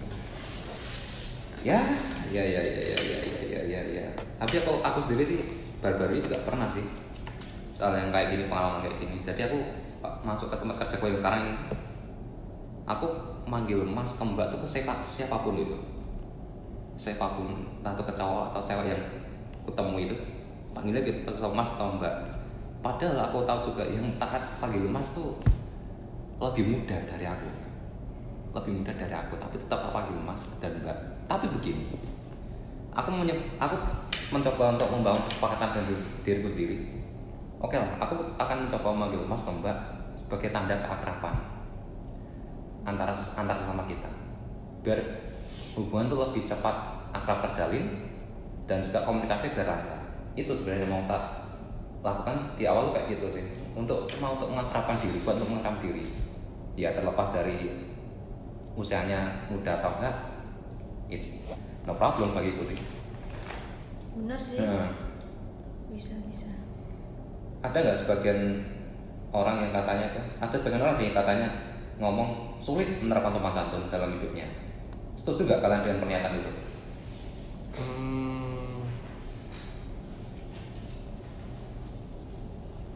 Ya, 1.64 1.80
ya, 2.28 2.44
ya, 2.44 2.60
ya, 2.60 2.82
ya, 2.92 2.98
ya, 3.00 3.18
ya, 3.24 3.40
ya, 3.48 3.62
ya, 3.64 3.82
ya. 3.88 4.08
Tapi 4.36 4.60
kalau 4.68 4.84
aku 4.84 5.00
sendiri 5.08 5.24
sih 5.24 5.40
baru-baru 5.80 6.20
ini 6.20 6.24
juga 6.28 6.44
pernah 6.44 6.68
sih 6.76 6.84
soal 7.76 7.96
yang 8.00 8.12
kayak 8.12 8.36
gini 8.36 8.44
pengalaman 8.52 8.86
kayak 8.88 8.98
gini. 9.02 9.18
Jadi 9.24 9.42
aku 9.48 9.58
masuk 10.28 10.52
ke 10.54 10.58
tempat 10.60 10.76
kerjaku 10.84 11.12
yang 11.12 11.20
sekarang 11.20 11.42
ini, 11.48 11.54
aku 12.94 13.08
manggil 13.52 13.80
mas 13.96 14.12
ke 14.20 14.24
mbak 14.24 14.48
tuh 14.52 14.60
ke 14.64 14.68
siapa 14.74 14.94
siapa 15.04 15.36
pun 15.44 15.56
itu, 15.64 15.76
siapa 16.98 17.26
pun 17.38 17.48
entah 17.82 17.94
itu 17.98 18.04
ke 18.06 18.14
cowok 18.14 18.44
atau 18.54 18.62
cewek 18.66 18.86
yang 18.94 19.02
ketemu 19.66 19.96
itu, 20.10 20.16
panggilnya 20.74 21.02
gitu 21.06 21.20
ke 21.26 21.50
mas 21.54 21.70
atau 21.74 21.98
mbak. 21.98 22.14
Padahal 22.84 23.32
aku 23.32 23.48
tahu 23.48 23.72
juga 23.72 23.88
yang 23.88 24.04
taat 24.20 24.44
panggil 24.60 24.84
mas 24.92 25.16
tuh 25.16 25.40
lebih 26.44 26.76
muda 26.76 27.00
dari 27.08 27.24
aku 27.24 27.48
lebih 28.54 28.84
muda 28.84 28.92
dari 28.94 29.16
aku 29.16 29.40
tapi 29.40 29.56
tetap 29.56 29.88
aku 29.88 29.96
panggil 29.96 30.20
dan 30.60 30.72
mbak 30.84 30.98
Tapi 31.24 31.46
begini, 31.56 31.88
aku 32.92 33.10
menye- 33.10 33.56
aku 33.58 33.80
mencoba 34.30 34.78
untuk 34.78 34.92
membangun 34.92 35.24
kesepakatan 35.26 35.70
dengan 35.72 35.86
diri- 35.90 36.14
diriku 36.22 36.50
sendiri. 36.52 36.78
Oke 37.64 37.80
lah, 37.80 37.96
aku 37.98 38.28
akan 38.36 38.68
mencoba 38.68 38.88
memanggil 38.92 39.24
Mas 39.24 39.48
atau 39.48 39.56
Mbak 39.64 39.78
sebagai 40.20 40.52
tanda 40.52 40.76
keakraban 40.84 41.36
antara 42.84 43.16
antar 43.16 43.56
sesama 43.56 43.88
kita. 43.88 44.12
Biar 44.84 45.00
hubungan 45.80 46.12
itu 46.12 46.18
lebih 46.20 46.44
cepat 46.44 46.76
akrab 47.16 47.40
terjalin 47.50 48.04
dan 48.68 48.84
juga 48.84 49.00
komunikasi 49.08 49.56
biar 49.56 49.80
lancar. 49.80 50.00
Itu 50.36 50.52
sebenarnya 50.52 50.92
mau 50.92 51.08
tak 51.08 51.43
lakukan 52.04 52.60
di 52.60 52.68
awal 52.68 52.92
kayak 52.92 53.18
gitu 53.18 53.28
sih. 53.32 53.46
Untuk 53.74 54.12
mau 54.20 54.36
untuk 54.36 54.52
mengakrabkan 54.52 55.00
diri, 55.00 55.18
buat 55.24 55.40
untuk 55.40 55.50
mengakrab 55.56 55.80
diri. 55.80 56.04
Ya 56.76 56.92
terlepas 56.92 57.32
dari 57.32 57.88
usianya 58.76 59.48
muda 59.48 59.80
atau 59.80 59.98
enggak, 59.98 60.16
it's 61.08 61.50
no 61.86 61.94
problem 61.96 62.34
bagiku 62.34 62.66
sih. 62.66 62.80
bener 64.14 64.38
sih 64.38 64.62
Nah, 64.62 64.94
bisa 65.90 66.22
bisa 66.30 66.46
ada 67.66 67.78
nggak 67.82 67.98
sebagian 67.98 68.62
orang 69.34 69.66
yang 69.66 69.72
katanya 69.74 70.06
tuh 70.14 70.26
ada 70.38 70.54
sebagian 70.54 70.84
orang 70.86 70.96
sih 70.98 71.06
yang 71.10 71.18
katanya 71.18 71.50
ngomong 71.98 72.58
sulit 72.62 72.86
menerapkan 73.02 73.34
sopan 73.34 73.54
santun 73.54 73.90
dalam 73.90 74.14
hidupnya 74.18 74.46
setuju 75.18 75.50
nggak 75.50 75.62
kalian 75.66 75.82
dengan 75.82 76.02
pernyataan 76.06 76.38
itu 76.38 76.52
Hmm, 77.74 78.53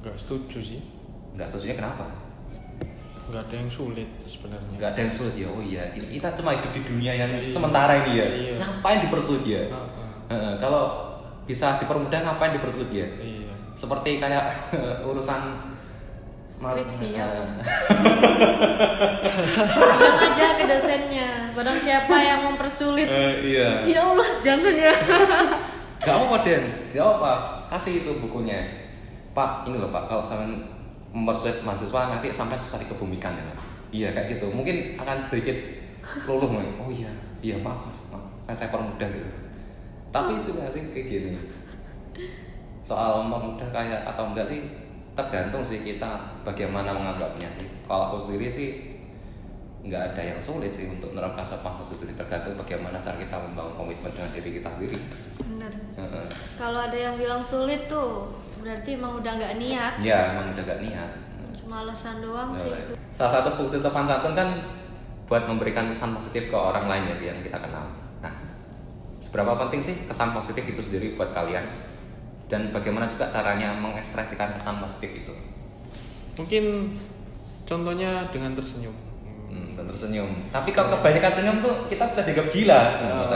nggak 0.07 0.17
setuju 0.17 0.57
sih. 0.63 0.79
nggak 1.33 1.47
setuju 1.47 1.75
kenapa 1.75 2.07
Nggak 3.27 3.43
ada 3.43 3.55
yang 3.57 3.67
sulit 3.67 4.07
sebenarnya. 4.23 4.71
nggak 4.73 4.89
ada 4.89 4.99
yang 5.01 5.11
sulit 5.11 5.35
ya 5.35 5.47
oh 5.47 5.59
iya 5.59 5.83
kita, 5.91 6.31
cuma 6.33 6.55
hidup 6.55 6.71
di 6.71 6.81
dunia 6.81 7.11
yang 7.13 7.27
Iya. 7.29 7.51
sementara 7.51 7.93
ini 8.01 8.11
ya 8.13 8.25
Iya. 8.25 8.53
ngapain 8.57 8.99
dipersulit 9.01 9.43
ya. 9.43 9.63
Heeh, 10.27 10.53
kalau 10.57 10.83
bisa 11.43 11.75
dipermudah 11.77 12.19
ngapain 12.21 12.51
dipersulit 12.51 12.87
ya 12.89 13.03
Iya. 13.19 13.51
seperti 13.73 14.17
kayak 14.17 14.47
urusan 15.09 15.41
Skripsi, 16.49 17.13
apa? 17.13 17.61
bilang 19.69 20.17
aja 20.23 20.47
ke 20.57 20.63
dosennya 20.65 21.53
barang 21.53 21.77
siapa 21.77 22.15
yang 22.17 22.39
mempersulit 22.47 23.05
eh, 23.05 23.33
iya 23.45 23.69
ya 23.85 23.99
Allah 24.03 24.29
jangan 24.41 24.73
ya 24.73 24.93
Gak 25.97 26.13
apa 26.15 26.37
Den, 26.41 26.63
gak 26.93 27.05
apa 27.11 27.31
Kasih 27.67 27.99
itu 27.99 28.11
bukunya 28.17 28.63
Pak, 29.38 29.69
ini 29.69 29.78
loh 29.78 29.93
Pak, 29.93 30.10
kalau 30.10 30.26
sampai 30.26 30.50
mempersulit 31.13 31.62
mahasiswa 31.62 32.10
nanti 32.10 32.34
sampai 32.34 32.58
susah 32.58 32.82
dikebumikan 32.82 33.38
ya 33.38 33.43
Pak. 33.54 33.58
Iya 33.93 34.08
kayak 34.17 34.28
gitu, 34.34 34.50
mungkin 34.50 34.97
akan 34.97 35.21
sedikit 35.21 35.54
luluh 36.26 36.50
Mas. 36.50 36.65
Oh 36.82 36.89
iya, 36.89 37.13
iya 37.45 37.62
maaf 37.62 37.86
Mas, 37.86 38.02
maaf. 38.10 38.26
Kan 38.47 38.56
saya 38.56 38.71
permudah 38.71 39.12
gitu 39.12 39.28
Tapi 40.15 40.39
juga 40.39 40.71
sih 40.71 40.88
kayak 40.95 41.06
gini 41.12 41.32
Soal 42.80 43.28
mempermudah 43.28 43.67
kayak 43.76 44.08
atau 44.08 44.32
enggak 44.32 44.47
sih 44.47 44.63
Tergantung 45.19 45.67
sih 45.67 45.84
kita 45.84 46.39
bagaimana 46.47 46.95
menganggapnya 46.95 47.52
sih 47.60 47.67
Kalau 47.84 48.15
aku 48.15 48.17
sendiri 48.23 48.47
sih 48.47 48.69
nggak 49.88 50.04
ada 50.13 50.21
yang 50.36 50.39
sulit 50.41 50.73
sih 50.76 50.89
untuk 50.89 51.15
menerapkan 51.15 51.47
sopan 51.47 51.71
santun 51.71 51.95
sendiri 51.95 52.19
tergantung 52.19 52.60
bagaimana 52.60 53.00
cara 53.00 53.15
kita 53.15 53.39
membangun 53.39 53.71
komitmen 53.78 54.12
dengan 54.12 54.32
diri 54.36 54.60
kita 54.60 54.69
sendiri. 54.73 55.00
bener 55.47 55.71
Heeh. 55.95 56.28
kalau 56.60 56.80
ada 56.91 56.97
yang 56.97 57.15
bilang 57.15 57.39
sulit 57.39 57.88
tuh 57.88 58.36
berarti 58.57 58.89
emang 58.93 59.13
udah 59.15 59.31
nggak 59.33 59.53
niat 59.57 59.93
Ya, 59.99 60.33
emang 60.33 60.53
udah 60.53 60.63
gak 60.63 60.81
niat. 60.81 61.11
cuma 61.57 61.83
alasan 61.83 62.21
doang 62.21 62.53
Ya, 62.53 62.59
sih 62.59 62.71
baik. 62.71 62.83
itu 62.85 62.93
Salah 63.11 63.33
satu 63.33 63.49
fungsi 63.55 63.77
sopan 63.77 64.05
santun 64.05 64.33
kan 64.33 64.49
buat 65.25 65.43
memberikan 65.43 65.89
kesan 65.89 66.13
positif 66.13 66.47
ke 66.47 66.55
orang 66.55 66.87
lain 66.87 67.03
ya 67.09 67.33
yang 67.33 67.39
kita 67.41 67.57
kenal. 67.57 67.91
Nah, 68.19 68.33
seberapa 69.19 69.57
penting 69.57 69.81
sih 69.81 69.95
kesan 70.05 70.31
positif 70.31 70.63
itu 70.63 70.79
sendiri 70.79 71.17
buat 71.17 71.33
kalian? 71.33 71.65
Dan 72.47 72.71
bagaimana 72.71 73.03
juga 73.05 73.27
caranya 73.27 73.75
mengekspresikan 73.75 74.55
kesan 74.55 74.79
positif 74.79 75.11
itu? 75.17 75.33
Mungkin 76.37 76.95
contohnya 77.65 78.31
dengan 78.31 78.55
tersenyum. 78.55 78.95
Hmm, 79.47 79.67
dan 79.75 79.83
tersenyum. 79.87 80.47
Tapi 80.47 80.71
kalau 80.71 80.95
kebanyakan 80.95 81.31
senyum 81.33 81.57
tuh 81.59 81.75
kita 81.91 82.07
bisa 82.07 82.21
dianggap 82.23 82.47
gila. 82.53 82.81
Ah, 83.03 83.27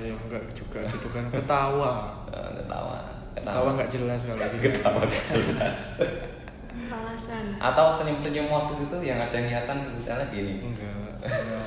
ya 0.00 0.12
enggak 0.16 0.42
juga 0.56 0.78
gitu 0.88 1.08
kan 1.12 1.24
ketawa. 1.28 1.92
Eh, 2.34 2.50
Ketawa. 2.64 3.13
Ketawa 3.34 3.68
nggak 3.74 3.90
jelas 3.90 4.20
kalau 4.22 4.38
gitu. 4.38 4.70
Ketawa 4.70 5.00
nggak 5.02 5.24
jelas. 5.26 5.82
alasan 6.84 7.44
Atau 7.62 7.86
senyum-senyum 7.90 8.46
modus 8.50 8.78
itu 8.82 8.96
yang 9.02 9.18
ada 9.18 9.38
niatan 9.38 9.94
misalnya 9.94 10.26
gini. 10.30 10.62
Enggak. 10.62 11.22
enggak. 11.22 11.66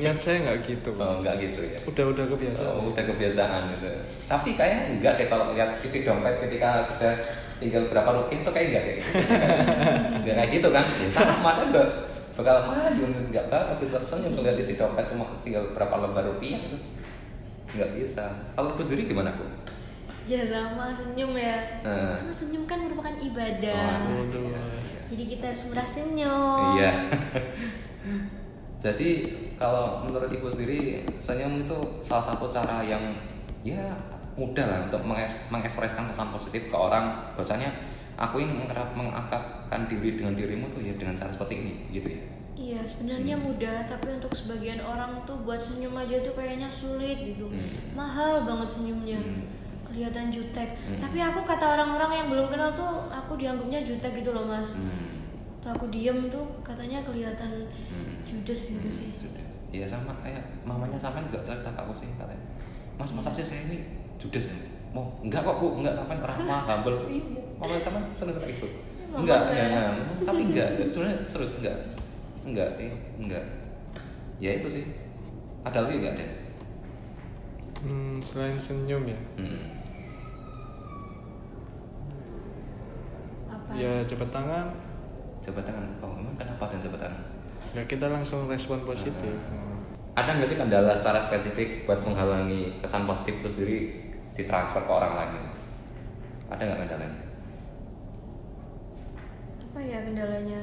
Niat 0.00 0.18
saya 0.20 0.36
nggak 0.44 0.58
gitu. 0.64 0.90
Oh, 0.96 1.20
enggak 1.20 1.40
gitu 1.40 1.60
ya. 1.64 1.78
Udah 1.84 2.04
udah 2.12 2.24
kebiasaan. 2.36 2.72
Oh, 2.72 2.92
udah 2.92 3.04
kebiasaan 3.04 3.62
gitu. 3.76 3.88
Tapi 4.28 4.48
kayaknya 4.56 4.80
enggak 4.96 5.12
deh 5.20 5.26
kalau 5.28 5.52
lihat 5.56 5.80
isi 5.84 6.04
dompet 6.04 6.40
ketika 6.40 6.84
sudah 6.84 7.12
tinggal 7.60 7.86
berapa 7.88 8.10
rupiah 8.12 8.38
itu 8.42 8.50
kayak 8.52 8.66
enggak 8.72 8.82
kayak 8.84 8.98
gitu. 9.00 9.14
enggak 10.22 10.34
kayak 10.36 10.50
gitu 10.52 10.68
kan? 10.72 10.84
Ya, 11.00 11.08
sama 11.10 11.50
saya 11.52 11.66
juga 11.72 11.84
bakal 12.32 12.56
maju 12.72 13.04
enggak 13.28 13.44
bakal 13.52 13.76
bisa 13.80 14.00
tersenyum 14.00 14.32
kalau 14.36 14.44
lihat 14.48 14.58
isi 14.60 14.74
dompet 14.80 15.04
cuma 15.08 15.24
tinggal 15.36 15.64
berapa 15.76 15.94
lembar 15.96 16.24
rupiah 16.28 16.60
itu. 16.60 16.78
Enggak 17.72 17.90
bisa. 17.96 18.24
Kalau 18.52 18.76
ibu 18.76 18.82
sendiri 18.84 19.08
gimana, 19.08 19.32
Bu? 19.32 19.48
Ya 20.24 20.42
sama 20.42 20.88
senyum 20.88 21.34
ya 21.34 21.82
Nah. 21.82 22.18
karena 22.18 22.32
senyum 22.32 22.64
kan 22.64 22.78
merupakan 22.80 23.14
ibadah 23.14 24.06
Oh, 24.06 24.22
Waduh. 24.22 24.46
iya. 24.48 24.62
jadi 25.08 25.24
kita 25.28 25.44
harus 25.48 25.62
senyum 25.84 26.78
Iya. 26.78 26.92
Jadi 28.82 29.10
kalau 29.54 30.02
menurut 30.02 30.26
ibu 30.28 30.50
sendiri 30.50 30.80
senyum 31.18 31.62
itu 31.62 31.78
salah 32.02 32.34
satu 32.34 32.50
cara 32.50 32.82
yang 32.82 33.14
ya 33.62 33.94
mudah 34.34 34.66
lah 34.66 34.78
untuk 34.90 35.06
mengeks- 35.06 35.46
mengekspresikan 35.48 36.10
kesan 36.10 36.34
positif 36.34 36.66
ke 36.66 36.74
orang. 36.74 37.30
Bahwasanya 37.38 37.70
aku 38.16 38.42
ini 38.42 38.50
mengakrab 38.52 38.90
mengakrabkan 38.92 39.86
diri 39.86 40.18
dengan 40.18 40.34
dirimu 40.34 40.66
tuh 40.68 40.82
ya 40.82 40.98
dengan 40.98 41.14
cara 41.14 41.30
seperti 41.30 41.54
ini, 41.56 41.72
gitu 41.92 42.08
ya. 42.10 42.20
Iya 42.52 42.80
sebenarnya 42.82 43.38
Hmm. 43.38 43.44
mudah 43.48 43.86
tapi 43.86 44.12
untuk 44.12 44.34
sebagian 44.34 44.82
orang 44.82 45.22
tuh 45.24 45.38
buat 45.40 45.56
senyum 45.56 45.94
aja 45.94 46.20
tuh 46.20 46.34
kayaknya 46.34 46.66
sulit 46.68 47.16
gitu 47.16 47.48
Hmm. 47.48 47.94
mahal 47.94 48.42
banget 48.42 48.68
senyumnya 48.68 49.16
Hmm. 49.16 49.46
Kelihatan 49.92 50.32
jutek 50.32 50.72
Hmm. 50.82 50.96
tapi 50.96 51.20
aku 51.20 51.44
kata 51.44 51.76
orang-orang 51.76 52.10
yang 52.16 52.26
belum 52.26 52.48
kenal 52.48 52.72
tuh 52.72 52.88
aku 53.06 53.36
dianggapnya 53.36 53.84
jutek 53.84 54.16
gitu 54.16 54.32
loh 54.32 54.42
mas 54.42 54.72
Hmm. 54.74 55.28
waktu 55.52 55.68
aku 55.70 55.86
diem 55.88 56.26
tuh 56.26 56.42
katanya 56.60 57.04
kelihatan 57.04 57.68
Hmm. 57.86 58.16
judes 58.24 58.72
gitu 58.72 58.82
Hmm, 58.82 58.96
sih 58.96 59.08
judes. 59.14 59.44
Iya 59.68 59.84
sama 59.84 60.12
kayak 60.20 60.40
mamanya 60.64 60.96
sampai 60.96 61.24
juga 61.24 61.40
cerita 61.42 61.68
ke 61.68 61.80
aku 61.80 61.92
sih 61.94 62.08
katanya. 62.16 62.44
Mas 62.96 63.08
masa 63.12 63.28
sih 63.30 63.40
saya 63.40 63.60
ini 63.66 63.80
judes 64.16 64.48
ya? 64.48 64.56
Mau 64.92 65.16
enggak 65.20 65.40
kok 65.40 65.60
bu, 65.60 65.80
enggak 65.80 65.92
sampai 65.92 66.16
ramah, 66.18 66.64
humble. 66.66 66.96
Iya, 67.08 67.40
mama 67.56 67.76
sama 67.76 68.00
seneng-seneng 68.10 68.52
itu. 68.52 68.68
Mama 69.08 69.24
Enggak, 69.24 69.40
enggak, 69.48 69.66
enggak. 69.68 69.88
tapi 70.24 70.42
enggak, 70.44 70.68
sebenarnya 70.92 71.18
serius 71.24 71.52
enggak, 71.56 71.76
enggak, 72.44 72.68
eh, 72.76 72.92
enggak. 73.16 73.44
Ya 74.36 74.50
itu 74.56 74.68
sih. 74.68 74.84
Ada 75.62 75.88
lagi 75.88 75.94
enggak 76.00 76.14
deh? 76.20 76.30
Hmm, 77.80 78.20
selain 78.20 78.56
senyum 78.56 79.08
ya. 79.08 79.18
Hmm. 79.40 79.72
Apa 83.72 83.80
Ya 83.80 83.92
jabat 84.04 84.28
tangan. 84.28 84.66
Jabat 85.40 85.64
tangan. 85.64 85.84
Oh, 85.98 86.12
emang 86.14 86.36
kenapa 86.36 86.68
dan 86.68 86.78
jabat 86.78 87.00
tangan? 87.00 87.22
Ya 87.72 87.82
kita 87.82 88.06
langsung 88.06 88.46
respon 88.46 88.84
positif. 88.84 89.32
Ah. 89.48 89.72
Ada 90.14 90.36
nggak 90.36 90.44
sih 90.46 90.56
kendala 90.56 90.92
secara 90.92 91.18
spesifik 91.18 91.82
buat 91.82 92.04
menghalangi 92.04 92.76
kesan 92.78 93.08
positif 93.08 93.40
itu 93.40 93.48
sendiri 93.48 93.78
ditransfer 94.32 94.82
ke 94.82 94.92
orang 94.92 95.12
lain? 95.14 95.32
Ada 96.48 96.62
nggak 96.62 96.80
kendalanya? 96.82 97.20
apa 99.64 99.80
ya 99.80 100.04
kendalanya 100.04 100.60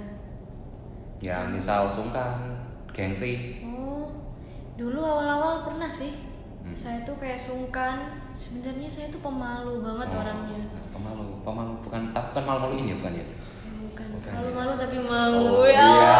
Ya 1.18 1.42
misal 1.50 1.90
sungkan, 1.90 2.62
gengsi. 2.94 3.58
oh 3.66 4.14
dulu 4.78 5.02
awal-awal 5.02 5.66
pernah 5.66 5.90
sih 5.90 6.14
Hmm. 6.60 6.76
saya 6.76 7.02
tuh 7.02 7.18
kayak 7.18 7.40
sungkan 7.40 8.06
sebenarnya 8.30 8.86
saya 8.86 9.08
tuh 9.10 9.18
pemalu 9.18 9.80
banget 9.82 10.12
Oh, 10.12 10.20
orangnya 10.22 10.62
Pemalu, 11.00 11.28
pemalu 11.48 11.72
bukan 11.80 12.02
tapi 12.12 12.28
bukan 12.36 12.44
malu-malu 12.44 12.74
ini 12.76 12.92
ya 12.92 12.98
bukan 13.00 13.14
ya? 13.16 13.26
bukan 13.80 14.08
Bukan 14.20 14.32
ya. 14.36 14.76
tapi 14.76 14.98
mau 15.00 15.32
Oh, 15.40 15.64
ya 15.64 15.80
iya. 15.80 16.12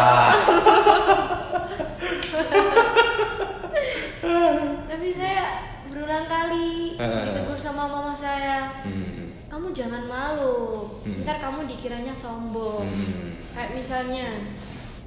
Tapi 4.90 5.08
saya 5.12 5.44
berulang 5.88 6.24
kali 6.24 6.96
ditegur 6.96 7.56
sama 7.56 7.84
mama 7.84 8.12
saya 8.12 8.72
Hmm. 8.80 9.36
kamu 9.50 9.68
jangan 9.74 10.06
malu 10.06 10.88
Hmm. 11.02 11.26
ntar 11.26 11.36
kamu 11.36 11.66
dikiranya 11.66 12.14
sombong 12.14 12.86
Hmm. 12.86 13.36
kayak 13.52 13.74
misalnya 13.74 14.40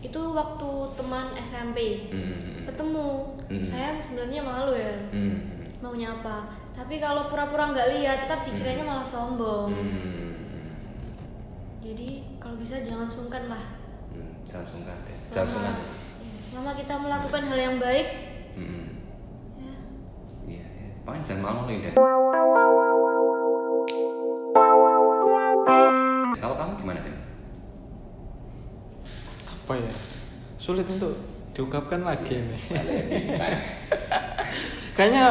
itu 0.03 0.19
waktu 0.19 0.69
teman 0.93 1.33
SMP 1.39 2.11
Hmm. 2.11 2.67
ketemu 2.67 3.09
Hmm. 3.47 3.63
saya 3.63 3.97
sebenarnya 3.97 4.41
malu 4.43 4.75
ya 4.75 4.93
Hmm. 5.09 5.39
mau 5.79 5.95
nyapa 5.95 6.51
tapi 6.73 6.97
kalau 6.97 7.27
pura-pura 7.27 7.69
nggak 7.69 7.89
lihat 7.91 8.17
ntar 8.25 8.41
dikiranya 8.43 8.83
malah 8.83 9.05
sombong 9.05 9.71
Hmm. 9.71 10.73
jadi 11.79 12.09
kalau 12.37 12.55
bisa 12.55 12.81
jangan 12.81 13.07
sungkan 13.07 13.47
lah 13.47 13.63
Hmm. 14.09 14.29
Jangan 14.45 14.65
sungkan 14.67 14.95
deh. 15.03 15.17
Jangan 15.17 15.33
selama, 15.43 15.49
sungkan. 15.49 15.75
iya, 16.19 16.37
selama 16.43 16.71
kita 16.75 16.93
melakukan 16.95 17.41
hal 17.43 17.59
yang 17.59 17.77
baik 17.77 18.07
Hmm. 18.53 18.85
ya 20.45 20.65
paling 21.03 21.23
jangan 21.23 21.41
malu 21.43 21.61
nih 21.65 21.77
Dan 21.83 21.93
kalau 26.35 26.55
kamu 26.55 26.73
gimana 26.77 26.99
Dan 26.99 27.17
apa 29.55 29.73
ya 29.79 29.91
sulit 30.57 30.85
untuk 30.85 31.15
diungkapkan 31.53 32.01
lagi 32.01 32.35
nih 32.35 32.61
kayaknya 34.93 35.25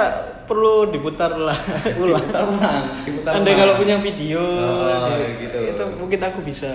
perlu 0.44 0.90
diputar 0.90 1.32
lah 1.32 1.54
ulang 1.96 2.18
diputar 2.26 2.44
ulang 2.44 2.84
diputar 3.06 3.32
ulang. 3.38 3.56
kalau 3.56 3.74
punya 3.78 3.96
video 3.98 4.42
Oh, 4.42 5.06
di- 5.06 5.46
gitu. 5.46 5.58
itu 5.70 5.84
mungkin 5.96 6.20
aku 6.20 6.42
bisa 6.42 6.70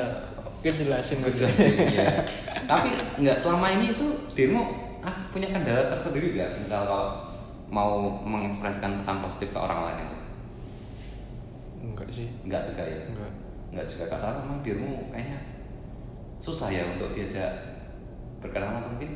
mungkin 0.57 0.73
jelasin 0.79 1.17
Bisa 1.21 1.45
iya. 1.85 2.23
Tapi 2.65 2.89
nggak 3.21 3.37
selama 3.37 3.67
ini 3.71 3.93
itu 3.93 4.07
dirimu 4.33 4.63
ah, 4.99 5.29
punya 5.29 5.47
kendala 5.47 5.87
tersendiri 5.87 6.33
nggak? 6.33 6.59
Misal 6.59 6.83
kalau 6.83 7.07
mau 7.67 8.17
mengekspresikan 8.23 8.97
pesan 8.97 9.19
positif 9.19 9.51
ke 9.51 9.59
orang 9.59 9.79
lain 9.85 9.97
itu? 10.01 10.17
enggak 11.83 12.07
sih 12.09 12.27
Nggak 12.43 12.61
juga 12.65 12.83
ya? 12.83 12.99
enggak 13.05 13.31
Nggak 13.67 13.85
juga. 13.85 14.03
Kak 14.07 14.19
Sarah 14.19 14.39
memang 14.41 14.59
dirimu 14.63 15.11
kayaknya 15.11 15.37
susah 16.39 16.69
ya 16.69 16.87
untuk 16.87 17.11
diajak 17.11 17.51
berkenalan 18.39 18.79
atau 18.79 18.91
mungkin 18.93 19.11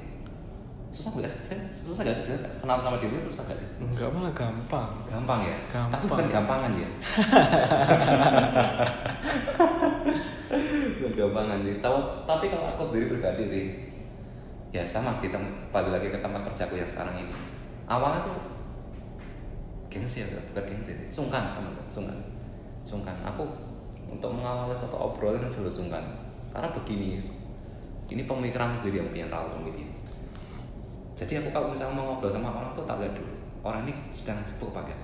susah 0.91 1.11
nggak 1.15 1.31
sih? 1.31 1.55
Susah 1.71 2.03
nggak 2.03 2.15
sih? 2.15 2.35
Kenal 2.59 2.83
sama 2.83 2.99
itu 2.99 3.19
susah 3.31 3.43
nggak 3.47 3.59
sih? 3.63 3.67
enggak 3.79 4.11
malah 4.11 4.33
gampang 4.35 4.91
Gampang 5.07 5.39
ya? 5.47 5.57
Gampang. 5.71 5.95
Tapi 5.95 6.05
bukan 6.11 6.27
gampangan 6.27 6.71
ya? 6.75 6.89
bukan 10.99 11.13
gampangan 11.15 11.57
sih. 11.63 11.75
Tahu, 11.79 11.97
tapi 12.27 12.45
kalau 12.51 12.67
aku 12.67 12.83
sendiri 12.83 13.15
pribadi 13.15 13.43
sih, 13.47 13.63
ya 14.75 14.83
sama 14.83 15.15
kita 15.23 15.39
balik 15.71 15.95
lagi 15.95 16.11
ke 16.11 16.19
tempat 16.19 16.43
kerjaku 16.51 16.75
yang 16.79 16.91
sekarang 16.91 17.15
ini. 17.23 17.31
Awalnya 17.87 18.27
tuh 18.27 18.35
gengsi 19.91 20.23
ya, 20.23 20.27
bukan 20.51 20.63
gengsi 20.63 20.91
sih, 20.95 21.07
sungkan 21.11 21.51
sama 21.51 21.75
sungkan, 21.91 22.15
sungkan. 22.87 23.15
Aku 23.27 23.43
untuk 24.11 24.31
mengawali 24.31 24.75
suatu 24.75 24.95
obrolan 24.95 25.47
selalu 25.47 25.71
sungkan, 25.71 26.03
karena 26.51 26.71
begini, 26.71 27.23
ini 28.11 28.23
pemikiran 28.27 28.75
sendiri 28.79 29.03
yang 29.03 29.09
punya 29.11 29.25
terlalu 29.27 29.49
rumit 29.59 29.75
ini. 29.79 29.90
Jadi 31.21 31.37
aku 31.37 31.53
kalau 31.53 31.69
misalnya 31.69 32.01
mau 32.01 32.17
ngobrol 32.17 32.33
sama 32.33 32.49
orang 32.49 32.73
tuh 32.73 32.81
tak 32.89 32.97
lihat 32.97 33.13
dulu, 33.13 33.33
orang 33.61 33.85
ini 33.85 33.93
sedang 34.09 34.41
sibuk 34.41 34.73
apa 34.73 34.89
enggak? 34.89 35.01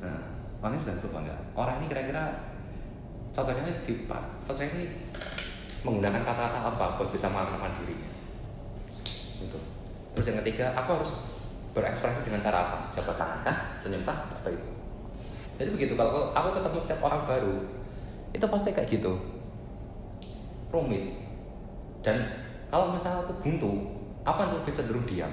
Nah, 0.00 0.20
orang 0.64 0.72
ini 0.72 0.80
sedang 0.80 0.96
sibuk 1.04 1.12
apa 1.12 1.20
enggak? 1.28 1.40
Orang 1.52 1.74
ini 1.84 1.86
kira-kira 1.92 2.24
cocoknya 3.36 3.84
di 3.84 3.92
cocoknya 4.08 4.72
ini 4.72 4.84
menggunakan 5.84 6.24
kata-kata 6.24 6.58
apa 6.72 6.84
buat 6.96 7.12
bisa 7.12 7.28
mengenalkan 7.28 7.76
dirinya. 7.84 8.10
Gitu. 9.36 9.58
Terus 10.16 10.26
yang 10.32 10.38
ketiga, 10.40 10.72
aku 10.72 10.96
harus 10.96 11.12
berekspresi 11.76 12.24
dengan 12.24 12.40
cara 12.40 12.58
apa? 12.64 12.78
Jabat 12.88 13.16
tangan 13.20 13.38
kah? 13.44 13.56
Senyum 13.76 14.00
kah? 14.08 14.16
Apa 14.16 14.48
itu? 14.48 14.68
Jadi 15.60 15.76
begitu 15.76 15.92
kalau 15.92 16.32
aku 16.32 16.56
ketemu 16.56 16.78
setiap 16.80 17.04
orang 17.04 17.28
baru, 17.28 17.68
itu 18.32 18.46
pasti 18.48 18.72
kayak 18.72 18.88
gitu. 18.88 19.20
Rumit. 20.72 21.20
Dan 22.00 22.16
kalau 22.72 22.96
misalnya 22.96 23.28
aku 23.28 23.44
buntu, 23.44 23.99
akan 24.24 24.60
lebih 24.60 24.72
cenderung 24.76 25.06
diam 25.08 25.32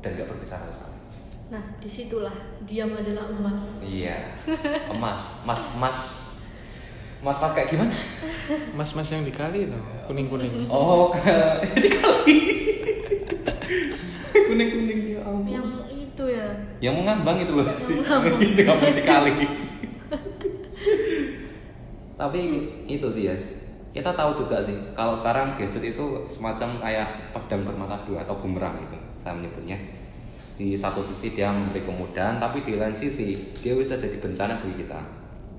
dan 0.00 0.10
gak 0.16 0.28
berbicara 0.28 0.64
sama 0.64 0.72
sekali. 0.72 0.98
Nah, 1.52 1.62
di 1.76 1.88
situlah 1.90 2.32
diam 2.64 2.96
adalah 2.96 3.28
emas. 3.28 3.84
Iya, 3.84 4.16
emas, 4.96 5.44
mas, 5.44 5.76
mas, 5.76 5.98
mas, 7.20 7.36
mas 7.38 7.52
kayak 7.52 7.68
gimana? 7.68 7.92
mas-mas 8.72 9.08
yang 9.12 9.22
dikali 9.22 9.68
tuh 9.68 9.82
kuning 10.08 10.26
kuning 10.26 10.50
Oh, 10.72 11.12
dikali. 11.84 12.38
kuning 14.48 14.68
kuning 14.72 15.00
ya 15.12 15.20
ampun. 15.22 15.52
Yang 15.52 15.68
itu 15.92 16.24
ya. 16.32 16.46
Yang 16.80 16.94
mengambang 17.04 17.38
itu 17.44 17.52
loh. 17.52 17.66
Yang 17.68 18.00
mengambang. 18.00 18.40
Itu 18.42 18.62
ngambang 18.64 18.94
dikali. 18.96 19.32
Tapi 22.16 22.40
itu 22.88 23.06
sih 23.12 23.24
ya. 23.28 23.36
Kita 23.92 24.16
tahu 24.16 24.32
juga 24.32 24.56
sih 24.64 24.96
kalau 24.96 25.12
sekarang 25.12 25.60
gadget 25.60 25.92
itu 25.92 26.24
semacam 26.32 26.80
kayak 26.80 27.36
pedang 27.36 27.68
bermata 27.68 28.00
dua 28.08 28.24
atau 28.24 28.40
bumerang 28.40 28.80
gitu 28.88 28.96
saya 29.20 29.36
menyebutnya. 29.36 29.76
Di 30.56 30.72
satu 30.72 31.04
sisi 31.04 31.36
dia 31.36 31.52
memberi 31.52 31.84
kemudahan, 31.84 32.40
tapi 32.40 32.64
di 32.64 32.80
lain 32.80 32.96
sisi 32.96 33.36
dia 33.60 33.76
bisa 33.76 34.00
jadi 34.00 34.16
bencana 34.16 34.64
bagi 34.64 34.84
kita. 34.84 35.00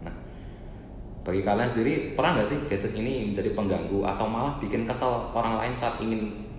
Nah, 0.02 0.16
bagi 1.22 1.42
kalian 1.46 1.70
sendiri 1.70 1.94
pernah 2.18 2.42
nggak 2.42 2.50
sih 2.50 2.58
gadget 2.66 2.94
ini 2.98 3.30
menjadi 3.30 3.54
pengganggu 3.54 4.02
atau 4.02 4.26
malah 4.26 4.58
bikin 4.58 4.90
kesal 4.90 5.30
orang 5.38 5.62
lain 5.62 5.74
saat 5.78 6.02
ingin 6.02 6.50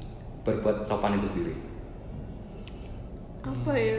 berbuat 0.47 0.87
sopan 0.87 1.19
itu 1.19 1.27
sendiri? 1.27 1.55
Apa 3.43 3.73
ya? 3.75 3.99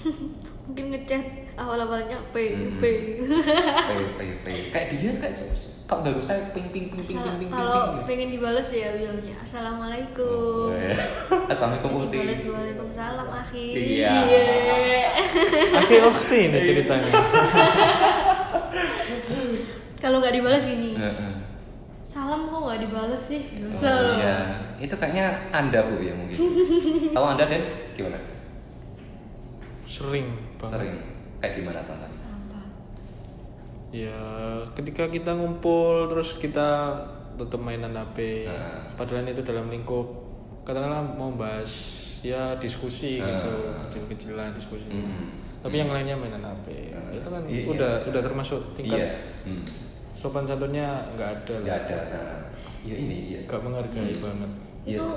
Mungkin 0.68 0.86
ngechat 0.92 1.49
awal-awalnya 1.60 2.16
P, 2.32 2.36
Hmm. 2.56 2.80
P. 2.80 2.84
P, 3.20 3.90
P, 4.16 4.20
P. 4.40 4.46
Kayak 4.72 4.86
dia 4.90 5.12
kayak 5.20 5.34
kok 5.84 6.00
ganggu 6.00 6.22
saya 6.22 6.54
ping 6.54 6.70
ping 6.70 6.88
ping 6.88 7.02
ping 7.02 7.18
ping 7.18 7.36
ping. 7.36 7.50
Kalau 7.50 8.00
pengen 8.06 8.30
dibales 8.30 8.70
ya 8.70 8.94
bilangnya 8.94 9.36
Assalamualaikum. 9.38 10.70
Oh, 10.70 10.72
iya. 10.72 10.94
Assalamualaikum 11.52 11.90
Putih. 11.92 12.24
dibales 12.24 12.40
Waalaikumsalam 12.42 13.28
akhi. 13.28 13.66
Iya. 14.00 14.08
Cie. 14.08 14.42
Oke, 15.76 15.96
waktu 16.00 16.34
ini 16.48 16.58
ceritanya. 16.64 17.10
Kalau 20.00 20.16
nggak 20.18 20.32
dibales 20.32 20.64
gini. 20.64 20.96
Heeh. 20.96 21.32
Salam 22.00 22.48
kok 22.48 22.60
nggak 22.64 22.80
dibales 22.82 23.20
sih? 23.20 23.42
Oh, 23.60 23.70
Salam. 23.70 24.16
iya. 24.18 24.36
Itu 24.80 24.96
kayaknya 24.96 25.52
Anda 25.52 25.84
Bu 25.84 26.00
ya 26.00 26.16
mungkin. 26.16 26.34
Tahu 27.14 27.26
Anda 27.26 27.44
Dan 27.44 27.62
gimana? 27.94 28.18
Sering 29.84 30.26
banget. 30.56 30.80
Sering. 30.80 30.94
Kayak 31.40 31.52
gimana 31.56 31.80
contohnya? 31.80 32.20
Apa? 32.22 32.60
Ya, 33.90 34.20
ketika 34.72 35.08
kita 35.08 35.34
ngumpul 35.34 36.06
terus 36.06 36.36
kita 36.36 36.94
tetap 37.34 37.58
mainan 37.58 37.92
HP. 37.92 38.46
Nah. 38.46 38.92
Padahal 38.94 39.24
itu 39.24 39.40
dalam 39.40 39.66
lingkup 39.66 40.06
katakanlah 40.62 41.02
mau 41.10 41.32
bahas 41.32 41.72
ya 42.20 42.54
diskusi 42.56 43.18
Nah. 43.18 43.40
gitu, 43.40 43.52
kecil-kecilan 43.82 44.52
diskusi. 44.52 44.84
Hmm. 44.86 45.40
Tapi 45.60 45.76
yang 45.76 45.90
lainnya 45.90 46.14
mainan 46.14 46.44
HP. 46.44 46.92
Nah. 46.92 47.08
Itu 47.10 47.28
kan 47.28 47.42
Iya, 47.44 47.64
udah 47.66 47.92
iya. 47.98 48.08
udah 48.12 48.22
termasuk 48.22 48.60
tingkat 48.76 49.00
Iya. 49.00 49.10
Hmm. 49.48 49.64
sopan 50.10 50.44
santunnya 50.44 51.08
nggak 51.16 51.30
ada. 51.42 51.54
lah. 51.56 51.64
Nggak 51.64 51.78
ada. 51.88 51.98
Nah, 52.12 52.38
ya 52.84 52.94
ini 52.94 53.16
iya. 53.32 53.38
Nggak 53.42 53.60
menghargai 53.64 54.14
banget. 54.14 54.50
Iya. 54.84 54.98
Itu 55.00 55.08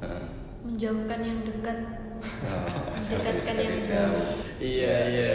Heeh. 0.00 0.24
menjauhkan 0.64 1.20
yang 1.20 1.38
dekat. 1.42 1.78
Oh, 2.14 2.94
Mendekatkan 2.94 3.56
yang 3.58 3.76
jauh. 3.82 4.38
iya. 4.62 4.96
Iya, 5.10 5.28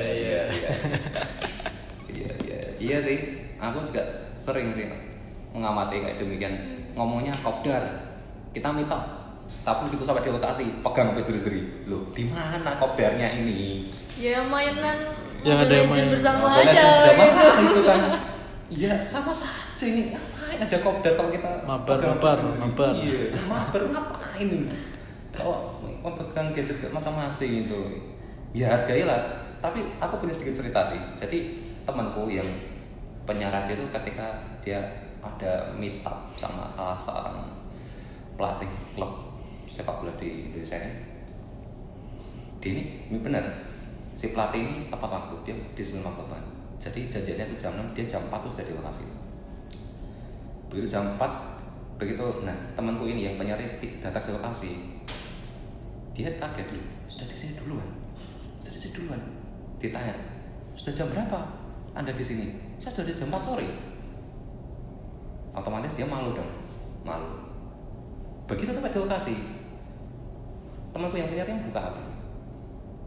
iya. 2.90 3.06
Sih. 3.06 3.20
Aku 3.60 3.84
juga 3.84 4.04
sering 4.36 4.74
sih 4.74 4.88
mengamati 5.52 6.02
kayak 6.02 6.18
demikian. 6.18 6.54
Ngomongnya 6.98 7.36
kopdar. 7.40 8.10
Kita 8.50 8.74
minta 8.74 9.20
tapi 9.66 9.90
begitu 9.90 10.06
sampai 10.06 10.26
di 10.26 10.32
lokasi 10.32 10.66
pegang 10.86 11.10
sampai 11.12 11.24
sendiri-sendiri. 11.26 11.62
Loh, 11.90 12.06
di 12.14 12.30
mana 12.30 12.78
kopdarnya 12.78 13.34
ini? 13.34 13.90
Ya 14.18 14.46
mainan 14.46 15.10
Yang 15.42 15.58
ada 15.66 15.74
yang 15.74 15.90
main- 15.90 16.12
bersama 16.12 16.46
Mobile 16.54 16.70
aja. 16.70 16.70
Legends 16.70 17.02
sama 17.06 17.24
gitu. 17.26 17.64
itu 17.66 17.82
kan. 17.86 18.02
Iya, 18.70 18.94
sama 19.10 19.32
saja 19.34 19.86
ini. 19.90 20.14
Ngapain 20.14 20.60
ada 20.70 20.78
kopdar 20.86 21.14
kalau 21.18 21.32
kita 21.34 21.52
Mabar, 21.66 21.98
pegang 21.98 22.18
mabar, 22.22 22.38
mabar. 22.62 22.92
Iya, 22.94 23.20
mabar 23.50 23.82
ngapain 23.90 24.48
ini? 24.48 24.70
Kalau 25.34 25.58
memegang 26.04 26.48
gadget 26.54 26.78
masing-masing 26.94 27.66
itu. 27.66 27.80
Ya 28.54 28.78
hargailah. 28.78 29.50
Tapi 29.60 29.82
aku 29.98 30.14
punya 30.22 30.34
sedikit 30.38 30.62
cerita 30.62 30.94
sih. 30.94 31.00
Jadi 31.18 31.40
temanku 31.90 32.30
yang 32.30 32.46
penyiaran 33.30 33.70
itu 33.70 33.86
ketika 33.94 34.42
dia 34.66 34.82
ada 35.22 35.70
meet 35.78 36.02
up 36.02 36.26
sama 36.34 36.66
salah 36.66 36.98
seorang 36.98 37.46
pelatih 38.34 38.72
klub 38.98 39.38
sepak 39.70 40.02
bola 40.02 40.14
di 40.18 40.50
Indonesia 40.50 40.82
ini. 40.82 40.94
Dia 42.58 42.70
ini, 42.74 42.84
ini 43.14 43.18
benar. 43.22 43.46
Si 44.18 44.34
pelatih 44.34 44.66
ini 44.66 44.78
tepat 44.90 45.14
waktu 45.14 45.36
dia 45.46 45.56
di 45.78 45.84
sebelum 45.86 46.10
waktu 46.10 46.26
banget 46.26 46.48
jadi 46.80 47.12
janjiannya 47.12 47.46
itu 47.52 47.56
jam 47.60 47.76
6 47.76 47.92
dia 47.92 48.06
jam 48.08 48.24
4 48.32 48.40
tuh 48.40 48.52
sudah 48.56 48.66
di 48.66 48.74
lokasi. 48.80 49.06
Begitu 50.72 50.88
jam 50.88 51.20
4 51.20 52.00
begitu 52.00 52.24
nah 52.48 52.56
temanku 52.80 53.04
ini 53.12 53.28
yang 53.28 53.36
penyiar 53.36 53.60
datang 54.00 54.24
di 54.24 54.32
lokasi 54.32 54.72
dia 56.16 56.32
kaget 56.40 56.72
dulu 56.72 56.84
sudah 57.12 57.28
di 57.28 57.36
sini 57.36 57.54
duluan? 57.60 57.90
Sudah 58.64 58.72
di 58.72 58.80
sini 58.80 58.94
duluan? 58.96 59.22
Ditanya 59.84 60.16
sudah 60.80 60.94
jam 60.96 61.08
berapa 61.12 61.40
anda 61.92 62.16
di 62.16 62.24
sini 62.24 62.69
saya 62.80 62.92
sudah 62.96 63.08
di 63.08 63.14
jam 63.16 63.30
4 63.32 63.44
sore. 63.44 63.68
Otomatis 65.56 65.96
dia 66.00 66.08
malu 66.08 66.36
dong. 66.36 66.52
Malu. 67.04 67.28
Begitu 68.48 68.72
sampai 68.72 68.96
di 68.96 69.00
lokasi. 69.00 69.36
Temanku 70.90 71.16
yang 71.22 71.30
penyiarnya 71.30 71.70
buka 71.70 71.80
HP 71.80 72.10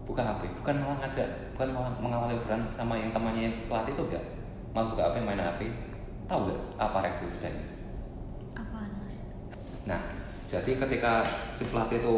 buka 0.03 0.23
HP 0.27 0.51
bukan 0.59 0.83
malah 0.83 0.99
ngajak 1.07 1.29
bukan 1.55 1.69
malah 1.71 1.93
mengawali 2.03 2.35
obrolan 2.35 2.67
sama 2.75 2.99
yang 2.99 3.15
temannya 3.15 3.43
yang 3.49 3.57
pelatih 3.71 3.95
itu 3.95 4.03
enggak. 4.11 4.25
Malah 4.75 4.89
buka 4.93 5.03
HP 5.09 5.17
main 5.23 5.41
HP 5.41 5.61
tahu 6.27 6.41
nggak 6.49 6.61
apa 6.81 6.97
reaksi 7.05 7.25
sudahnya 7.29 7.65
Apaan 8.57 8.89
mas? 9.03 9.21
nah 9.85 10.01
jadi 10.49 10.79
ketika 10.79 11.27
si 11.53 11.69
pelatih 11.69 12.01
itu 12.01 12.17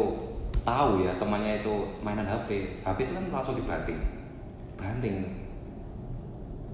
tahu 0.65 1.03
ya 1.05 1.13
temannya 1.21 1.61
itu 1.61 1.73
mainan 2.01 2.25
HP 2.25 2.81
HP 2.81 2.97
itu 3.05 3.13
kan 3.13 3.25
langsung 3.29 3.55
dibanting. 3.55 3.99
Banting 4.75 5.44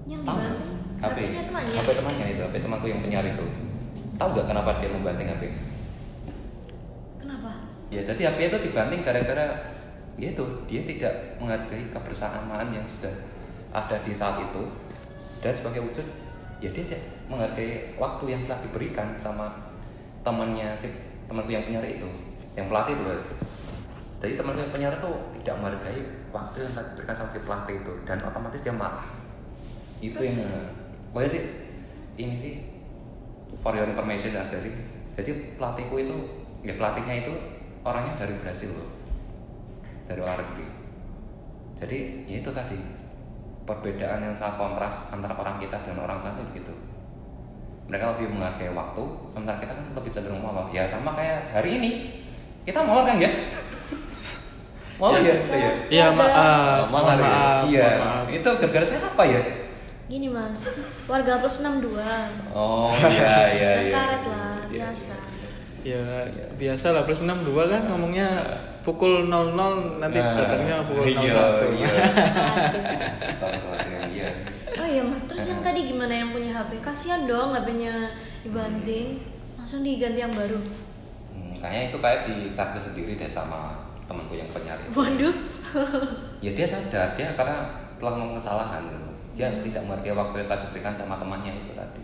Yang 0.06 0.22
Tahu. 0.26 0.36
dibanting? 0.38 0.72
HP 1.02 1.18
temannya. 1.50 1.74
HP 1.82 1.88
temannya 1.98 2.26
itu 2.30 2.42
HP 2.46 2.54
temanku 2.62 2.86
yang 2.86 3.00
penyiar 3.02 3.26
itu 3.26 3.46
tahu 4.22 4.28
nggak 4.38 4.46
kenapa 4.54 4.70
dia 4.78 4.90
membanting 4.94 5.28
HP 5.34 5.42
Kenapa? 7.18 7.50
ya 7.90 8.00
jadi 8.06 8.22
HP 8.30 8.38
itu 8.54 8.58
dibanting 8.70 9.00
gara-gara 9.02 9.46
ya 10.20 10.28
itu 10.30 10.44
dia 10.70 10.82
tidak 10.86 11.14
menghargai 11.42 11.90
kebersamaan 11.90 12.70
yang 12.70 12.86
sudah 12.86 13.10
ada 13.72 13.96
di 14.04 14.12
saat 14.12 14.38
itu. 14.38 14.68
Dan 15.42 15.52
sebagai 15.58 15.82
wujud 15.90 16.06
ya 16.62 16.70
dia 16.70 16.84
tidak 16.86 17.02
menghargai 17.26 17.98
waktu 17.98 18.24
yang 18.30 18.46
telah 18.46 18.62
diberikan 18.62 19.18
sama 19.18 19.58
temannya 20.22 20.78
si 20.78 20.86
temanku 21.26 21.50
yang 21.50 21.66
penyiar 21.66 21.82
itu 21.88 22.06
yang 22.54 22.70
pelatih 22.70 22.94
itu. 22.94 23.14
Jadi 24.22 24.38
temanku 24.38 24.62
yang 24.62 24.70
penyiar 24.70 24.94
itu 25.02 25.10
tidak 25.42 25.54
menghargai 25.58 26.00
waktu 26.30 26.56
yang 26.62 26.70
telah 26.78 26.86
diberikan 26.94 27.14
sama 27.18 27.30
si 27.34 27.40
pelatih 27.42 27.76
itu 27.82 27.92
dan 28.06 28.18
otomatis 28.22 28.62
dia 28.62 28.70
marah 28.70 29.21
itu 30.02 30.18
yang 30.18 30.42
pokoknya 31.14 31.30
sih 31.30 31.42
ini 32.18 32.34
sih 32.36 32.54
for 33.62 33.72
your 33.78 33.86
information 33.86 34.34
aja 34.34 34.58
sih. 34.58 34.74
Jadi 35.14 35.56
pelatihku 35.56 35.94
itu 36.02 36.16
ya 36.66 36.74
pelatihnya 36.74 37.22
itu 37.22 37.32
orangnya 37.86 38.18
dari 38.18 38.34
Brasil 38.42 38.74
loh. 38.74 38.90
Dari 40.10 40.18
luar 40.18 40.42
negeri. 40.42 40.66
Jadi 41.78 41.98
ya 42.26 42.36
itu 42.42 42.50
tadi. 42.50 42.78
Perbedaan 43.62 44.26
yang 44.26 44.34
sangat 44.34 44.58
kontras 44.58 45.14
antara 45.14 45.38
orang 45.38 45.62
kita 45.62 45.78
dan 45.86 45.94
orang 46.02 46.18
sana 46.18 46.42
begitu 46.50 46.74
mereka 47.86 48.14
lebih 48.14 48.34
menghargai 48.34 48.72
waktu 48.74 49.04
sementara 49.28 49.58
kita 49.62 49.72
kan 49.74 49.86
lebih 49.94 50.10
cenderung 50.10 50.42
molor. 50.42 50.66
Ya 50.74 50.82
sama 50.86 51.14
kayak 51.14 51.54
hari 51.54 51.78
ini. 51.78 51.90
Kita 52.66 52.82
molor 52.82 53.06
kan 53.06 53.18
ya? 53.18 53.30
Molor 54.96 55.18
ya, 55.18 55.34
ya, 55.34 55.56
ya. 55.58 55.72
Iya 55.90 56.06
maaf, 56.14 56.88
molor 56.94 57.10
mohon 57.10 57.18
ya? 57.18 57.26
maaf, 57.26 57.62
iya. 57.66 57.88
mohon 57.98 58.06
maaf. 58.06 58.26
itu 58.30 58.50
gara-gara 58.54 58.86
saya 58.86 59.00
apa 59.02 59.22
ya 59.26 59.40
Gini 60.10 60.26
mas, 60.28 60.66
warga 61.06 61.38
plus 61.38 61.62
62 61.62 61.94
oh 62.52 62.90
iya 63.12 63.54
iya 63.54 63.70
iya 63.86 63.94
karet 63.94 64.22
lah, 64.26 64.58
Iya, 64.66 64.90
biasa 64.90 65.14
Ya 65.82 66.02
biasa 66.54 66.94
lah 66.94 67.02
plus 67.06 67.22
62 67.26 67.42
kan 67.66 67.82
ngomongnya 67.90 68.28
pukul 68.82 69.26
00 69.26 69.98
nanti 69.98 70.18
Nah, 70.18 70.34
datangnya 70.38 70.76
pukul 70.86 71.10
01. 71.10 71.18
iya, 71.18 71.42
iya. 71.74 71.90
Iya. 74.12 74.28
Oh 74.78 74.86
iya 74.86 75.02
mas, 75.02 75.24
terus 75.24 75.48
yang 75.48 75.64
tadi 75.64 75.88
gimana 75.88 76.12
yang 76.12 76.30
punya 76.30 76.52
HP? 76.52 76.84
Kasihan 76.84 77.24
dong 77.26 77.56
HP-nya 77.56 78.12
dibanting 78.44 79.24
Langsung 79.56 79.80
diganti 79.82 80.20
yang 80.20 80.34
baru 80.34 80.60
Hmm, 81.32 81.56
kayaknya 81.56 81.82
itu 81.88 81.98
kayak 81.98 82.20
di 82.28 82.34
servis 82.46 82.92
sendiri 82.92 83.16
deh 83.16 83.26
sama 83.26 83.72
temanku 84.04 84.36
yang 84.36 84.52
penyiar 84.52 84.76
itu. 84.78 84.92
Waduh 84.92 85.34
Ya 86.44 86.52
dia 86.52 86.66
sadar 86.68 87.16
dia 87.16 87.32
karena 87.32 87.72
telah 87.96 88.12
melakukan 88.20 88.36
kesalahan 88.36 88.84
gitu. 88.84 89.11
Dia 89.32 89.48
Hmm. 89.48 89.64
tidak 89.64 89.82
mengerti 89.84 90.08
waktu 90.12 90.36
yang 90.38 90.48
tadi 90.48 90.62
diberikan 90.68 90.94
sama 90.94 91.14
temannya 91.16 91.52
itu 91.54 91.72
tadi. 91.72 92.02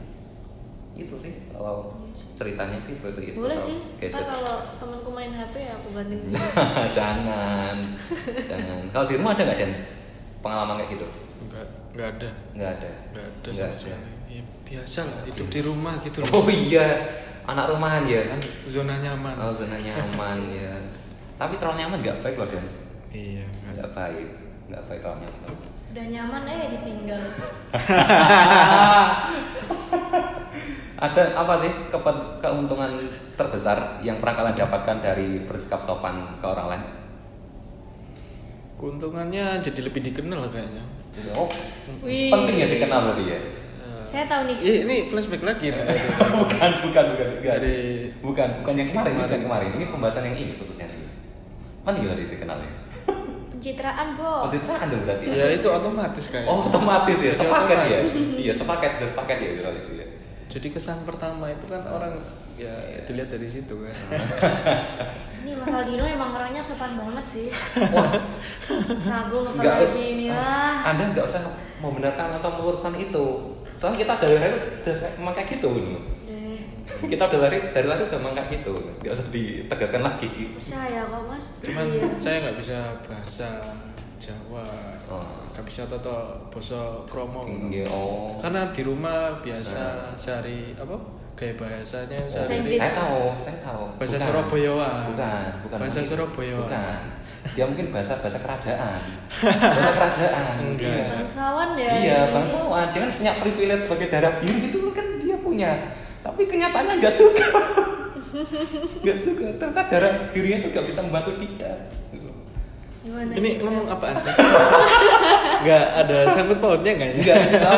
Itu 0.98 1.14
sih 1.14 1.30
kalau 1.48 1.94
Iya 2.08 2.34
ceritanya 2.34 2.80
sih 2.80 2.96
seperti 2.96 3.30
itu. 3.30 3.38
Boleh 3.38 3.58
sih, 3.58 3.76
gadget. 4.00 4.24
kalau 4.24 4.56
temanku 4.76 5.10
main 5.12 5.30
HP 5.30 5.54
ya 5.60 5.72
aku 5.74 5.88
banting 5.92 6.20
dulu 6.24 6.34
jangan, 6.98 7.76
jangan. 8.42 8.82
Kalau 8.90 9.06
di 9.06 9.14
rumah 9.14 9.30
ada 9.32 9.42
nggak 9.44 9.58
Dan 9.58 9.72
pengalaman 10.40 10.74
kayak 10.80 10.90
gitu? 10.96 11.06
Enggak, 11.38 11.66
enggak 11.94 12.08
ada. 12.16 12.28
Nggak 12.56 12.70
ada. 12.74 12.90
Enggak 13.12 13.26
ada 13.28 13.48
Nggak 13.48 13.68
sama 13.70 13.78
sekali. 13.78 14.10
Ya, 14.28 14.42
biasa 14.66 15.00
lah 15.06 15.20
hidup 15.24 15.46
di 15.48 15.60
rumah 15.62 15.94
gitu 16.02 16.18
loh. 16.20 16.30
Oh 16.34 16.48
iya, 16.50 16.86
anak 17.44 17.66
rumahan 17.70 18.02
ya. 18.04 18.20
Kan 18.26 18.40
zona 18.66 18.94
nyaman. 18.98 19.34
Oh 19.38 19.54
zona 19.54 19.78
nyaman 19.78 20.38
ya. 20.50 20.74
Tapi 21.38 21.54
terlalu 21.56 21.76
nyaman 21.80 21.98
nggak 22.02 22.18
baik 22.20 22.36
loh 22.36 22.48
Dan. 22.50 22.66
Iya, 23.08 23.46
enggak. 23.46 23.72
Nggak 23.78 23.90
baik, 23.94 24.28
nggak 24.66 24.82
baik 24.90 25.00
kalau 25.00 25.16
nyaman. 25.22 25.52
Udah 25.88 26.04
nyaman 26.04 26.44
eh 26.44 26.68
ditinggal 26.76 27.16
Ada 30.98 31.22
apa 31.38 31.54
sih 31.62 31.70
kepe- 31.94 32.42
keuntungan 32.42 32.90
terbesar 33.38 34.02
yang 34.02 34.18
pernah 34.18 34.34
kalian 34.34 34.56
dapatkan 34.58 34.98
dari 34.98 35.46
bersikap 35.46 35.78
sopan 35.78 36.42
ke 36.42 36.46
orang 36.46 36.66
lain? 36.74 36.84
Keuntungannya 38.74 39.62
jadi 39.62 39.80
lebih 39.86 40.02
dikenal 40.02 40.50
kayaknya. 40.50 40.82
Oh, 41.38 41.46
Wih. 42.02 42.30
penting 42.30 42.56
ya 42.58 42.66
dikenal 42.66 43.10
berarti 43.10 43.24
ya? 43.30 43.38
Saya 44.02 44.24
tahu 44.26 44.48
nih 44.48 44.56
Eh, 44.58 44.76
ini 44.88 44.96
flashback 45.06 45.44
lagi 45.44 45.68
nih. 45.70 45.84
bukan, 46.42 46.70
bukan, 46.82 47.04
bukan, 47.14 47.28
bukan. 47.38 47.46
Dari- 47.46 48.10
bukan, 48.18 48.48
bukan 48.64 48.74
yang 48.74 48.88
kemarin, 48.88 49.12
bukan 49.14 49.28
kemarin. 49.28 49.40
kemarin. 49.44 49.70
Ini 49.78 49.84
pembahasan 49.92 50.24
yang 50.26 50.36
ini 50.40 50.52
khususnya 50.58 50.88
nih. 50.90 51.06
Penting 51.86 52.02
berarti 52.10 52.24
dikenalnya. 52.26 52.70
Pencitraan 53.58 54.14
bos 54.14 54.46
Pencitraan 54.46 54.86
dong 54.86 55.02
berarti. 55.02 55.24
Ya 55.34 55.46
itu 55.50 55.66
otomatis 55.66 56.24
kayaknya. 56.30 56.46
Oh, 56.46 56.70
otomatis 56.70 57.18
ya, 57.18 57.34
Jadi 57.34 57.42
sepaket 57.42 57.78
ya. 57.90 58.00
Iya, 58.38 58.52
sepaket, 58.54 58.90
sudah 59.02 59.10
sepaket 59.10 59.38
ya 59.42 59.50
berarti 59.58 59.80
itu 59.82 59.92
ya. 59.98 60.06
Jadi 60.46 60.66
kesan 60.70 60.98
pertama 61.02 61.50
itu 61.50 61.66
kan 61.66 61.82
orang 61.90 62.22
ya 62.54 63.02
dilihat 63.02 63.34
dari 63.34 63.50
situ 63.50 63.74
kan. 63.82 63.96
Ini 65.42 65.58
Mas 65.58 65.74
Aldino 65.74 66.06
emang 66.06 66.38
orangnya 66.38 66.62
sopan 66.62 66.98
banget 66.98 67.26
sih 67.30 67.46
Wah, 67.94 68.10
Sagum 68.98 69.54
Nggak, 69.54 69.70
apalagi 69.70 70.02
ini 70.18 70.26
lah 70.34 70.82
Anda 70.82 71.14
nggak 71.14 71.26
usah 71.26 71.42
membenarkan 71.82 72.38
atau 72.38 72.58
meluruskan 72.58 72.94
itu. 72.98 73.26
Soalnya 73.78 74.06
kita 74.06 74.14
dari 74.22 74.34
lahir 74.38 74.54
udah 74.82 74.94
memang 75.18 75.34
kayak 75.34 75.48
gitu 75.58 75.68
gitu. 75.78 76.17
Kita 77.06 77.22
udah 77.30 77.40
lari 77.46 77.58
dari 77.70 77.86
udah 77.86 78.18
memang 78.18 78.34
kayak 78.34 78.48
gitu. 78.58 78.74
Nggak 78.98 79.12
usah 79.14 79.26
ditegaskan 79.30 80.02
lagi. 80.02 80.30
Percaya 80.58 81.00
kok 81.06 81.22
mas 81.30 81.44
Cuman 81.62 81.86
Iya 81.86 82.06
saya 82.18 82.36
nggak 82.42 82.56
bisa 82.58 82.78
bahasa 83.06 83.48
Jawa. 84.18 84.66
Oh. 85.06 85.46
Nggak 85.54 85.64
bisa 85.66 85.86
toto 85.86 86.16
boso 86.50 87.06
kromo. 87.06 87.46
Iya, 87.46 87.86
oh. 87.86 88.42
Karena 88.42 88.74
di 88.74 88.82
rumah 88.82 89.38
biasa 89.38 90.14
sehari 90.18 90.74
apa? 90.74 90.98
Gaya 91.38 91.54
bahasanya 91.54 92.18
Oh, 92.18 92.42
Inggris. 92.50 92.82
saya 92.82 92.92
tahu, 92.98 93.22
saya 93.38 93.58
tahu. 93.62 93.82
Bahasa 93.94 94.18
Bukan. 94.18 94.26
Surabayaan. 94.26 94.98
Bukan, 95.14 95.50
bukan. 95.62 95.76
Bahasa 95.78 95.98
mungkin. 96.02 96.10
Surabayaan. 96.10 96.62
Bukan. 96.66 96.98
Dia 97.54 97.64
mungkin 97.70 97.86
bahasa 97.94 98.12
bahasa 98.18 98.38
kerajaan. 98.42 99.00
bahasa 99.46 99.90
kerajaan. 99.94 100.54
Enggak. 100.66 100.90
Iya. 100.90 101.06
Bangsawan 101.14 101.68
ya 101.78 101.92
Iya, 101.94 102.18
ini. 102.26 102.34
bangsawan. 102.34 102.86
Dia 102.90 103.00
kan 103.06 103.10
punya 103.14 103.32
privilege 103.38 103.82
sebagai 103.86 104.06
darah 104.10 104.32
biru 104.42 104.58
itu 104.66 104.78
kan 104.90 105.06
dia 105.22 105.36
punya. 105.38 105.70
Tapi 106.28 106.42
kenyataannya 106.44 106.94
enggak 107.00 107.14
juga. 107.16 107.46
Enggak 109.00 109.18
juga. 109.24 109.46
Ternyata 109.56 109.82
darah 109.88 110.12
birunya 110.36 110.60
itu 110.60 110.68
enggak 110.68 110.84
bisa 110.84 111.00
membantu 111.00 111.32
dia. 111.40 111.88
Gitu. 112.12 112.28
Gimana 113.08 113.32
Ini 113.32 113.48
kita? 113.56 113.62
ngomong 113.64 113.86
apaan 113.88 114.16
sih? 114.20 114.28
Nggak 115.64 115.86
ada 116.04 116.18
sangkut 116.36 116.58
pautnya 116.60 116.92
nggak 116.92 117.08
ya? 117.08 117.16
Enggak, 117.24 117.38
misal 117.56 117.76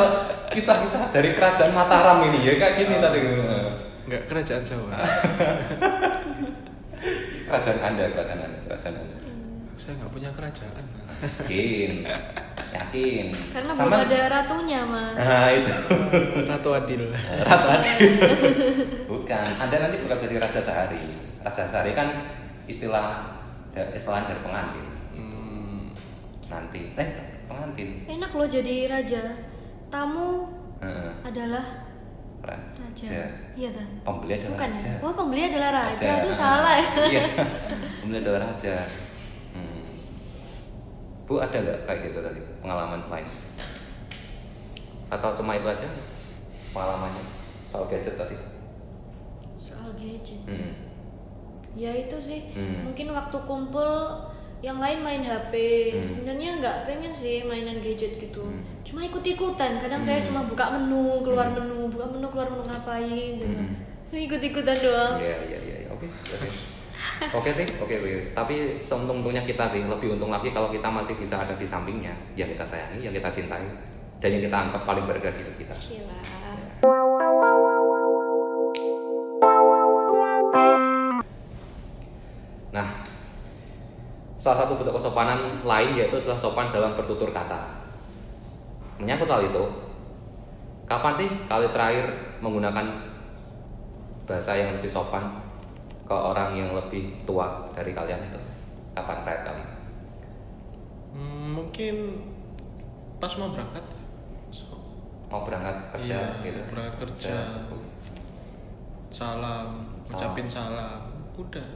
kisah-kisah 0.50 1.14
dari 1.14 1.30
kerajaan 1.38 1.70
Mataram 1.70 2.26
ini 2.26 2.42
ya 2.42 2.58
kayak 2.58 2.74
gini 2.82 2.94
tadi. 2.98 3.18
Nggak 4.10 4.22
kerajaan 4.26 4.62
Jawa. 4.66 4.90
Kerajaan 7.50 7.78
Anda, 7.82 8.04
kerajaan 8.14 8.40
Anda, 8.46 8.58
kerajaan 8.62 8.94
Anda. 8.94 9.16
Saya 9.74 9.98
nggak 9.98 10.12
punya 10.14 10.30
kerajaan. 10.30 10.84
Yakin. 11.50 11.92
Yakin. 12.70 13.26
Karena 13.50 13.72
Sama- 13.72 13.98
belum 13.98 14.06
ada 14.06 14.20
ratunya 14.30 14.80
mas 14.82 15.16
Nah, 15.16 15.50
itu. 15.50 15.72
Ratu 16.50 16.70
Adil. 16.72 17.02
Ratu 17.48 17.66
Adil. 17.68 17.98
Bukan, 19.10 19.48
Anda 19.56 19.76
nanti 19.80 19.96
bukan 19.98 20.16
jadi 20.16 20.38
raja 20.38 20.60
sehari. 20.60 21.02
Raja 21.40 21.62
sehari 21.62 21.92
kan 21.92 22.08
istilah 22.64 23.26
istilah 23.90 24.22
dari 24.22 24.40
pengantin. 24.40 24.86
Hmm. 25.12 25.90
Nanti, 26.46 26.94
eh 26.94 27.08
pengantin. 27.44 28.06
Enak 28.06 28.30
loh 28.30 28.46
jadi 28.46 28.86
raja 28.86 29.22
Tamu 29.88 30.46
Heeh. 30.78 31.10
adalah 31.22 31.66
Raja. 32.40 32.78
raja 32.78 33.06
Iya 33.52 33.70
kan? 33.70 33.88
Pembeli 34.00 34.32
adalah 34.36 34.54
Bukan 34.54 34.70
raja. 34.72 34.88
ya? 34.88 35.02
Oh 35.02 35.12
pembeli 35.12 35.42
adalah 35.44 35.70
raja, 35.74 35.92
Raja. 36.00 36.10
aduh 36.16 36.32
salah 36.32 36.74
ya 36.74 36.88
Iya. 37.04 37.24
Pembeli 38.00 38.18
adalah 38.20 38.40
raja. 38.46 38.74
Bu 41.30 41.38
ada 41.38 41.62
nggak 41.62 41.86
kayak 41.86 42.10
gitu 42.10 42.18
tadi 42.26 42.42
pengalaman 42.58 43.06
lain? 43.06 43.22
Atau 45.14 45.30
cuma 45.38 45.54
itu 45.54 45.62
aja 45.62 45.86
pengalamannya 46.74 47.22
soal 47.70 47.86
gadget 47.86 48.18
tadi? 48.18 48.34
Soal 49.54 49.94
gadget 49.94 50.42
Hmm. 50.42 50.74
Ya 51.78 51.94
itu 51.94 52.18
sih, 52.18 52.50
Hmm. 52.50 52.90
mungkin 52.90 53.14
waktu 53.14 53.38
kumpul 53.46 53.86
yang 54.58 54.82
lain 54.82 55.06
main 55.06 55.22
HP. 55.22 55.54
Hmm. 55.94 56.02
Sebenarnya 56.02 56.58
nggak 56.58 56.76
pengen 56.90 57.14
sih 57.14 57.46
mainan 57.46 57.78
gadget 57.78 58.18
gitu. 58.18 58.42
Hmm. 58.42 58.66
Cuma 58.82 59.06
ikut-ikutan. 59.06 59.78
Kadang 59.78 60.02
saya 60.02 60.18
Hmm. 60.18 60.34
cuma 60.34 60.40
buka 60.50 60.66
menu, 60.74 61.22
keluar 61.22 61.54
Hmm. 61.54 61.62
menu, 61.62 61.86
buka 61.94 62.10
menu, 62.10 62.26
keluar 62.26 62.50
menu 62.50 62.66
ngapain 62.66 63.38
gitu. 63.38 63.46
Hmm. 63.54 63.78
Ikut-ikutan 64.10 64.74
doang. 64.82 65.22
Iya 65.22 65.36
iya 65.46 65.58
iya 65.62 65.76
iya. 65.86 65.88
oke 65.94 66.10
oke 66.10 66.69
oke 67.38 67.50
sih 67.50 67.66
oke 67.80 67.94
oke 68.00 68.36
tapi 68.36 68.76
seuntung-untungnya 68.76 69.44
kita 69.44 69.64
sih 69.68 69.84
lebih 69.84 70.16
untung 70.16 70.32
lagi 70.32 70.52
kalau 70.52 70.68
kita 70.68 70.88
masih 70.88 71.16
bisa 71.16 71.40
ada 71.40 71.56
di 71.56 71.66
sampingnya 71.66 72.12
yang 72.36 72.48
kita 72.52 72.64
sayangi 72.64 73.00
yang 73.04 73.14
kita 73.14 73.28
cintai 73.32 73.64
dan 74.20 74.28
yang 74.36 74.42
kita 74.44 74.56
anggap 74.56 74.82
paling 74.84 75.08
berharga 75.08 75.32
di 75.32 75.40
hidup 75.40 75.56
kita. 75.56 75.72
Gila. 75.72 76.18
Nah 82.70 82.88
salah 84.40 84.58
satu 84.64 84.76
bentuk 84.76 84.96
kesopanan 84.96 85.40
lain 85.64 85.90
yaitu 85.96 86.20
adalah 86.20 86.36
sopan 86.36 86.68
dalam 86.72 86.96
bertutur 86.96 87.32
kata. 87.32 87.80
Menyangkut 89.00 89.24
soal 89.24 89.48
itu, 89.48 89.64
kapan 90.84 91.16
sih 91.16 91.28
kali 91.48 91.72
terakhir 91.72 92.36
menggunakan 92.44 92.84
bahasa 94.28 94.60
yang 94.60 94.76
lebih 94.76 94.92
sopan 94.92 95.49
ke 96.10 96.16
orang 96.18 96.58
yang 96.58 96.74
lebih 96.74 97.22
tua 97.22 97.70
dari 97.70 97.94
kalian 97.94 98.18
itu? 98.26 98.40
Kapan 98.98 99.22
terakhir 99.22 99.42
kali? 99.46 99.62
Hmm, 101.14 101.54
mungkin 101.54 101.94
pas 103.22 103.30
mau 103.38 103.54
berangkat. 103.54 103.86
So, 104.50 104.74
Mau 105.30 105.46
berangkat 105.46 105.94
kerja 105.94 106.42
Iya, 106.42 106.50
gitu? 106.50 106.60
berangkat 106.66 107.14
kerja. 107.14 107.34
salam, 109.10 109.86
ucapin 110.06 110.50
salam, 110.50 111.06
udah. 111.38 111.66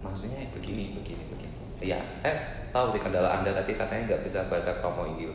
Maksudnya 0.00 0.48
begini, 0.56 0.96
begini, 0.96 1.20
begini. 1.28 1.52
Iya, 1.80 2.00
saya 2.16 2.36
tahu 2.72 2.92
sih 2.92 3.00
kendala 3.00 3.40
anda 3.40 3.52
tadi 3.52 3.76
katanya 3.76 4.16
nggak 4.16 4.24
bisa 4.24 4.48
bahasa 4.48 4.80
kromo 4.80 5.04
Inggil. 5.04 5.32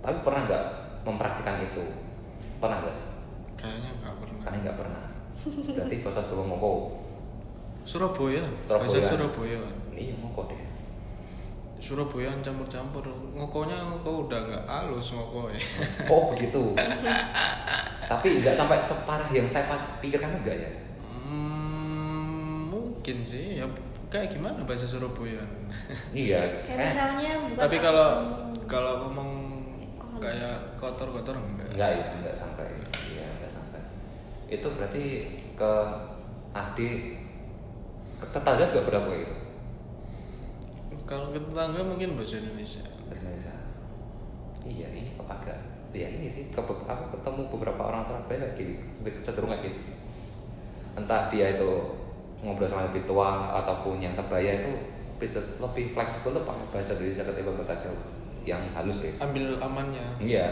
Tapi 0.00 0.16
pernah 0.24 0.48
nggak 0.48 0.64
mempraktikkan 1.04 1.64
itu? 1.64 1.84
Pernah 2.60 2.80
nggak? 2.80 2.96
Kayaknya 3.56 3.90
nggak 4.00 4.14
pernah. 4.20 4.40
Kayaknya 4.44 4.60
nggak 4.64 4.78
pernah. 4.80 5.02
Berarti 5.48 5.96
bahasa 6.04 6.20
Jawa 6.26 6.42
ngoko. 6.48 6.72
Surabaya, 7.88 8.44
Surabaya. 8.64 8.80
bahasa 8.84 8.98
Surabaya. 9.00 9.60
Iya 9.96 10.14
ngoko 10.20 10.52
deh. 10.52 10.60
Surabaya 11.80 12.34
campur-campur. 12.44 13.04
Ngokonya 13.32 13.76
ngoko 13.88 14.28
udah 14.28 14.40
nggak 14.44 14.64
halus 14.68 15.14
ngoko 15.16 15.48
ya. 15.48 15.60
Oh 16.12 16.34
begitu. 16.34 16.76
Tapi 18.08 18.44
nggak 18.44 18.56
sampai 18.56 18.80
separah 18.84 19.28
yang 19.32 19.48
saya 19.48 19.72
pikirkan 20.04 20.44
enggak 20.44 20.56
ya? 20.58 20.70
Hmm, 21.08 22.68
mungkin 22.72 23.24
sih 23.24 23.60
ya 23.60 23.66
kayak 24.12 24.36
gimana 24.36 24.64
bahasa 24.68 24.84
Surabaya. 24.84 25.44
Iya. 26.12 26.64
Kayak 26.64 26.92
misalnya 26.92 27.32
Tapi 27.56 27.76
kalau 27.80 28.08
kalau 28.68 29.08
ngomong 29.08 29.30
kayak 30.20 30.76
kotor-kotor 30.76 31.38
enggak. 31.38 31.68
Enggak 31.72 31.90
ya, 31.94 32.04
enggak 32.20 32.34
sampai. 32.36 32.68
Itu 34.48 34.68
berarti 34.74 35.04
ke 35.54 35.72
adik 36.56 37.20
ke 38.18 38.26
tetangga 38.34 38.64
juga 38.66 38.82
berapa 38.88 39.10
gitu? 39.14 39.34
Kalau 41.06 41.30
ke 41.30 41.40
tetangga 41.40 41.80
mungkin 41.84 42.18
bahasa 42.18 42.40
Indonesia. 42.42 42.84
Bahasa 43.06 43.22
Indonesia. 43.28 43.54
Iya, 44.68 44.88
ini 44.92 45.16
kok 45.16 45.30
agak 45.30 45.58
ya 45.96 46.04
ini 46.04 46.28
sih 46.28 46.52
ke, 46.52 46.60
aku 46.60 47.04
ketemu 47.16 47.48
beberapa 47.48 47.80
orang 47.88 48.04
Surabaya 48.04 48.44
kayak 48.44 48.60
gini, 48.60 48.74
sedikit 48.92 49.24
cenderung 49.24 49.56
kayak 49.56 49.72
gitu. 49.72 49.96
Entah 51.00 51.32
dia 51.32 51.56
itu 51.56 51.96
ngobrol 52.44 52.68
sama 52.68 52.92
lebih 52.92 53.08
tua 53.08 53.56
ataupun 53.64 53.98
yang 53.98 54.12
sebaya 54.12 54.62
itu 54.62 54.72
bisa 55.18 55.42
lebih 55.58 55.96
fleksibel 55.96 56.38
tuh 56.38 56.44
pakai 56.46 56.66
bahasa 56.70 56.92
Indonesia 57.00 57.24
ketimbang 57.26 57.56
bahasa 57.58 57.74
Jawa 57.80 58.02
yang 58.46 58.62
halus 58.76 59.00
ya. 59.04 59.12
Ambil 59.24 59.46
amannya. 59.58 60.04
Iya. 60.22 60.46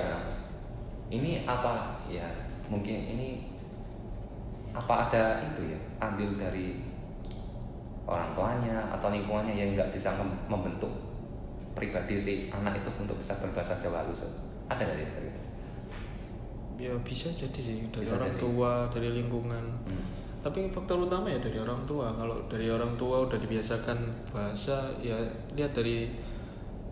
Ini 1.12 1.46
apa 1.46 2.02
ya? 2.10 2.26
Mungkin 2.66 2.98
ini 3.14 3.55
apa 4.76 5.08
ada 5.08 5.40
itu 5.42 5.72
ya? 5.72 5.78
Ambil 5.98 6.36
dari 6.36 6.84
orang 8.06 8.36
tuanya 8.36 8.92
atau 8.92 9.08
lingkungannya 9.10 9.56
yang 9.56 9.70
nggak 9.74 9.90
bisa 9.90 10.14
mem- 10.20 10.46
membentuk 10.46 10.92
pribadi 11.74 12.16
si 12.16 12.34
anak 12.52 12.78
itu 12.80 12.90
untuk 13.00 13.16
bisa 13.18 13.34
berbahasa 13.40 13.80
Jawa 13.80 14.04
halus. 14.04 14.44
Ada 14.68 14.84
nggak 14.84 14.96
ya? 14.96 15.06
dari 15.08 15.28
itu? 15.28 15.40
Ya 16.76 16.92
bisa 17.00 17.32
jadi 17.32 17.56
sih 17.56 17.88
dari 17.88 18.04
Bisa 18.04 18.20
orang 18.20 18.36
jadi. 18.36 18.40
tua, 18.40 18.72
dari 18.92 19.08
lingkungan. 19.10 19.64
Hmm. 19.88 20.04
Tapi 20.44 20.70
faktor 20.70 21.08
utama 21.08 21.26
ya 21.26 21.40
dari 21.40 21.58
orang 21.58 21.82
tua. 21.88 22.12
Kalau 22.12 22.36
dari 22.46 22.68
orang 22.70 22.94
tua 22.94 23.26
udah 23.26 23.38
dibiasakan 23.40 23.98
bahasa, 24.30 24.92
ya 25.00 25.16
lihat 25.56 25.72
dari 25.72 26.12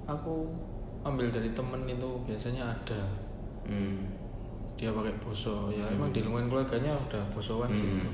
aku 0.09 0.49
ambil 1.05 1.29
dari 1.29 1.53
temen 1.53 1.85
itu 1.85 2.11
biasanya 2.25 2.65
ada 2.65 3.01
Hmm. 3.65 4.24
Dia 4.75 4.91
pakai 4.91 5.15
boso. 5.23 5.71
Ya 5.71 5.85
Hmm. 5.85 5.95
emang 5.95 6.11
di 6.11 6.21
lingkungan 6.21 6.47
keluarganya 6.49 6.93
udah 6.99 7.23
bosoan 7.31 7.71
Hmm. 7.71 7.99
gitu. 7.99 8.11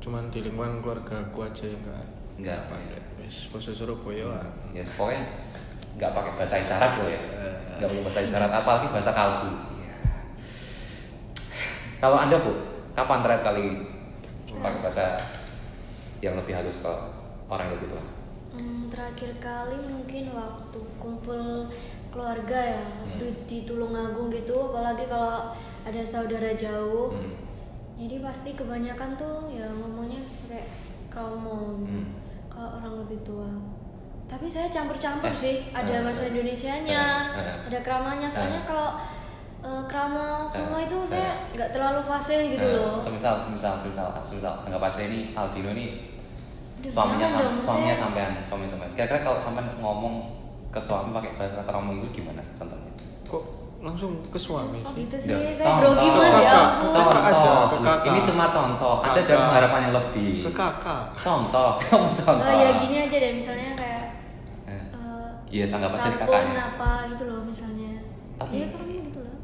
Cuman 0.00 0.30
di 0.30 0.40
lingkungan 0.40 0.80
keluarga 0.80 1.20
aku 1.20 1.44
aja 1.44 1.66
yang 1.66 1.82
enggak 1.84 2.06
Nggak 2.40 2.56
apa 2.56 2.74
ya? 2.88 3.00
wes 3.20 3.36
bahasa 3.52 3.70
Surabaya. 3.70 4.24
ah. 4.32 4.46
Ya 4.72 4.80
pokoknya 4.86 5.22
nggak 6.00 6.10
pakai 6.16 6.32
bahasa 6.38 6.56
isyarat 6.56 6.92
loh 6.96 7.08
ya. 7.10 7.20
Eh. 7.20 7.54
Nggak 7.76 7.88
pakai 7.92 8.04
bahasa 8.06 8.20
isyarat, 8.24 8.50
apalagi 8.54 8.86
bahasa 8.88 9.10
kalbu. 9.12 9.50
Iya. 9.76 9.94
Kalau 12.00 12.16
anda 12.16 12.36
bu, 12.40 12.52
kapan 12.96 13.20
terakhir 13.20 13.44
kali 13.44 13.66
pakai 14.50 14.80
bahasa 14.80 15.04
yang 16.20 16.36
lebih 16.36 16.56
halus 16.56 16.80
ke 16.80 16.92
orang 17.48 17.68
yang 17.68 17.76
lebih 17.76 17.88
tua? 17.92 18.04
Hmm, 18.50 18.88
terakhir 18.88 19.30
kali 19.38 19.78
mungkin 19.84 20.32
waktu 20.32 20.80
kumpul 20.98 21.68
keluarga 22.10 22.58
ya 22.58 22.82
Hmm. 22.82 23.16
di, 23.16 23.28
di 23.46 23.58
Tulungagung 23.62 24.28
gitu 24.28 24.68
apalagi 24.68 25.06
kalau 25.06 25.50
ada 25.82 26.02
saudara 26.02 26.50
jauh 26.52 27.10
Hmm. 27.10 27.32
jadi 27.96 28.18
pasti 28.20 28.52
kebanyakan 28.52 29.14
tuh 29.14 29.48
ya 29.48 29.66
ngomongnya 29.70 30.18
pakai 30.42 30.64
kromo 31.08 31.80
gitu 31.80 31.94
Hmm. 31.96 32.08
kalau 32.48 32.70
orang 32.76 32.94
lebih 33.00 33.18
tua 33.22 33.50
tapi 34.26 34.46
saya 34.46 34.66
campur-campur 34.68 35.26
Eh, 35.26 35.34
sih 35.34 35.54
ada 35.70 35.90
eh, 35.90 36.00
bahasa 36.00 36.22
eh, 36.24 36.30
Indonesianya 36.30 37.02
eh, 37.34 37.40
eh, 37.40 37.56
ada 37.66 37.78
kramanya 37.80 38.26
soalnya 38.26 38.62
eh. 38.62 38.66
kalau 38.66 38.90
eh, 39.60 39.82
krama 39.86 40.46
semua 40.46 40.78
Eh, 40.78 40.86
itu 40.86 40.98
eh. 41.00 41.06
saya 41.08 41.30
nggak 41.50 41.70
terlalu 41.70 42.00
fasih 42.00 42.40
gitu 42.48 42.66
loh 42.70 42.94
Semisal, 42.96 43.42
semisal, 43.42 43.74
semisal, 43.76 44.08
semisal, 44.22 44.54
anggap 44.62 44.82
aja 44.84 45.02
ini 45.02 45.34
Aldino 45.34 45.70
ini 45.70 45.86
suaminya 46.80 47.28
sam- 47.28 47.44
dong, 47.44 47.56
suaminya 47.60 47.92
saya- 47.92 48.00
sampean, 48.00 48.32
suaminya 48.40 48.70
sampean. 48.72 48.90
Kira-kira 48.96 49.20
kalau 49.20 49.36
sampean 49.36 49.68
ngomong 49.76 50.14
ke 50.70 50.78
suami 50.78 51.10
pakai 51.10 51.32
bahasa 51.34 51.60
kromo 51.62 51.92
itu 51.96 52.08
gimana 52.16 52.42
contohnya? 52.54 52.92
Kok 53.26 53.42
langsung 53.80 54.12
ke 54.28 54.36
suami 54.36 54.78
Oh 54.78 54.92
sih? 54.92 55.02
gitu 55.02 55.16
sih, 55.18 55.32
Ya, 55.32 55.50
saya 55.50 55.80
grogi 55.80 56.06
mas 56.06 56.30
ya 56.36 56.52
Kakak, 56.86 57.22
aja, 57.26 57.50
Contoh, 57.56 57.64
ke 57.66 57.78
kakak. 57.80 58.06
ini 58.06 58.18
cuma 58.22 58.44
contoh. 58.46 58.94
Anda 59.00 59.10
Kakak. 59.16 59.26
jangan 59.26 59.44
mengharapkannya 59.48 59.90
lebih. 59.90 60.32
Ke 60.46 60.52
kakak. 60.52 61.04
Contoh, 61.16 61.68
saya 61.78 61.90
contoh. 62.12 62.44
Oh 62.44 62.54
ya 62.54 62.70
gini 62.76 62.96
aja 63.00 63.16
deh 63.18 63.32
misalnya 63.34 63.68
kayak 63.74 64.04
Eh, 64.64 64.76
eh, 64.94 65.28
Iya, 65.50 65.64
anggap 65.66 65.90
aja 65.90 66.02
sabun 66.06 66.18
kakaknya. 66.22 66.62
apa 66.70 66.90
gitu 67.10 67.24
loh 67.26 67.40
misalnya. 67.42 67.90
Tapi- 68.38 68.54
ya 68.54 68.66
kan 68.70 68.86
gitu 68.86 69.18
loh. 69.18 69.36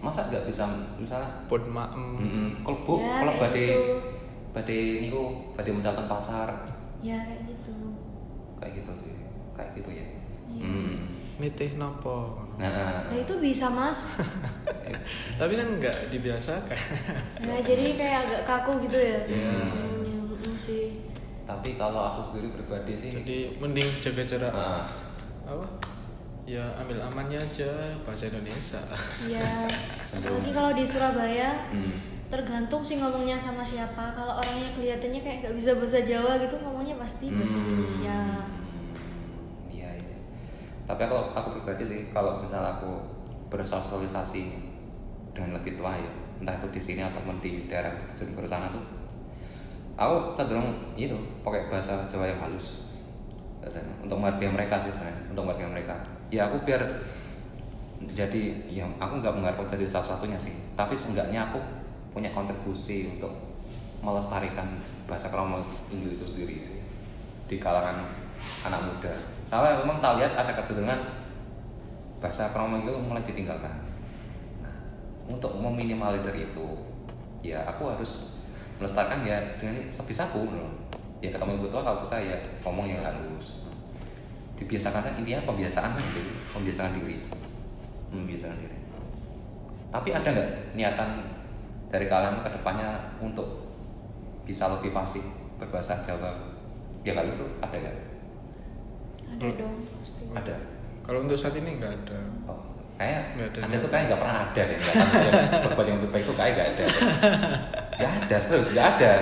Masa 0.00 0.20
nggak 0.26 0.44
bisa 0.44 0.64
misalnya 0.98 1.30
Buat 1.46 1.62
maem. 1.64 2.02
mm 2.18 2.48
kalau 2.64 2.78
bu, 2.82 2.94
Ya, 2.98 3.22
kalau 3.22 3.32
badai 3.38 3.66
gitu. 3.70 3.94
badai 4.50 4.80
niku 4.98 5.22
badai 5.52 5.72
mendatang 5.72 6.08
pasar 6.08 6.48
Ya 6.98 7.22
kayak 7.22 7.46
gitu. 7.46 7.74
kayak 8.56 8.72
gitu 8.80 8.92
sih. 8.98 9.14
Kayak 9.52 9.70
gitu 9.76 9.90
ya. 9.92 10.06
Hmm. 10.58 10.94
Nitih 11.40 11.74
nopo. 11.74 12.38
Nah, 12.60 13.08
Nah 13.08 13.18
itu 13.18 13.34
bisa 13.40 13.66
mas. 13.72 14.06
Tapi 15.40 15.52
kan 15.56 15.68
nggak 15.80 16.12
dibiasakan. 16.12 16.78
Nah 17.42 17.58
jadi 17.64 17.96
kayak 17.96 18.18
agak 18.28 18.42
kaku 18.46 18.72
gitu 18.86 18.98
ya. 19.00 19.18
Iya. 19.26 19.50
ngomongnya. 19.72 20.52
Mm, 20.52 20.56
sih. 20.58 20.86
tapi 21.42 21.74
kalau 21.74 21.98
aku 21.98 22.20
sendiri 22.30 22.54
pribadi 22.54 22.94
sih 22.94 23.10
Jadi 23.10 23.58
mending 23.58 23.88
jaga 23.98 24.22
jarak. 24.22 24.52
Ah. 24.54 24.86
Apa? 25.42 25.66
Ya 26.46 26.70
ambil 26.78 27.02
amannya 27.02 27.42
aja 27.42 27.98
bahasa 28.06 28.30
Indonesia. 28.30 28.78
Iya. 29.26 29.66
Cenderung. 30.08 30.38
Apalagi 30.38 30.50
kalau 30.54 30.70
di 30.76 30.84
Surabaya. 30.86 31.50
Hmm. 31.74 31.98
Tergantung 32.30 32.80
sih 32.80 32.96
ngomongnya 32.96 33.36
sama 33.36 33.60
siapa. 33.60 34.14
Kalau 34.14 34.38
orangnya 34.38 34.70
kelihatannya 34.72 35.20
kayak 35.20 35.36
nggak 35.44 35.54
bisa 35.58 35.76
bahasa 35.76 36.00
Jawa 36.00 36.40
gitu, 36.40 36.56
ngomongnya 36.62 36.96
pasti 36.96 37.28
bahasa 37.28 37.58
Hmm. 37.58 37.66
Indonesia. 37.66 38.18
Tapi 40.86 41.02
kalau 41.06 41.30
aku 41.32 41.58
pribadi 41.58 41.84
sih, 41.86 42.00
kalau 42.10 42.42
misal 42.42 42.62
aku 42.62 42.98
bersosialisasi 43.48 44.42
dengan 45.32 45.60
lebih 45.60 45.78
tua 45.78 45.94
ya, 45.94 46.12
entah 46.42 46.58
itu 46.58 46.68
di 46.74 46.80
sini 46.82 47.00
ataupun 47.06 47.38
di 47.38 47.70
daerah 47.70 47.94
Bojonegoro 48.10 48.48
sana 48.48 48.68
tuh, 48.74 48.84
aku 49.94 50.34
cenderung 50.34 50.74
itu 50.98 51.14
pakai 51.46 51.70
bahasa 51.70 52.08
Jawa 52.08 52.28
yang 52.28 52.40
halus 52.42 52.92
biasanya 53.62 53.94
untuk 54.02 54.18
menghargai 54.18 54.50
mereka 54.50 54.74
sih 54.82 54.90
sebenarnya 54.90 55.22
untuk 55.30 55.42
menghargai 55.46 55.70
mereka. 55.70 55.94
Ya 56.34 56.50
aku 56.50 56.66
biar 56.66 56.82
jadi 58.02 58.66
ya 58.66 58.90
aku 58.98 59.22
nggak 59.22 59.34
mengharapkan 59.38 59.78
jadi 59.78 59.86
satu-satunya 59.86 60.38
sih. 60.42 60.50
Tapi 60.74 60.98
seenggaknya 60.98 61.46
aku 61.46 61.62
punya 62.10 62.34
kontribusi 62.34 63.06
untuk 63.14 63.30
melestarikan 64.02 64.66
bahasa 65.06 65.30
kromo 65.30 65.62
Inggris 65.94 66.18
itu 66.18 66.26
sendiri 66.26 66.56
di 67.46 67.56
kalangan 67.62 68.02
anak 68.66 68.80
muda 68.82 69.14
soalnya 69.52 69.84
memang 69.84 70.00
tak 70.00 70.16
lihat 70.16 70.32
ada 70.32 70.56
kecenderungan 70.56 70.96
bahasa 72.24 72.48
kromo 72.56 72.80
itu 72.80 72.96
mulai 73.04 73.20
ditinggalkan. 73.20 73.84
Nah 74.64 74.76
untuk 75.28 75.60
meminimalisir 75.60 76.32
itu 76.40 76.80
ya 77.44 77.60
aku 77.68 77.92
harus 77.92 78.40
melestarikan 78.80 79.28
ya 79.28 79.60
dengan 79.60 79.92
sebisaku 79.92 80.48
loh. 80.56 80.72
Ya 81.20 81.36
ketemu 81.36 81.60
ibu 81.60 81.68
tua 81.68 81.84
kalau 81.84 82.00
bisa 82.00 82.16
ya 82.16 82.40
ngomong 82.64 82.88
yang 82.88 83.04
halus. 83.04 83.60
Dibiasakan 84.56 85.04
saja 85.04 85.20
intinya 85.20 85.44
pembiasaan 85.44 86.00
gitu 86.00 86.32
pembiasaan 86.56 86.96
diri. 86.96 87.20
Membiasakan 88.08 88.56
diri. 88.56 88.78
Tapi 89.92 90.16
ada 90.16 90.28
nggak 90.32 90.50
niatan 90.72 91.28
dari 91.92 92.08
kalian 92.08 92.40
ke 92.40 92.48
depannya 92.56 93.20
untuk 93.20 93.68
bisa 94.48 94.72
lebih 94.72 94.96
fasih 94.96 95.20
berbahasa 95.60 96.00
Jawa? 96.00 96.40
Ya 97.04 97.12
halus 97.20 97.44
tuh 97.44 97.52
ada 97.60 97.76
nggak 97.76 98.11
Ada 99.38 99.48
dong 99.56 99.74
pasti. 99.80 100.22
Ada. 100.32 100.56
Kalau 101.02 101.18
untuk 101.24 101.38
saat 101.38 101.54
ini 101.58 101.80
nggak 101.80 101.92
ada. 101.92 102.18
Oh, 102.46 102.60
kayak 103.00 103.34
Nggak 103.34 103.48
ada. 103.48 103.58
Anda 103.66 103.76
tuh 103.82 103.90
kayak 103.90 104.04
nggak 104.10 104.20
pernah 104.20 104.36
ada 104.46 104.62
deh. 104.62 104.78
Yang 104.78 105.62
berbuat 105.66 105.86
yang 105.88 105.96
lebih 105.98 106.10
baik 106.14 106.24
itu 106.24 106.34
kayak 106.38 106.52
nggak 106.54 106.68
ada. 106.68 106.84
Nggak 107.92 108.12
ada 108.22 108.36
terus, 108.38 108.68
nggak 108.70 108.86
ada. 108.98 109.12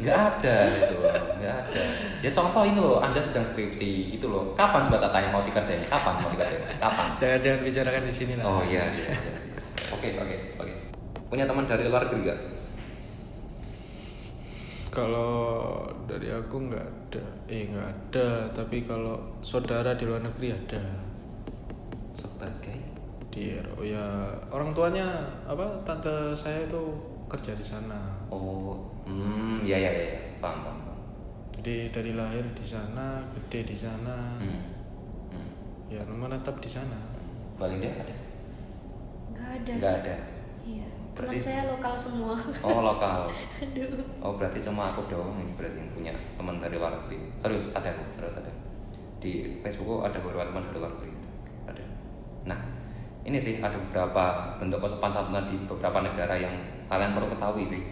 Nggak 0.00 0.18
ada 0.18 0.56
itu, 0.68 0.96
nggak 1.40 1.54
ada. 1.66 1.82
Ya 2.20 2.30
contoh 2.34 2.62
ini 2.66 2.78
loh, 2.80 2.98
Anda 3.00 3.20
sedang 3.22 3.46
skripsi 3.46 4.14
itu 4.14 4.26
loh. 4.26 4.52
Kapan 4.58 4.88
coba 4.90 4.98
tak 5.08 5.12
tanya 5.14 5.28
mau 5.32 5.42
dikerjain? 5.46 5.84
Kapan 5.88 6.14
mau 6.20 6.30
dikerjain? 6.34 6.62
Kapan? 6.76 7.06
Jangan 7.16 7.38
jangan 7.40 7.60
bicarakan 7.64 8.02
di 8.04 8.14
sini 8.14 8.32
lah. 8.36 8.44
Oh 8.44 8.62
iya, 8.66 8.84
iya, 8.84 9.08
iya. 9.14 9.34
Oke, 9.94 10.14
oke, 10.18 10.36
oke. 10.60 10.74
Punya 11.30 11.46
teman 11.46 11.64
dari 11.64 11.86
luar 11.86 12.10
negeri 12.10 12.20
nggak? 12.26 12.40
Kalau 14.90 15.86
dari 16.10 16.28
aku 16.34 16.66
nggak 16.66 16.82
ada, 16.82 17.24
eh 17.46 17.70
nggak 17.70 17.88
ada. 17.88 18.28
Tapi 18.50 18.82
kalau 18.82 19.16
saudara 19.40 19.94
di 19.94 20.02
luar 20.02 20.22
negeri 20.22 20.50
ada. 20.50 20.82
Sebagai 22.14 22.78
Di 23.30 23.54
oh 23.78 23.86
ya 23.86 24.02
orang 24.50 24.74
tuanya 24.74 25.06
apa 25.46 25.62
tante 25.86 26.34
saya 26.34 26.66
itu 26.66 26.82
kerja 27.30 27.54
di 27.54 27.62
sana. 27.62 28.18
Oh, 28.26 28.74
hmm, 29.06 29.62
ya 29.62 29.78
ya 29.78 29.90
ya, 29.94 30.06
paham 30.42 30.66
paham. 30.66 30.78
paham. 30.82 30.98
Jadi 31.54 31.94
dari 31.94 32.12
lahir 32.18 32.42
di 32.50 32.66
sana, 32.66 33.22
gede 33.30 33.70
di 33.70 33.76
sana, 33.78 34.34
Hmm. 34.42 34.60
Hmm. 35.30 35.50
ya 35.86 36.02
menetap 36.02 36.58
di 36.58 36.66
sana. 36.66 36.98
Balinda 37.54 37.86
ada? 37.86 38.16
Nggak 39.30 39.48
ada 39.62 39.72
Nggak 39.78 39.94
sih. 39.94 40.02
ada. 40.02 40.16
Berarti- 41.16 41.36
Teman 41.36 41.48
saya 41.52 41.62
lokal 41.68 41.94
semua. 41.98 42.34
Oh 42.64 42.80
lokal. 42.84 43.20
Aduh. 43.64 44.00
Oh 44.22 44.32
berarti 44.38 44.58
cuma 44.62 44.94
aku 44.94 45.06
doang 45.10 45.36
yang 45.36 45.50
berarti 45.58 45.78
yang 45.78 45.90
punya 45.92 46.12
teman 46.38 46.56
dari 46.62 46.76
luar 46.78 46.92
negeri. 46.96 47.18
Serius 47.42 47.66
ada 47.74 47.88
aku, 47.92 48.02
serius 48.16 48.36
ada. 48.40 48.52
Di 49.20 49.32
Facebookku 49.60 50.06
ada 50.06 50.18
beberapa 50.22 50.48
teman 50.48 50.62
dari 50.70 50.78
luar 50.80 50.92
negeri. 50.96 51.12
Ada. 51.68 51.84
Nah, 52.48 52.58
ini 53.28 53.36
sih 53.36 53.60
ada 53.60 53.76
beberapa 53.76 54.56
bentuk 54.56 54.80
kesopan 54.80 55.12
santunan 55.12 55.44
di 55.50 55.56
beberapa 55.68 56.00
negara 56.00 56.34
yang 56.40 56.54
kalian 56.88 57.12
perlu 57.12 57.28
ketahui 57.36 57.66
sih. 57.68 57.82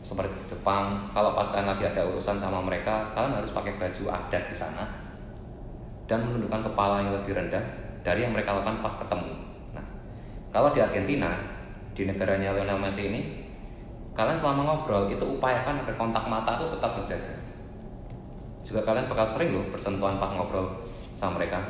Seperti 0.00 0.32
di 0.32 0.46
Jepang, 0.48 1.12
kalau 1.12 1.36
pas 1.36 1.44
kalian 1.52 1.76
lagi 1.76 1.84
ada 1.84 2.08
urusan 2.08 2.40
sama 2.40 2.64
mereka, 2.64 3.12
kalian 3.12 3.36
harus 3.36 3.52
pakai 3.52 3.76
baju 3.76 4.04
adat 4.08 4.48
di 4.48 4.56
sana 4.56 4.88
dan 6.08 6.24
menundukkan 6.24 6.72
kepala 6.72 7.04
yang 7.04 7.12
lebih 7.20 7.36
rendah 7.36 7.60
dari 8.00 8.24
yang 8.24 8.32
mereka 8.32 8.56
lakukan 8.56 8.80
pas 8.80 8.96
ketemu. 8.96 9.30
Nah, 9.76 9.84
kalau 10.50 10.72
di 10.72 10.80
Argentina, 10.80 11.30
di 12.00 12.08
negaranya 12.08 12.56
Lionel 12.56 12.80
Messi 12.80 13.12
ini, 13.12 13.20
kalian 14.16 14.32
selama 14.32 14.64
ngobrol 14.64 15.12
itu 15.12 15.20
upayakan 15.20 15.84
agar 15.84 16.00
kontak 16.00 16.24
mata 16.32 16.56
itu 16.56 16.72
tetap 16.72 16.96
terjaga. 16.96 17.36
Juga 18.64 18.80
kalian 18.88 19.04
bakal 19.12 19.28
sering 19.28 19.52
loh 19.52 19.68
bersentuhan 19.68 20.16
pas 20.16 20.32
ngobrol 20.32 20.80
sama 21.12 21.36
mereka. 21.36 21.60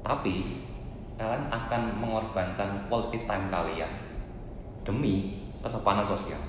Tapi 0.00 0.56
kalian 1.20 1.52
akan 1.52 2.00
mengorbankan 2.00 2.88
quality 2.88 3.28
time 3.28 3.52
kalian 3.52 3.92
demi 4.88 5.44
kesopanan 5.60 6.08
sosial. 6.08 6.40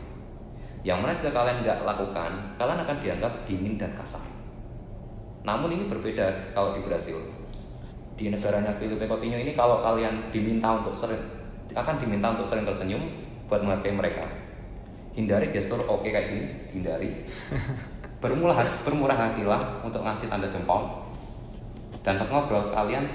Yang 0.88 0.98
mana 1.04 1.12
jika 1.12 1.32
kalian 1.36 1.68
nggak 1.68 1.84
lakukan, 1.84 2.32
kalian 2.56 2.80
akan 2.88 2.98
dianggap 3.04 3.34
dingin 3.44 3.76
dan 3.76 3.92
kasar. 4.00 4.24
Namun 5.44 5.76
ini 5.76 5.92
berbeda 5.92 6.56
kalau 6.56 6.72
di 6.72 6.88
Brasil. 6.88 7.20
Di 8.16 8.32
negaranya 8.32 8.80
Felipe 8.80 9.04
Coutinho 9.12 9.36
ini 9.36 9.52
kalau 9.60 9.84
kalian 9.84 10.32
diminta 10.32 10.80
untuk 10.80 10.96
sering 10.96 11.37
akan 11.76 11.96
diminta 12.00 12.32
untuk 12.32 12.48
sering 12.48 12.64
tersenyum 12.64 13.02
buat 13.48 13.64
menghargai 13.64 13.96
mereka. 13.96 14.24
Hindari 15.18 15.50
gestur 15.50 15.82
oke 15.88 16.06
kayak 16.06 16.30
gini, 16.30 16.46
hindari. 16.76 17.10
Bermurah 18.22 18.66
bermurah 18.82 19.18
hatilah 19.18 19.86
untuk 19.86 20.02
ngasih 20.02 20.30
tanda 20.30 20.50
jempol. 20.50 21.10
Dan 22.02 22.18
pas 22.18 22.30
ngobrol 22.32 22.72
kalian 22.72 23.06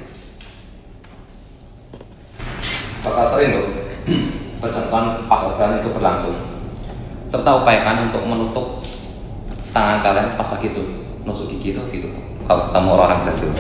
bakal 3.03 3.27
sering 3.27 3.51
loh 3.57 3.67
bersentuhan 4.63 5.27
pas 5.27 5.43
obrolan 5.43 5.83
itu 5.83 5.91
berlangsung. 5.91 6.37
Serta 7.27 7.65
upayakan 7.65 8.13
untuk 8.13 8.23
menutup 8.29 8.67
tangan 9.73 10.05
kalian 10.05 10.37
pas 10.37 10.49
lagi 10.53 10.69
tuh 10.71 10.87
nusuk 11.25 11.49
gigi 11.51 11.75
itu 11.75 11.83
gitu 11.91 12.09
kalau 12.47 12.69
ketemu 12.71 12.89
orang-orang 12.95 13.21
Brasil. 13.27 13.51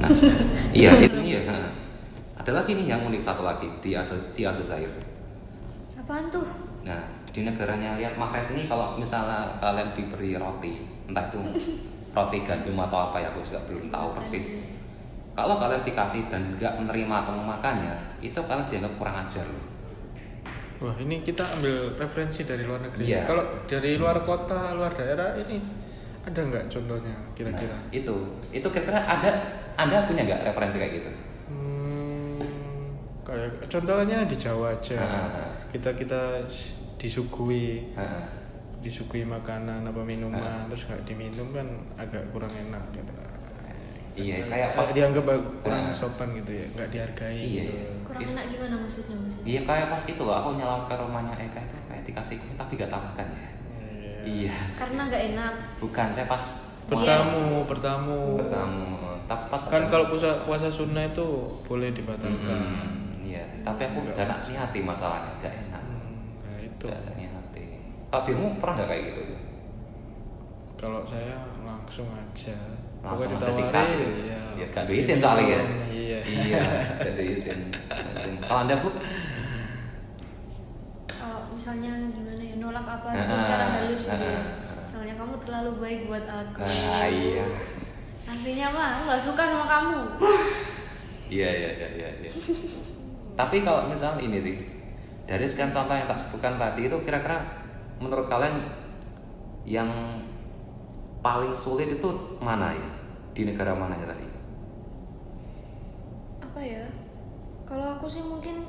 Nah, 0.00 0.10
iya 0.72 0.90
itu 0.98 1.18
iya. 1.22 1.65
Ada 2.46 2.62
lagi 2.62 2.78
nih 2.78 2.94
yang 2.94 3.02
unik 3.02 3.18
satu 3.18 3.42
lagi 3.42 3.66
di 3.82 3.90
di 4.38 4.42
Aljazair. 4.46 4.86
Apaan 5.98 6.30
tuh? 6.30 6.46
Nah, 6.86 7.02
di 7.26 7.42
negaranya 7.42 7.98
lihat 7.98 8.14
Mahrez 8.14 8.54
ini 8.54 8.70
kalau 8.70 8.94
misalnya 8.94 9.58
kalian 9.58 9.90
diberi 9.98 10.38
roti, 10.38 10.78
entah 11.10 11.26
itu 11.26 11.42
roti 12.14 12.38
gandum 12.46 12.78
atau 12.78 13.10
apa 13.10 13.18
ya 13.18 13.34
aku 13.34 13.42
juga 13.42 13.66
belum 13.66 13.90
tahu 13.90 14.14
persis. 14.14 14.78
Kalau 15.34 15.58
kalian 15.58 15.82
dikasih 15.82 16.30
dan 16.30 16.54
nggak 16.54 16.86
menerima 16.86 17.14
atau 17.26 17.34
memakannya, 17.34 17.94
itu 18.22 18.38
kalian 18.38 18.70
dianggap 18.70 18.94
kurang 18.94 19.16
ajar 19.26 19.42
loh. 19.50 19.66
Wah 20.86 20.96
ini 21.02 21.26
kita 21.26 21.50
ambil 21.58 21.98
referensi 21.98 22.46
dari 22.46 22.62
luar 22.62 22.78
negeri. 22.86 23.10
Iya. 23.10 23.26
Kalau 23.26 23.66
dari 23.66 23.98
luar 23.98 24.22
kota, 24.22 24.70
luar 24.70 24.94
daerah 24.94 25.34
ini 25.34 25.58
ada 26.22 26.38
nggak 26.46 26.70
contohnya 26.70 27.26
kira-kira? 27.34 27.74
Nah, 27.74 27.90
itu, 27.90 28.38
itu 28.54 28.68
kira-kira 28.70 29.02
ada, 29.02 29.30
anda 29.74 30.06
punya 30.06 30.22
nggak 30.22 30.54
referensi 30.54 30.78
kayak 30.78 30.94
gitu? 31.02 31.25
Hmm, 33.26 33.34
kayak 33.50 33.66
contohnya 33.66 34.22
di 34.22 34.36
Jawa 34.38 34.66
aja. 34.72 35.02
Ah. 35.02 35.50
Kita 35.68 35.90
kita 35.92 36.46
disuguhi 36.96 37.90
disuguhi 38.78 39.26
makanan 39.26 39.82
apa 39.82 40.00
minuman 40.00 40.70
terus 40.70 40.86
nggak 40.86 41.02
diminum 41.04 41.50
kan 41.50 41.66
agak 41.98 42.22
kurang 42.30 42.52
enak 42.54 42.82
gitu. 42.94 43.12
Iya, 44.16 44.48
kayak 44.48 44.70
pas 44.72 44.88
dianggap 44.88 45.28
kurang 45.60 45.90
Nah. 45.90 45.92
sopan 45.92 46.32
gitu 46.32 46.48
ya, 46.48 46.64
nggak 46.72 46.88
dihargai. 46.88 47.36
Iya. 47.36 47.62
gitu. 47.68 47.74
Kurang 48.06 48.22
Itu- 48.22 48.32
enak 48.32 48.44
gimana 48.48 48.74
maksudnya 48.80 49.14
maksudnya? 49.18 49.44
Iya 49.44 49.60
kayak 49.66 49.86
pas 49.90 50.02
itu 50.06 50.22
loh, 50.24 50.34
aku 50.34 50.48
nyelap 50.56 50.82
ke 50.88 50.94
rumahnya 50.96 51.34
Eka 51.36 51.60
itu 51.60 51.76
kayak 51.84 52.02
dikasih 52.06 52.36
kue 52.38 52.54
tapi 52.56 52.72
gak 52.78 52.88
tak 52.88 53.02
makan 53.02 53.26
ya. 53.28 53.48
Iya. 54.24 54.54
Karena 54.72 55.00
nggak 55.04 55.22
enak. 55.34 55.52
Bukan, 55.78 56.06
saya 56.10 56.26
pas 56.26 56.42
Bertamu, 56.86 57.66
bertamu. 57.66 58.38
bertamu, 58.38 58.88
tapi 59.26 59.44
pas 59.50 59.58
Kan 59.66 59.90
kalau 59.90 60.06
puasa 60.06 60.30
puasa 60.46 60.70
sunnah 60.70 61.02
itu 61.04 61.26
boleh 61.66 61.90
dibatalkan. 61.90 62.30
Mm-mm, 62.30 62.70
iya, 62.70 63.05
tapi 63.66 63.82
aku 63.82 63.98
udah 64.06 64.24
nak 64.30 64.40
niati 64.46 64.78
masalahnya, 64.86 65.42
gak 65.42 65.54
enak. 65.66 65.82
Hmm, 65.82 66.38
nah 66.46 66.58
itu. 66.62 66.86
Gak 66.86 67.18
niati. 67.18 67.66
Kalau 68.14 68.22
dirimu 68.22 68.62
pernah 68.62 68.74
gak 68.78 68.88
kayak 68.94 69.02
gitu? 69.10 69.22
Kalau 70.78 71.02
saya 71.02 71.34
langsung 71.66 72.06
aja. 72.14 72.54
Langsung 73.02 73.34
aja 73.34 73.50
sikat 73.50 73.86
ya. 73.90 74.38
Ya, 74.54 74.66
gak 74.70 74.86
ada 74.86 74.92
izin 74.94 75.18
soalnya 75.18 75.50
ya. 75.50 75.62
Iya. 75.90 76.18
Iya, 76.22 76.62
gak 77.02 77.10
ada 77.10 77.22
izin. 77.26 77.58
Kalau 78.46 78.60
anda 78.62 78.78
bu? 78.78 78.88
Kalau 81.10 81.50
misalnya 81.50 81.92
gimana 82.14 82.42
ya 82.46 82.54
nolak 82.62 82.86
apa 82.86 83.08
gitu 83.18 83.34
secara 83.42 83.64
halus 83.82 84.02
gitu. 84.06 84.26
ya. 84.30 84.42
Misalnya 84.78 85.14
kamu 85.18 85.34
terlalu 85.42 85.70
baik 85.82 86.00
buat 86.06 86.22
aku. 86.30 86.62
Nah, 86.62 87.06
iya. 87.10 87.46
Aslinya 88.30 88.70
mah 88.70 88.86
aku 88.94 89.02
nggak 89.10 89.22
suka 89.26 89.42
sama 89.42 89.66
kamu. 89.66 89.98
Iya, 91.26 91.50
iya, 91.50 91.70
iya, 91.74 92.08
iya. 92.22 92.30
Tapi 93.36 93.62
kalau 93.62 93.84
misalnya 93.92 94.24
ini 94.24 94.38
sih, 94.40 94.56
dari 95.28 95.44
sekian 95.44 95.68
contoh 95.68 95.92
yang 95.92 96.08
tak 96.08 96.16
sebutkan 96.16 96.56
tadi 96.56 96.88
itu 96.88 96.96
kira-kira 97.04 97.36
menurut 98.00 98.32
kalian 98.32 98.64
yang 99.68 99.90
paling 101.20 101.52
sulit 101.52 101.92
itu 101.92 102.08
mana 102.40 102.72
ya? 102.72 102.88
Di 103.36 103.44
negara 103.44 103.76
mana 103.76 104.00
ya 104.00 104.08
tadi? 104.08 104.24
Apa 106.40 106.60
ya? 106.64 106.84
Kalau 107.68 108.00
aku 108.00 108.08
sih 108.08 108.24
mungkin 108.24 108.64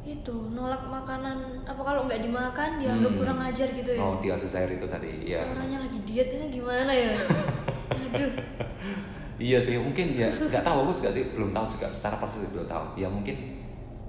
itu 0.00 0.32
nolak 0.56 0.88
makanan 0.88 1.62
apa 1.68 1.82
kalau 1.84 2.08
nggak 2.08 2.24
dimakan 2.24 2.80
dianggap 2.80 3.12
Hmm. 3.14 3.20
kurang 3.20 3.38
ajar 3.44 3.68
gitu 3.70 3.90
ya. 3.94 4.00
Oh, 4.00 4.16
di 4.18 4.32
Aljazair 4.32 4.72
itu 4.72 4.88
tadi, 4.88 5.10
iya. 5.28 5.44
Orangnya 5.44 5.84
lagi 5.84 6.00
diet 6.08 6.32
ini 6.34 6.50
gimana 6.50 6.90
ya? 6.90 7.14
Aduh. 7.94 8.32
Iya 9.40 9.56
sih, 9.56 9.80
mungkin 9.80 10.12
ya 10.12 10.28
nggak 10.28 10.60
tahu 10.68 10.84
aku 10.84 11.00
juga 11.00 11.16
sih 11.16 11.32
belum 11.32 11.56
tahu 11.56 11.64
juga 11.72 11.88
secara 11.96 12.20
persis 12.20 12.44
belum 12.52 12.68
tahu. 12.68 12.84
Ya 13.00 13.08
mungkin 13.08 13.36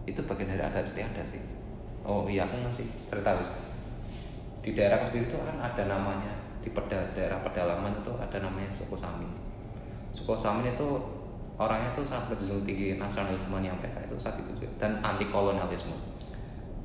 itu 0.10 0.22
bagian 0.26 0.49
dari 0.54 0.64
adat 0.64 0.86
istiadat 0.86 1.26
sih. 1.26 1.41
Oh 2.06 2.26
iya, 2.26 2.45
aku 2.45 2.58
masih 2.66 2.86
cerita. 3.10 3.38
Di 4.62 4.78
daerah 4.78 5.02
sendiri 5.06 5.26
itu 5.30 5.38
kan 5.41 5.58
ada 5.58 5.84
namanya 5.89 6.34
di 6.62 6.70
peda, 6.70 7.14
daerah 7.18 7.41
pedalaman 7.41 7.97
itu 7.97 8.14
ada 8.22 8.38
namanya 8.45 8.70
suku 8.70 8.93
Samin. 8.93 9.30
Suku 10.14 10.34
Samin 10.38 10.70
itu 10.74 10.88
orangnya 11.58 11.93
tuh 11.93 12.06
sangat 12.06 12.34
berjunjung 12.34 12.66
tinggi 12.66 12.97
nasionalismenya 12.97 13.74
mereka 13.78 14.02
itu 14.06 14.18
saat 14.22 14.38
itu 14.41 14.52
dan 14.78 15.02
anti 15.02 15.30
kolonialisme. 15.30 15.93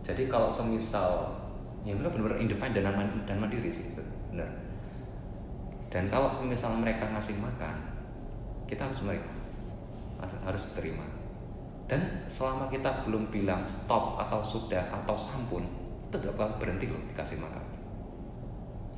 Jadi 0.06 0.30
kalau 0.30 0.48
semisal 0.48 1.34
ya 1.84 1.92
mereka 1.94 2.14
benar-benar 2.16 2.40
independen 2.42 2.82
dan 2.86 2.94
man- 2.96 3.22
dan 3.26 3.36
mandiri 3.42 3.70
sih, 3.70 3.92
itu 3.94 4.02
benar. 4.32 4.48
Dan 5.90 6.06
kalau 6.10 6.30
semisal 6.34 6.76
mereka 6.78 7.08
ngasih 7.10 7.38
makan, 7.40 7.76
kita 8.68 8.86
harus 8.86 9.00
harus- 10.18 10.42
harus 10.44 10.64
terima. 10.76 11.06
Dan 11.86 12.26
selama 12.26 12.66
kita 12.66 13.06
belum 13.06 13.30
bilang 13.30 13.64
stop 13.70 14.18
atau 14.18 14.42
sudah 14.42 14.90
atau 14.90 15.14
sampun, 15.14 15.62
itu 16.10 16.14
gak 16.18 16.34
bakal 16.34 16.58
berhenti 16.58 16.90
loh 16.90 16.98
dikasih 17.14 17.38
makan. 17.38 17.62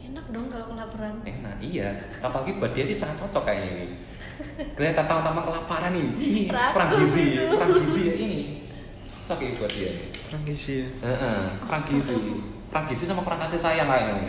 Enak 0.08 0.24
dong 0.32 0.48
kalau 0.48 0.72
kelaparan. 0.72 1.20
Enak, 1.20 1.60
iya. 1.60 2.00
Apalagi 2.24 2.56
buat 2.56 2.72
dia 2.72 2.88
ini 2.88 2.96
sangat 2.96 3.28
cocok 3.28 3.44
kayaknya 3.44 3.70
ini. 3.76 3.96
kelihatan 4.78 5.06
tampang 5.06 5.44
kelaparan 5.46 5.92
ini 5.94 6.46
perang 6.50 6.90
gizi 6.98 7.38
perang 7.50 7.72
gizi 7.82 8.00
ya 8.06 8.14
ini 8.14 8.40
cocok 9.26 9.38
ya 9.42 9.50
buat 9.58 9.72
dia 9.74 9.92
Kurang 10.28 10.42
gizi 10.44 10.74
ya. 10.84 10.88
Heeh, 11.08 11.42
perang 11.66 11.84
gizi 11.88 12.14
perang 12.68 12.84
gizi 12.86 13.04
sama 13.08 13.22
perang 13.24 13.40
kasih 13.42 13.60
sayang 13.60 13.88
kayaknya 13.88 14.24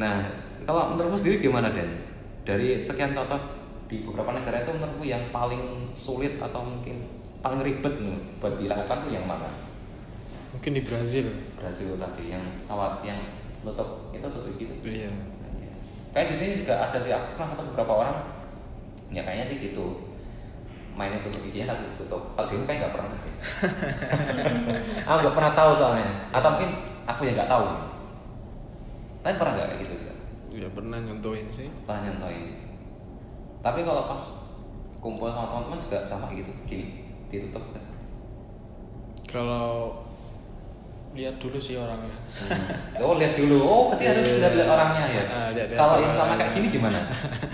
nah 0.00 0.16
kalau 0.68 0.94
menurutmu 0.94 1.18
sendiri 1.18 1.36
gimana 1.42 1.74
Den 1.74 1.90
dari 2.46 2.78
sekian 2.78 3.10
contoh 3.10 3.59
di 3.90 4.06
beberapa 4.06 4.30
negara 4.30 4.62
itu 4.62 4.70
menurutmu 4.70 5.02
yang 5.02 5.34
paling 5.34 5.90
sulit 5.98 6.38
atau 6.38 6.62
mungkin 6.62 7.10
paling 7.42 7.58
ribet 7.60 7.90
nih 7.98 8.16
buat 8.38 8.54
dilakukan 8.54 8.98
tuh 9.02 9.10
yang 9.10 9.26
mana? 9.26 9.50
Mungkin 10.54 10.78
di 10.78 10.82
Brazil. 10.86 11.26
Brazil 11.58 11.98
tadi 11.98 12.30
yang 12.30 12.42
sawat 12.64 13.02
yang 13.02 13.18
nutup 13.66 14.14
itu 14.14 14.22
terus 14.22 14.46
gitu 14.54 14.74
Iya. 14.86 15.10
kayak 16.10 16.26
di 16.30 16.36
sini 16.38 16.52
juga 16.62 16.74
ada 16.86 16.98
sih 16.98 17.10
aku 17.10 17.34
pernah 17.34 17.48
ketemu 17.54 17.68
beberapa 17.74 17.92
orang. 17.98 18.16
Ya 19.10 19.26
kayaknya 19.26 19.46
sih 19.46 19.58
gitu. 19.58 20.06
Mainin 20.94 21.22
tusuk 21.22 21.42
giginya 21.46 21.74
tapi 21.74 21.86
tutup 21.98 22.34
kalau 22.34 22.50
dulu 22.50 22.62
kayak 22.66 22.78
nggak 22.86 22.94
pernah. 22.98 23.10
Aku 25.06 25.16
nggak 25.22 25.36
pernah 25.38 25.52
tahu 25.54 25.70
soalnya. 25.74 26.06
Atau 26.34 26.50
mungkin 26.58 26.70
aku 27.06 27.20
yang 27.26 27.34
nggak 27.38 27.50
tahu. 27.50 27.66
Tapi 29.22 29.34
pernah 29.38 29.52
nggak 29.54 29.68
kayak 29.70 29.80
gitu 29.86 29.94
juga 29.98 30.14
Ya 30.50 30.68
pernah 30.70 30.98
nyontohin 30.98 31.46
sih. 31.50 31.70
pernah 31.86 32.10
nyentuhin 32.10 32.69
tapi 33.60 33.80
kalau 33.82 34.06
pas 34.06 34.22
kumpul 34.98 35.28
sama 35.28 35.48
teman-teman 35.48 35.80
juga 35.80 35.98
sama 36.04 36.28
gitu 36.30 36.52
gini 36.64 36.86
ditutup 37.28 37.64
kan 37.70 37.84
Kalau 39.26 39.94
lihat 41.10 41.38
dulu 41.38 41.54
sih 41.56 41.74
orangnya. 41.74 42.10
Hmm. 42.38 42.66
oh 42.98 43.14
lihat 43.14 43.34
dulu 43.34 43.58
oh 43.60 43.82
berarti 43.90 44.04
harus 44.06 44.28
Iya. 44.32 44.48
lihat, 44.54 44.68
orangnya 44.68 45.04
ya 45.08 45.24
Ah, 45.26 45.48
lihat-lihat 45.50 45.78
kalau 45.78 45.96
yang 45.98 46.14
sama 46.14 46.34
kayak 46.34 46.52
gini 46.52 46.66
gimana 46.68 47.00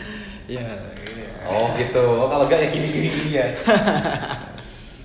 ya, 0.49 0.65
ini 0.97 1.23
ya. 1.23 1.31
Oh 1.45 1.73
gitu. 1.75 2.05
Oh 2.17 2.29
kalau 2.29 2.45
enggak 2.47 2.61
ya 2.61 2.69
gini 2.71 2.87
gini 2.87 3.09
gini 3.11 3.31
ya. 3.33 3.47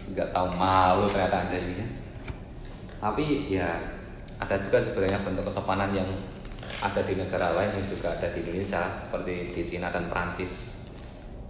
Enggak 0.07 0.29
tahu 0.31 0.47
malu 0.51 1.05
ternyata 1.07 1.37
anda 1.41 1.57
ini. 1.57 1.75
ya. 1.77 1.87
Tapi 2.99 3.23
ya 3.47 3.69
ada 4.37 4.55
juga 4.57 4.77
sebenarnya 4.77 5.19
bentuk 5.21 5.45
kesopanan 5.45 5.91
yang 5.91 6.09
ada 6.79 7.01
di 7.01 7.13
negara 7.13 7.53
lain 7.53 7.71
dan 7.71 7.85
juga 7.85 8.09
ada 8.11 8.27
di 8.27 8.41
Indonesia 8.41 8.95
seperti 8.95 9.53
di 9.53 9.61
Cina 9.63 9.89
dan 9.89 10.07
Prancis 10.07 10.80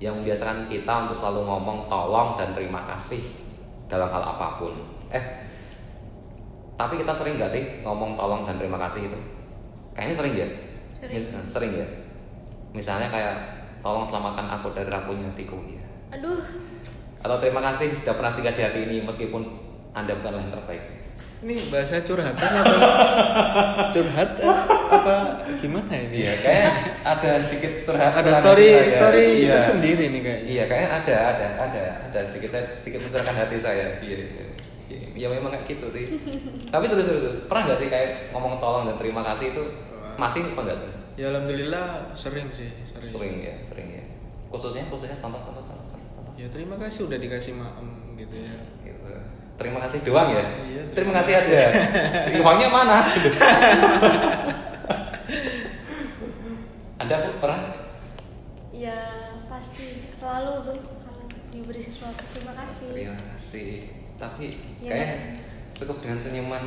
yang 0.01 0.17
membiasakan 0.17 0.65
kita 0.65 1.05
untuk 1.05 1.13
selalu 1.13 1.45
ngomong 1.45 1.85
tolong 1.85 2.33
dan 2.33 2.57
terima 2.57 2.81
kasih 2.89 3.21
dalam 3.85 4.09
hal 4.09 4.23
apa 4.33 4.57
pun. 4.57 4.73
Eh, 5.13 5.23
tapi 6.73 6.97
kita 6.97 7.13
sering 7.13 7.37
nggak 7.37 7.51
sih 7.53 7.85
ngomong 7.85 8.17
tolong 8.17 8.49
dan 8.49 8.57
terima 8.57 8.81
kasih 8.81 9.13
itu? 9.13 9.19
Kayaknya 9.93 10.15
sering 10.17 10.33
ya. 10.33 10.47
Sering. 10.97 11.13
Mis- 11.13 11.33
sering 11.53 11.71
ya. 11.77 11.87
Misalnya 12.73 13.13
kayak 13.13 13.35
tolong 13.85 14.01
selamatkan 14.01 14.49
aku 14.49 14.73
dari 14.73 14.89
rapuhnya 14.89 15.29
hatiku 15.29 15.61
ya. 15.69 15.85
Aduh, 16.17 16.41
Atau 17.21 17.37
terima 17.37 17.61
kasih 17.61 17.93
sudah 17.93 18.17
pernah 18.17 18.33
singgah 18.33 18.57
di 18.57 18.65
hati 18.65 18.79
ini 18.89 19.05
meskipun 19.05 19.45
anda 19.93 20.17
bukanlah 20.17 20.41
yang 20.41 20.53
terbaik. 20.57 21.00
Ini 21.41 21.73
bahasa 21.73 22.05
curhatan 22.05 22.37
apa? 22.37 22.75
curhat 23.97 24.37
apa 24.37 25.15
gimana 25.57 25.89
ini? 25.97 26.21
Iya, 26.21 26.33
kayak 26.37 26.69
ada 27.01 27.31
sedikit 27.41 27.81
curhat. 27.81 28.13
Ada 28.13 28.31
story 28.37 28.69
saya. 28.69 28.85
story 28.85 29.25
Iya. 29.49 29.57
tersendiri 29.57 30.05
nih 30.13 30.21
kayaknya. 30.21 30.45
Iya, 30.45 30.63
kayaknya 30.69 30.89
ada, 31.01 31.15
ada, 31.33 31.47
ada, 31.65 31.83
ada 32.13 32.19
sedikit 32.29 32.53
saya 32.53 32.69
sedikit 32.69 33.01
mencurahkan 33.01 33.33
hati 33.33 33.57
saya. 33.57 33.97
Iya, 34.05 34.17
iya. 34.21 34.45
Ya 35.17 35.27
memang 35.33 35.49
kayak 35.49 35.65
gitu 35.65 35.87
sih. 35.89 36.05
Tapi 36.73 36.85
serius 36.85 37.09
serius, 37.09 37.35
pernah 37.49 37.73
nggak 37.73 37.79
sih 37.81 37.89
kayak 37.89 38.09
ngomong 38.37 38.61
tolong 38.61 38.83
dan 38.85 39.01
terima 39.01 39.25
kasih 39.25 39.49
itu 39.49 39.63
masih 40.21 40.45
apa 40.45 40.61
enggak 40.61 40.77
sih? 40.77 40.91
Ya 41.17 41.25
alhamdulillah 41.33 42.13
sering 42.13 42.53
sih, 42.53 42.69
sering. 42.85 43.09
Sering 43.09 43.35
ya, 43.41 43.55
sering 43.65 43.87
ya. 43.89 44.03
Khususnya 44.53 44.85
khususnya 44.93 45.17
contoh 45.17 45.41
contoh 45.41 45.63
contoh 45.65 45.85
contoh. 45.89 46.09
contoh. 46.13 46.33
Ya 46.37 46.47
terima 46.53 46.77
kasih 46.77 47.09
udah 47.09 47.17
dikasih 47.17 47.57
maem 47.57 48.00
gitu 48.21 48.35
ya. 48.37 48.55
Gitu. 48.83 49.11
Terima 49.57 49.79
kasih 49.85 49.99
doang 50.01 50.29
ya. 50.31 50.41
Iya, 50.41 50.81
terima, 50.89 50.93
terima 50.93 51.13
kasih 51.21 51.33
kasih. 51.37 51.53
aja. 51.53 51.63
Uangnya 52.45 52.69
mana? 52.69 52.97
Anda 56.97 57.15
pun 57.25 57.33
pernah? 57.39 57.61
ya 58.71 58.97
pasti 59.45 60.09
selalu 60.17 60.65
tuh 60.65 60.77
kalau 61.05 61.23
diberi 61.53 61.81
sesuatu 61.83 62.17
terima 62.33 62.55
kasih. 62.65 62.87
Terima 62.97 63.17
kasih. 63.35 63.71
Tapi 64.17 64.45
Iya, 64.81 64.89
kayak 64.89 65.07
Mas. 65.11 65.21
cukup 65.77 65.97
dengan 66.01 66.17
senyuman 66.17 66.63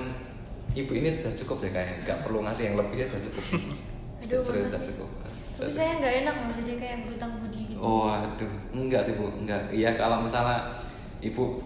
ibu 0.79 0.93
ini 0.95 1.11
sudah 1.11 1.35
cukup 1.35 1.67
deh 1.67 1.73
kayak 1.75 2.07
nggak 2.07 2.19
perlu 2.23 2.47
ngasih 2.47 2.71
yang 2.71 2.77
lebih 2.79 3.03
ya 3.03 3.07
sudah 3.11 3.23
cukup. 3.25 3.43
Aduh, 4.23 4.41
Serius 4.47 4.69
sudah 4.71 4.83
cukup. 4.95 5.09
Tapi 5.55 5.71
saya 5.71 5.91
nggak 5.99 6.15
enak 6.23 6.35
loh, 6.39 6.53
jadi 6.55 6.73
kayak 6.79 6.97
berutang 7.07 7.33
budi 7.43 7.61
gitu. 7.73 7.79
Oh, 7.79 8.11
aduh, 8.11 8.53
enggak 8.75 9.03
sih 9.07 9.15
bu, 9.19 9.27
enggak. 9.35 9.63
Iya 9.75 9.91
kalau 9.95 10.23
misalnya 10.23 10.84
ibu 11.25 11.61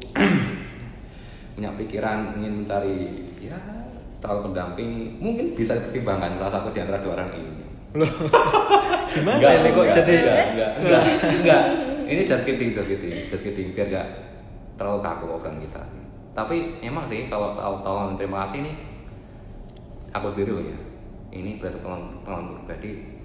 punya 1.58 1.74
pikiran 1.74 2.38
ingin 2.38 2.62
mencari 2.62 3.10
ya 3.42 3.58
calon 4.18 4.50
pendamping, 4.50 5.18
mungkin 5.22 5.54
bisa 5.54 5.78
dipertimbangkan 5.78 6.38
salah 6.38 6.52
satu 6.58 6.74
di 6.74 6.82
antara 6.82 6.98
dua 7.02 7.18
orang 7.18 7.30
ini. 7.38 7.66
Loh. 7.94 8.06
Gimana 9.14 9.38
Enggak, 9.40 9.52
ini 9.62 9.68
kok 9.70 9.84
enggak, 9.86 9.96
jadi 10.02 10.14
enggak, 10.18 10.38
enggak, 10.52 10.72
enggak, 10.78 11.02
enggak. 11.38 11.62
Ini 12.08 12.22
just 12.26 12.44
kidding, 12.44 12.70
just 12.74 12.88
kidding, 12.90 13.14
just 13.30 13.42
kidding 13.46 13.68
biar 13.72 13.86
enggak 13.88 14.06
terlalu 14.78 15.00
kaku 15.02 15.24
obrolan 15.30 15.58
kita. 15.62 15.82
Tapi 16.34 16.82
emang 16.82 17.06
sih 17.06 17.26
kalau 17.26 17.50
soal 17.50 17.82
tolong 17.82 18.14
dan 18.14 18.16
terima 18.20 18.46
kasih 18.46 18.62
nih 18.66 18.74
aku 20.14 20.26
sendiri 20.34 20.50
loh 20.54 20.64
ya. 20.66 20.78
Ini 21.28 21.60
berdasarkan 21.60 22.24
pengalaman, 22.24 22.64
pribadi 22.64 23.18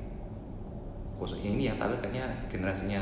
khususnya 1.18 1.56
ini 1.56 1.72
yang 1.72 1.78
tahu 1.80 1.96
kayaknya 2.04 2.26
generasinya 2.52 3.02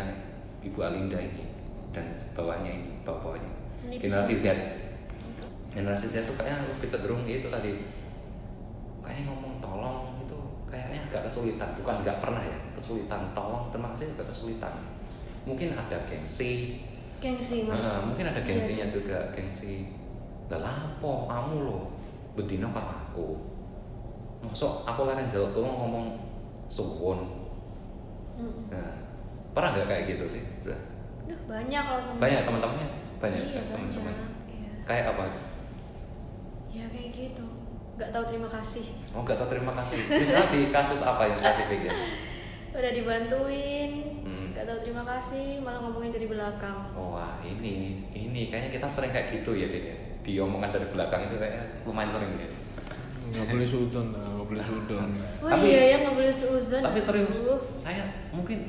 Ibu 0.61 0.77
Alinda 0.83 1.17
ini 1.17 1.50
dan 1.91 2.05
bawahnya 2.35 2.71
ini 2.71 2.89
bawahnya. 3.03 3.51
Ini 3.87 3.95
generasi. 3.99 4.33
Z. 4.35 4.45
Generasi 5.71 6.07
Z 6.11 6.27
tuh 6.27 6.35
kayaknya 6.35 6.67
lebih 6.67 6.87
cenderung 6.87 7.23
gitu 7.27 7.47
tadi. 7.51 7.73
Kayak 9.01 9.27
ngomong 9.27 9.59
tolong 9.63 10.19
itu 10.23 10.39
kayaknya 10.67 11.07
agak 11.11 11.27
kesulitan. 11.27 11.69
Bukan 11.79 11.95
nggak 12.03 12.17
pernah 12.23 12.43
ya 12.43 12.57
kesulitan. 12.79 13.31
Tolong 13.35 13.71
terima 13.71 13.91
kasih 13.95 14.15
juga 14.15 14.23
kesulitan. 14.31 14.73
Mungkin 15.47 15.75
ada 15.75 15.97
gengsi. 16.07 16.83
Gengsi 17.21 17.69
mas. 17.69 17.81
Nah, 17.81 18.07
mungkin 18.09 18.25
ada 18.29 18.41
Iya, 18.41 18.47
gengsinya 18.47 18.85
iya. 18.87 18.93
juga 18.93 19.17
gengsi. 19.35 19.91
Lah 20.51 20.59
lapo 20.59 21.27
kamu 21.27 21.55
loh 21.67 21.83
bedino 22.35 22.71
karo 22.71 22.87
aku. 22.87 23.27
Masuk 24.41 24.87
aku 24.87 25.05
lari 25.05 25.27
jauh 25.29 25.51
tolong 25.53 25.75
ngomong 25.75 26.05
suwun. 26.71 27.41
Mm-mm. 28.41 28.73
nah, 28.73 28.95
pernah 29.53 29.75
nggak 29.75 29.87
kayak 29.91 30.03
gitu 30.15 30.25
sih 30.39 30.43
banyak 31.51 31.81
kalau 31.83 32.01
temen. 32.01 32.17
banyak 32.17 32.41
teman-temannya 32.41 32.87
banyak 33.19 33.41
Iya, 33.43 33.61
teman-teman 33.67 34.15
iya. 34.47 34.71
kayak 34.81 35.05
apa 35.11 35.23
Ya 36.71 36.85
kayak 36.87 37.09
gitu. 37.11 37.45
Nggak 37.93 38.09
tahu 38.09 38.23
terima 38.25 38.49
kasih. 38.49 38.85
oh 39.11 39.21
nggak 39.21 39.35
tahu 39.35 39.49
terima 39.51 39.73
kasih 39.75 39.97
bisa 40.15 40.39
di 40.47 40.71
kasus 40.71 41.03
apa 41.03 41.27
yang 41.27 41.35
spesifik 41.35 41.79
ya 41.85 41.93
Udah 42.71 42.87
dibantuin, 42.89 43.91
Hmm. 44.23 44.55
nggak 44.55 44.63
tahu 44.63 44.79
terima 44.81 45.03
kasih, 45.03 45.59
malah 45.59 45.83
ngomongin 45.83 46.09
dari 46.09 46.23
belakang. 46.25 46.87
Oh, 46.93 47.19
wah 47.19 47.35
ini 47.43 47.99
ini 48.09 48.47
kayaknya 48.47 48.71
kita 48.71 48.87
sering 48.87 49.11
kayak 49.11 49.27
gitu 49.33 49.51
ya 49.53 49.67
Din 49.67 49.85
ya 49.85 49.95
diomongkan 50.21 50.71
dari 50.71 50.87
belakang 50.87 51.27
itu 51.27 51.35
kayaknya 51.35 51.67
lumayan 51.83 52.07
sering 52.09 52.31
ya 52.33 52.49
nggak 53.23 53.47
boleh 53.49 53.63
sudon 53.65 54.07
lah, 54.11 54.19
nggak 54.19 54.47
boleh 54.49 54.63
sudon. 54.63 55.09
Oh 55.39 55.49
Tapi- 55.49 55.67
iya 55.67 55.81
ya 55.85 55.95
nggak 56.01 56.15
boleh 56.15 56.31
seuzon. 56.31 56.81
tapi 56.81 56.99
serius 56.99 57.39
saya 57.73 58.03
mungkin 58.29 58.59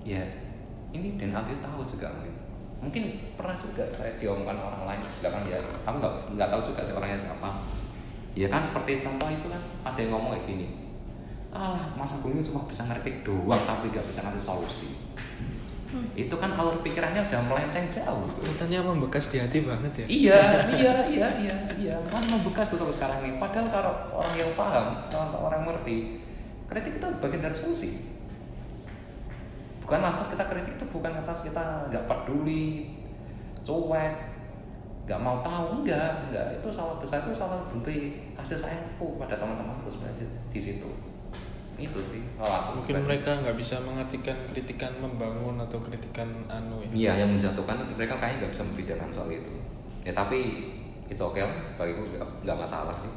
ya 0.00 0.20
ini 0.90 1.14
dan 1.18 1.34
Aldi 1.34 1.62
tahu 1.62 1.82
juga 1.86 2.10
mungkin 2.10 2.34
mungkin 2.80 3.02
pernah 3.36 3.56
juga 3.60 3.84
saya 3.92 4.16
diomongkan 4.16 4.56
orang 4.56 4.82
lain 4.88 5.00
di 5.04 5.16
belakang 5.20 5.44
ya 5.52 5.58
aku 5.84 5.96
nggak 6.00 6.14
nggak 6.32 6.48
tahu 6.48 6.60
juga 6.72 6.80
sih 6.82 6.94
orangnya 6.96 7.18
siapa. 7.20 7.50
Ya 8.38 8.46
kan 8.46 8.62
seperti 8.62 9.02
contoh 9.02 9.26
itu 9.26 9.46
kan 9.50 9.62
ada 9.84 9.98
yang 10.00 10.16
ngomong 10.16 10.32
kayak 10.38 10.46
gini. 10.48 10.66
Ah 11.50 11.92
masa 11.98 12.22
gue 12.22 12.30
ini 12.30 12.46
cuma 12.46 12.64
bisa 12.64 12.86
ngeritik 12.86 13.26
doang 13.26 13.60
tapi 13.66 13.90
nggak 13.92 14.06
bisa 14.06 14.24
ngasih 14.24 14.44
solusi. 14.44 14.90
Hmm. 15.90 16.06
itu 16.14 16.30
kan 16.38 16.54
alur 16.54 16.86
pikirannya 16.86 17.26
udah 17.26 17.42
melenceng 17.50 17.90
jauh. 17.90 18.30
Katanya 18.38 18.86
membekas 18.86 19.26
di 19.26 19.42
hati 19.42 19.66
banget 19.66 19.92
ya. 19.98 20.06
iya 20.06 20.40
iya 20.78 20.94
iya 21.10 21.28
iya 21.42 21.56
iya. 21.74 21.96
Kan 22.06 22.22
membekas 22.30 22.70
tuh 22.70 22.78
sampai 22.78 22.94
sekarang 22.94 23.18
nih. 23.26 23.34
Padahal 23.42 23.66
kalau 23.74 23.94
orang 24.22 24.34
yang 24.38 24.54
paham 24.54 24.86
kalau 25.10 25.50
orang 25.50 25.66
yang 25.66 25.74
ngerti 25.74 26.22
kritik 26.70 27.02
itu 27.02 27.06
bagian 27.18 27.42
dari 27.42 27.56
solusi 27.58 28.19
bukan 29.90 30.06
lantas 30.06 30.38
kita 30.38 30.46
kritik 30.46 30.78
itu 30.78 30.86
bukan 30.94 31.10
atas 31.18 31.50
kita 31.50 31.90
nggak 31.90 32.06
peduli 32.06 32.94
cuek 33.66 34.14
nggak 35.10 35.18
mau 35.18 35.42
tahu 35.42 35.82
enggak 35.82 36.30
enggak 36.30 36.62
itu 36.62 36.68
salah 36.70 37.02
besar 37.02 37.26
itu 37.26 37.34
salah 37.34 37.58
bentuk 37.74 37.90
kasih 38.38 38.54
sayangku 38.54 39.18
pada 39.18 39.34
teman-temanku 39.34 39.90
sebenarnya 39.90 40.30
di 40.54 40.60
situ 40.62 40.86
itu 41.74 42.00
sih 42.06 42.22
kalau 42.38 42.54
aku 42.54 42.70
Mungkin 42.78 43.02
mereka 43.02 43.30
nggak 43.42 43.56
bisa 43.58 43.82
mengartikan 43.82 44.38
kritikan 44.54 44.94
membangun 45.00 45.58
atau 45.58 45.80
kritikan 45.80 46.28
anu 46.52 46.84
ya. 46.92 47.16
Iya, 47.16 47.24
yang 47.24 47.34
menjatuhkan 47.34 47.80
mereka 47.96 48.20
kayaknya 48.20 48.46
nggak 48.46 48.52
bisa 48.52 48.64
membedakan 48.68 49.08
soal 49.08 49.32
itu. 49.32 49.52
Ya 50.04 50.12
tapi 50.12 50.70
it's 51.08 51.24
okay 51.24 51.40
lah, 51.40 51.56
bagiku 51.80 52.04
nggak 52.04 52.28
nggak 52.44 52.58
masalah 52.60 52.92
sih. 53.00 53.12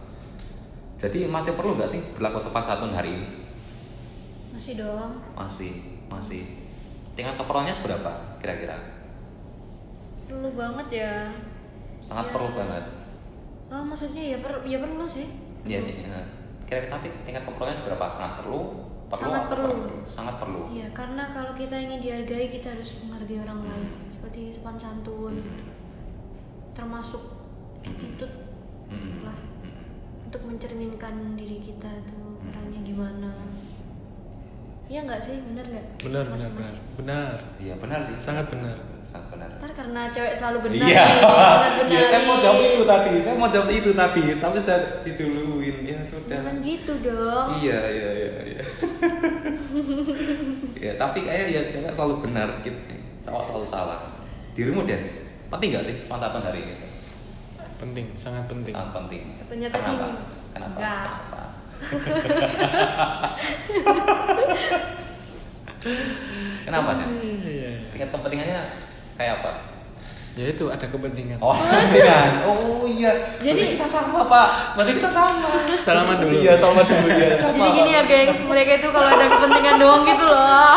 Jadi 0.95 1.27
masih 1.27 1.59
perlu 1.59 1.75
nggak 1.75 1.91
sih 1.91 1.99
berlaku 2.15 2.39
sopan 2.39 2.63
santun 2.63 2.95
hari 2.95 3.11
ini? 3.11 3.27
Masih 4.55 4.79
dong. 4.79 5.19
Masih, 5.35 5.83
masih. 6.07 6.62
Tingkat 7.13 7.35
keperluannya 7.37 7.73
seberapa 7.73 8.11
kira-kira? 8.41 8.77
Perlu 10.25 10.49
banget 10.57 10.87
ya. 10.89 11.13
Sangat 12.01 12.29
Ya. 12.29 12.33
perlu 12.33 12.49
banget. 12.57 12.85
Oh, 13.69 13.83
maksudnya 13.85 14.23
ya 14.33 14.37
perlu 14.41 14.65
ya 14.65 14.77
perlu 14.81 15.05
sih. 15.05 15.27
Iya, 15.63 15.79
iya. 15.79 16.19
Kira-kira 16.65 16.89
tapi 16.89 17.07
tingkat 17.23 17.45
keperluannya 17.45 17.77
seberapa? 17.77 18.05
Sangat 18.09 18.33
perlu? 18.41 18.61
Perlu 19.07 19.21
Sangat 19.29 19.43
perlu. 19.45 19.73
kurang 19.77 20.09
Sangat 20.09 20.35
perlu. 20.41 20.61
Iya, 20.73 20.87
karena 20.89 21.23
kalau 21.31 21.53
kita 21.53 21.75
ingin 21.77 22.01
dihargai 22.01 22.49
kita 22.49 22.73
harus 22.73 23.05
menghargai 23.05 23.39
orang 23.45 23.59
Hmm. 23.61 23.69
lain. 23.69 23.87
Seperti 24.09 24.39
sopan 24.49 24.75
santun, 24.75 25.33
Hmm. 25.37 25.69
termasuk 26.73 27.21
attitude 27.85 28.33
Hmm. 28.89 29.21
lah 29.21 29.37
Hmm. 29.61 30.25
untuk 30.25 30.41
mencerminkan 30.49 31.37
diri 31.37 31.61
kita 31.61 31.93
tuh 32.09 32.41
Hmm. 32.41 32.49
orangnya 32.49 32.81
gimana. 32.81 33.31
Iya 34.91 34.99
nggak 35.07 35.21
sih, 35.23 35.39
nggak? 35.39 35.85
benar 36.03 36.23
Mas, 36.27 36.43
benar 36.43 36.51
Mas. 36.59 36.69
benar 36.75 36.79
benar 36.99 37.37
Iya 37.55 37.73
benar 37.79 37.99
sih. 38.03 38.15
Sangat 38.19 38.51
benar. 38.51 38.75
Sangat 39.07 39.27
benar. 39.31 39.49
Ntar 39.63 39.71
karena 39.79 40.01
cewek 40.11 40.33
selalu 40.35 40.57
benar 40.67 40.87
Iya, 40.91 41.03
iya 41.91 42.01
saya 42.03 42.21
mau 42.27 42.37
jawab 42.43 42.59
itu 42.59 42.83
tadi, 42.83 43.11
saya 43.23 43.35
mau 43.39 43.47
jawab 43.47 43.69
itu 43.71 43.91
tadi, 43.95 44.21
tapi 44.43 44.57
saya 44.59 44.79
diduluin 45.07 45.77
ya 45.87 45.99
sudah. 46.03 46.35
Jangan 46.35 46.55
gitu 46.59 46.93
dong. 46.99 47.47
Iya 47.63 47.79
iya 47.95 48.09
iya. 48.11 48.31
iya. 48.43 48.63
ya 50.91 50.91
tapi 50.99 51.23
kayak 51.23 51.47
ya 51.47 51.61
cewek 51.71 51.95
selalu 51.95 52.15
benar, 52.27 52.59
gitu. 52.59 52.79
cowok 53.23 53.43
selalu 53.47 53.67
salah. 53.67 53.99
Dirimu 54.51 54.83
dan 54.83 54.99
penting 55.47 55.73
nggak 55.73 55.85
sih 55.87 55.95
satu 56.03 56.43
hari 56.43 56.59
ini? 56.59 56.93
penting 57.83 58.05
sangat 58.15 58.47
penting 58.47 58.71
Sangat 58.71 58.91
penting. 58.95 59.21
Ternyata 59.51 59.75
Kenapa? 59.75 59.91
gini. 59.91 60.11
Kenapa? 60.55 60.77
Enggak. 60.79 61.03
Kenapa? 61.03 61.42
Kenapa 66.63 66.89
iya. 67.43 67.71
Tingkat 67.91 68.09
kepentingannya 68.11 68.59
kayak 69.17 69.33
apa? 69.41 69.51
ya 70.33 70.49
itu 70.49 70.65
ada 70.65 70.89
kepentingan 70.89 71.37
Oh, 71.37 71.53
kepentingan. 71.53 72.41
Oh 72.49 72.89
iya. 72.89 73.37
Jadi- 73.37 73.53
Berarti 73.53 73.77
kita 73.77 73.85
sama, 73.85 74.25
Pak. 74.25 74.49
Berarti 74.73 74.91
kita 74.97 75.11
sama. 75.13 75.49
Salaman 75.77 76.15
dulu. 76.25 76.41
Iya, 76.41 76.53
sama 76.57 76.81
dulu 76.81 77.05
ya. 77.05 77.37
Sama, 77.37 77.53
Jadi 77.53 77.69
gini 77.69 77.91
ya 77.93 78.01
gengs, 78.09 78.41
mereka 78.49 78.81
itu 78.81 78.89
kalau 78.89 79.09
ada 79.13 79.25
kepentingan 79.29 79.75
doang 79.77 80.01
gitu 80.09 80.25
loh. 80.25 80.73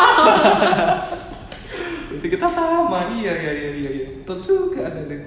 Berarti 2.12 2.28
kita 2.28 2.48
sama. 2.52 3.00
Iya, 3.16 3.32
iya, 3.32 3.52
iya, 3.56 3.70
iya, 3.80 3.90
iya. 3.96 4.06
Betul 4.20 4.44
juga 4.44 4.92
ada 4.92 5.00
deh. 5.08 5.24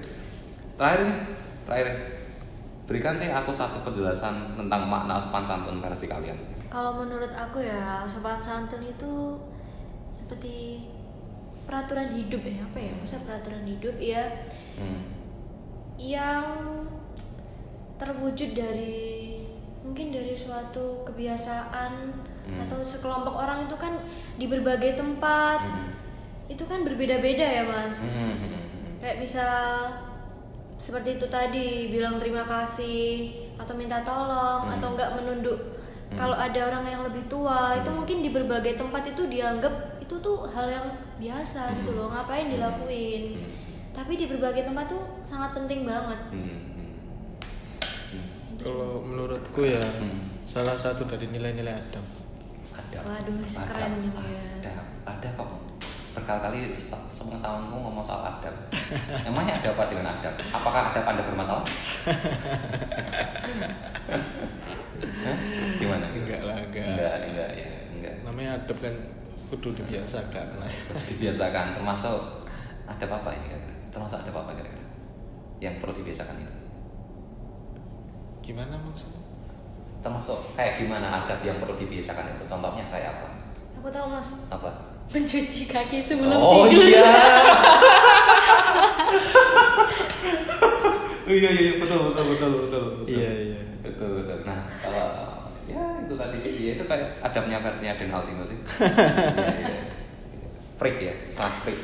Terakhir 0.78 1.02
nih, 1.10 1.18
terakhir. 1.66 1.88
Berikan 2.90 3.14
sih 3.14 3.30
aku 3.30 3.54
satu 3.54 3.86
penjelasan 3.86 4.58
tentang 4.58 4.90
makna 4.90 5.22
sopan 5.22 5.46
santun 5.46 5.78
versi 5.78 6.10
kalian. 6.10 6.34
Kalau 6.74 6.98
menurut 6.98 7.30
aku 7.30 7.62
ya, 7.62 8.02
sopan 8.10 8.42
santun 8.42 8.82
itu 8.82 9.38
seperti 10.10 10.90
peraturan 11.70 12.10
hidup 12.18 12.42
ya, 12.42 12.66
apa 12.66 12.82
ya? 12.82 12.92
Masa 12.98 13.22
peraturan 13.22 13.62
hidup 13.70 13.94
ya 14.02 14.26
Hmm. 14.74 15.06
yang 16.02 16.44
terwujud 18.02 18.58
dari 18.58 19.38
mungkin 19.86 20.10
dari 20.10 20.34
suatu 20.34 21.06
kebiasaan 21.06 21.92
Hmm. 22.50 22.60
atau 22.66 22.82
sekelompok 22.82 23.36
orang 23.38 23.70
itu 23.70 23.76
kan 23.78 24.02
di 24.34 24.50
berbagai 24.50 24.98
tempat 24.98 25.62
Hmm. 25.62 25.94
itu 26.50 26.66
kan 26.66 26.82
berbeda-beda 26.82 27.46
ya 27.46 27.64
mas 27.68 28.02
Hmm, 28.02 28.34
hmm, 28.34 28.36
hmm, 28.40 28.50
hmm. 28.50 28.94
kayak 28.98 29.18
misal 29.22 29.54
seperti 30.80 31.20
itu 31.20 31.28
tadi 31.28 31.92
bilang 31.92 32.16
terima 32.18 32.48
kasih 32.48 33.36
atau 33.60 33.76
minta 33.76 34.00
tolong 34.08 34.68
Hmm. 34.68 34.76
atau 34.80 34.96
enggak 34.96 35.12
menunduk 35.20 35.60
Hmm. 36.10 36.18
kalau 36.18 36.34
ada 36.34 36.60
orang 36.72 36.86
yang 36.88 37.02
lebih 37.06 37.28
tua 37.28 37.78
itu 37.78 37.90
Hmm. 37.92 38.02
mungkin 38.02 38.18
di 38.24 38.30
berbagai 38.32 38.80
tempat 38.80 39.04
itu 39.12 39.28
dianggap 39.28 40.02
itu 40.02 40.16
tuh 40.20 40.48
hal 40.50 40.66
yang 40.66 40.88
biasa 41.20 41.76
gitu 41.78 41.92
Hmm. 41.94 42.00
loh 42.00 42.08
ngapain 42.10 42.48
Hmm. 42.48 42.54
dilakuin 42.56 43.24
Hmm. 43.36 43.52
tapi 43.94 44.16
di 44.16 44.26
berbagai 44.26 44.64
tempat 44.66 44.90
tuh 44.90 45.04
sangat 45.28 45.54
penting 45.54 45.84
banget 45.86 46.20
Hmm, 46.32 46.42
hmm. 46.48 46.92
Hmm. 48.10 48.26
kalau 48.58 49.04
menurutku 49.04 49.62
ya 49.62 49.84
Hmm. 49.84 50.32
salah 50.48 50.80
satu 50.80 51.06
dari 51.06 51.30
nilai-nilai 51.30 51.76
adab 51.78 52.06
Ada. 52.70 53.06
Waduh, 53.06 53.38
keren 53.44 53.92
ini 54.02 54.10
ya. 54.10 54.44
Ada, 54.64 54.74
ada 55.04 55.30
kok. 55.36 55.52
Berkali-kali 56.20 56.76
se- 56.76 57.08
sepengetahuanku 57.16 57.72
ngomong 57.74 58.04
soal 58.04 58.28
adab. 58.28 58.52
Emangnya 59.28 59.56
ada 59.64 59.72
apa 59.72 59.84
dengan 59.88 60.06
adab? 60.12 60.36
Apakah 60.52 60.92
adab 60.92 61.04
Anda 61.08 61.24
bermasalah? 61.24 61.64
Hah? 65.24 65.38
Gimana? 65.82 66.06
Enggak 66.12 66.42
lah, 66.44 66.58
enggak. 66.60 66.84
Enggak, 66.92 67.16
enggak, 67.24 67.50
ya, 67.56 67.72
enggak. 67.96 68.16
namanya 68.28 68.60
adab 68.60 68.78
kan 68.84 68.96
kudu 69.50 69.74
dibiasakan 69.74 70.62
lah 70.62 70.70
Dibiasakan, 71.10 71.74
termasuk 71.74 72.46
adab 72.86 73.10
apa 73.16 73.30
ini 73.34 73.46
kira-kira? 73.50 73.76
Termasuk 73.90 74.18
adab 74.22 74.36
apa 74.44 74.52
kira-kira? 74.60 74.88
Yang 75.64 75.74
perlu 75.82 75.94
dibiasakan 75.98 76.36
itu? 76.38 76.54
gimana 78.40 78.82
maksudnya 78.82 79.22
Termasuk 80.02 80.58
kayak 80.58 80.80
gimana 80.82 81.22
adab 81.22 81.38
yang 81.44 81.60
perlu 81.60 81.76
dibiasakan 81.78 82.26
itu? 82.34 82.44
Contohnya 82.48 82.88
kayak 82.90 83.20
apa? 83.20 83.28
aku 83.80 83.88
tahu 83.88 84.12
mas 84.12 84.48
Apa? 84.52 84.99
Mencuci 85.10 85.66
kaki 85.66 86.06
sebelum 86.06 86.38
oh 86.38 86.70
tidur 86.70 86.86
iya. 86.86 87.10
oh 91.26 91.34
iya 91.34 91.50
iya 91.54 91.72
betul 91.82 92.14
betul 92.14 92.26
betul 92.34 92.50
betul. 92.66 92.82
betul. 92.94 93.06
Iya, 93.10 93.32
iya. 93.34 93.62
Betul 93.86 94.10
betul. 94.22 94.38
Nah 94.46 94.66
kalau 94.82 95.08
ya 95.70 95.82
itu 96.06 96.14
tadi 96.18 96.38
ya 96.42 96.72
itu 96.78 96.84
kayak 96.90 97.22
adabnya 97.22 97.58
versinya 97.62 97.94
Den 97.98 98.14
Altino 98.14 98.44
sih. 98.46 98.58
Iya, 98.80 99.50
iya. 99.62 99.82
Freak 100.80 100.98
ya, 101.04 101.14
sangat 101.28 101.68
freak. 101.68 101.82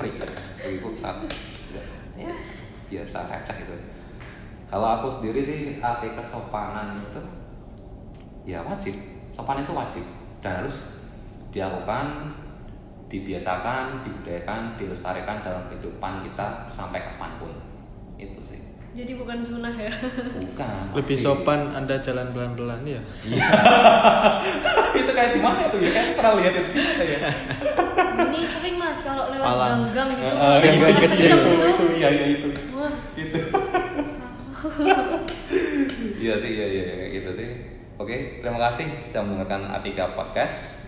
Freak. 0.00 0.16
Ibu 0.64 0.96
sangat 0.96 1.28
ya 2.16 2.32
biasa 2.88 3.28
receh 3.28 3.56
itu. 3.60 3.76
Kalau 4.72 4.88
aku 4.88 5.12
sendiri 5.12 5.40
sih 5.44 5.58
arti 5.84 6.08
kesopanan 6.16 7.04
itu 7.04 7.22
ya 8.48 8.64
wajib. 8.64 8.96
Sopan 9.32 9.64
itu 9.64 9.72
wajib 9.72 10.04
dan 10.44 10.60
harus 10.60 11.08
dilakukan, 11.52 12.36
dibiasakan, 13.12 14.00
dibudayakan, 14.02 14.80
dilestarikan 14.80 15.44
dalam 15.44 15.68
kehidupan 15.68 16.24
kita 16.24 16.64
sampai 16.64 17.04
kapan 17.04 17.36
pun. 17.36 17.52
Itu 18.16 18.40
sih. 18.42 18.60
jadi 18.92 19.16
bukan 19.16 19.40
sunnah 19.40 19.72
ya 19.72 19.88
Bukan. 20.36 20.92
lebih 20.92 21.16
sopan 21.16 21.72
anda 21.72 21.96
jalan 22.04 22.28
pelan-pelan 22.28 22.84
ya 22.84 23.00
Iya. 23.24 23.40
itu 25.00 25.10
kayak 25.10 25.32
di 25.32 25.40
mana 25.40 25.72
tuh 25.72 25.80
ya? 25.80 25.96
Kayak 25.96 26.12
pernah 26.12 26.32
lihat 26.36 26.54
itu 26.60 26.70
ya? 27.00 27.18
ini 28.28 28.40
sering 28.44 28.76
mas 28.76 29.00
kalau 29.00 29.32
lewat 29.32 29.48
Palang. 29.48 29.88
gang-gang 29.96 30.08
gitu 30.12 30.28
iya, 30.28 30.92
kenceng 30.92 31.08
iya, 31.16 31.36
gitu 31.40 31.64
itu, 31.64 31.84
iya, 31.96 32.08
iya, 32.12 32.26
itu. 32.36 32.48
wah 32.76 32.92
Itu. 33.16 33.38
Iya 36.22 36.34
sih, 36.38 36.50
iya, 36.54 36.66
iya, 36.70 36.84
iya, 36.94 37.06
gitu 37.10 37.30
sih. 37.34 37.48
Oke, 37.98 38.38
terima 38.38 38.60
kasih 38.62 38.86
sudah 39.02 39.26
mendengarkan 39.26 39.72
Atika 39.74 40.14
Podcast. 40.14 40.81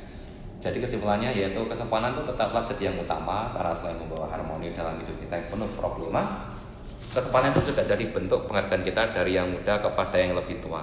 Jadi 0.65 0.81
kesimpulannya 0.81 1.29
yaitu 1.37 1.61
kesopanan 1.69 2.17
itu 2.17 2.25
tetaplah 2.25 2.65
jadi 2.65 2.89
yang 2.89 2.97
utama 3.05 3.53
karena 3.53 3.77
selain 3.77 4.01
membawa 4.01 4.33
harmoni 4.33 4.73
dalam 4.73 4.97
hidup 4.97 5.21
kita 5.21 5.37
yang 5.37 5.49
penuh 5.53 5.69
problema, 5.77 6.57
kesopanan 6.81 7.53
itu 7.53 7.69
juga 7.69 7.85
jadi 7.85 8.05
bentuk 8.09 8.49
penghargaan 8.49 8.81
kita 8.81 9.13
dari 9.13 9.37
yang 9.37 9.53
muda 9.53 9.85
kepada 9.85 10.17
yang 10.17 10.33
lebih 10.33 10.65
tua. 10.65 10.81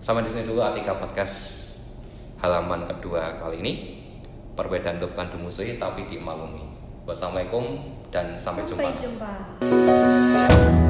Sampai 0.00 0.24
di 0.24 0.32
sini 0.32 0.48
dulu 0.48 0.64
Atika 0.64 0.96
Podcast 0.96 1.68
halaman 2.40 2.88
kedua 2.88 3.44
kali 3.44 3.60
ini. 3.60 3.72
Perbedaan 4.56 4.96
itu 4.96 5.08
bukan 5.12 5.28
dimusuhi 5.36 5.76
tapi 5.76 6.08
dimaklumi. 6.08 6.64
Wassalamualaikum 7.04 7.76
dan 8.08 8.40
sampai 8.40 8.64
jumpa. 8.64 8.88
sampai 8.88 9.00
jumpa 9.04 10.81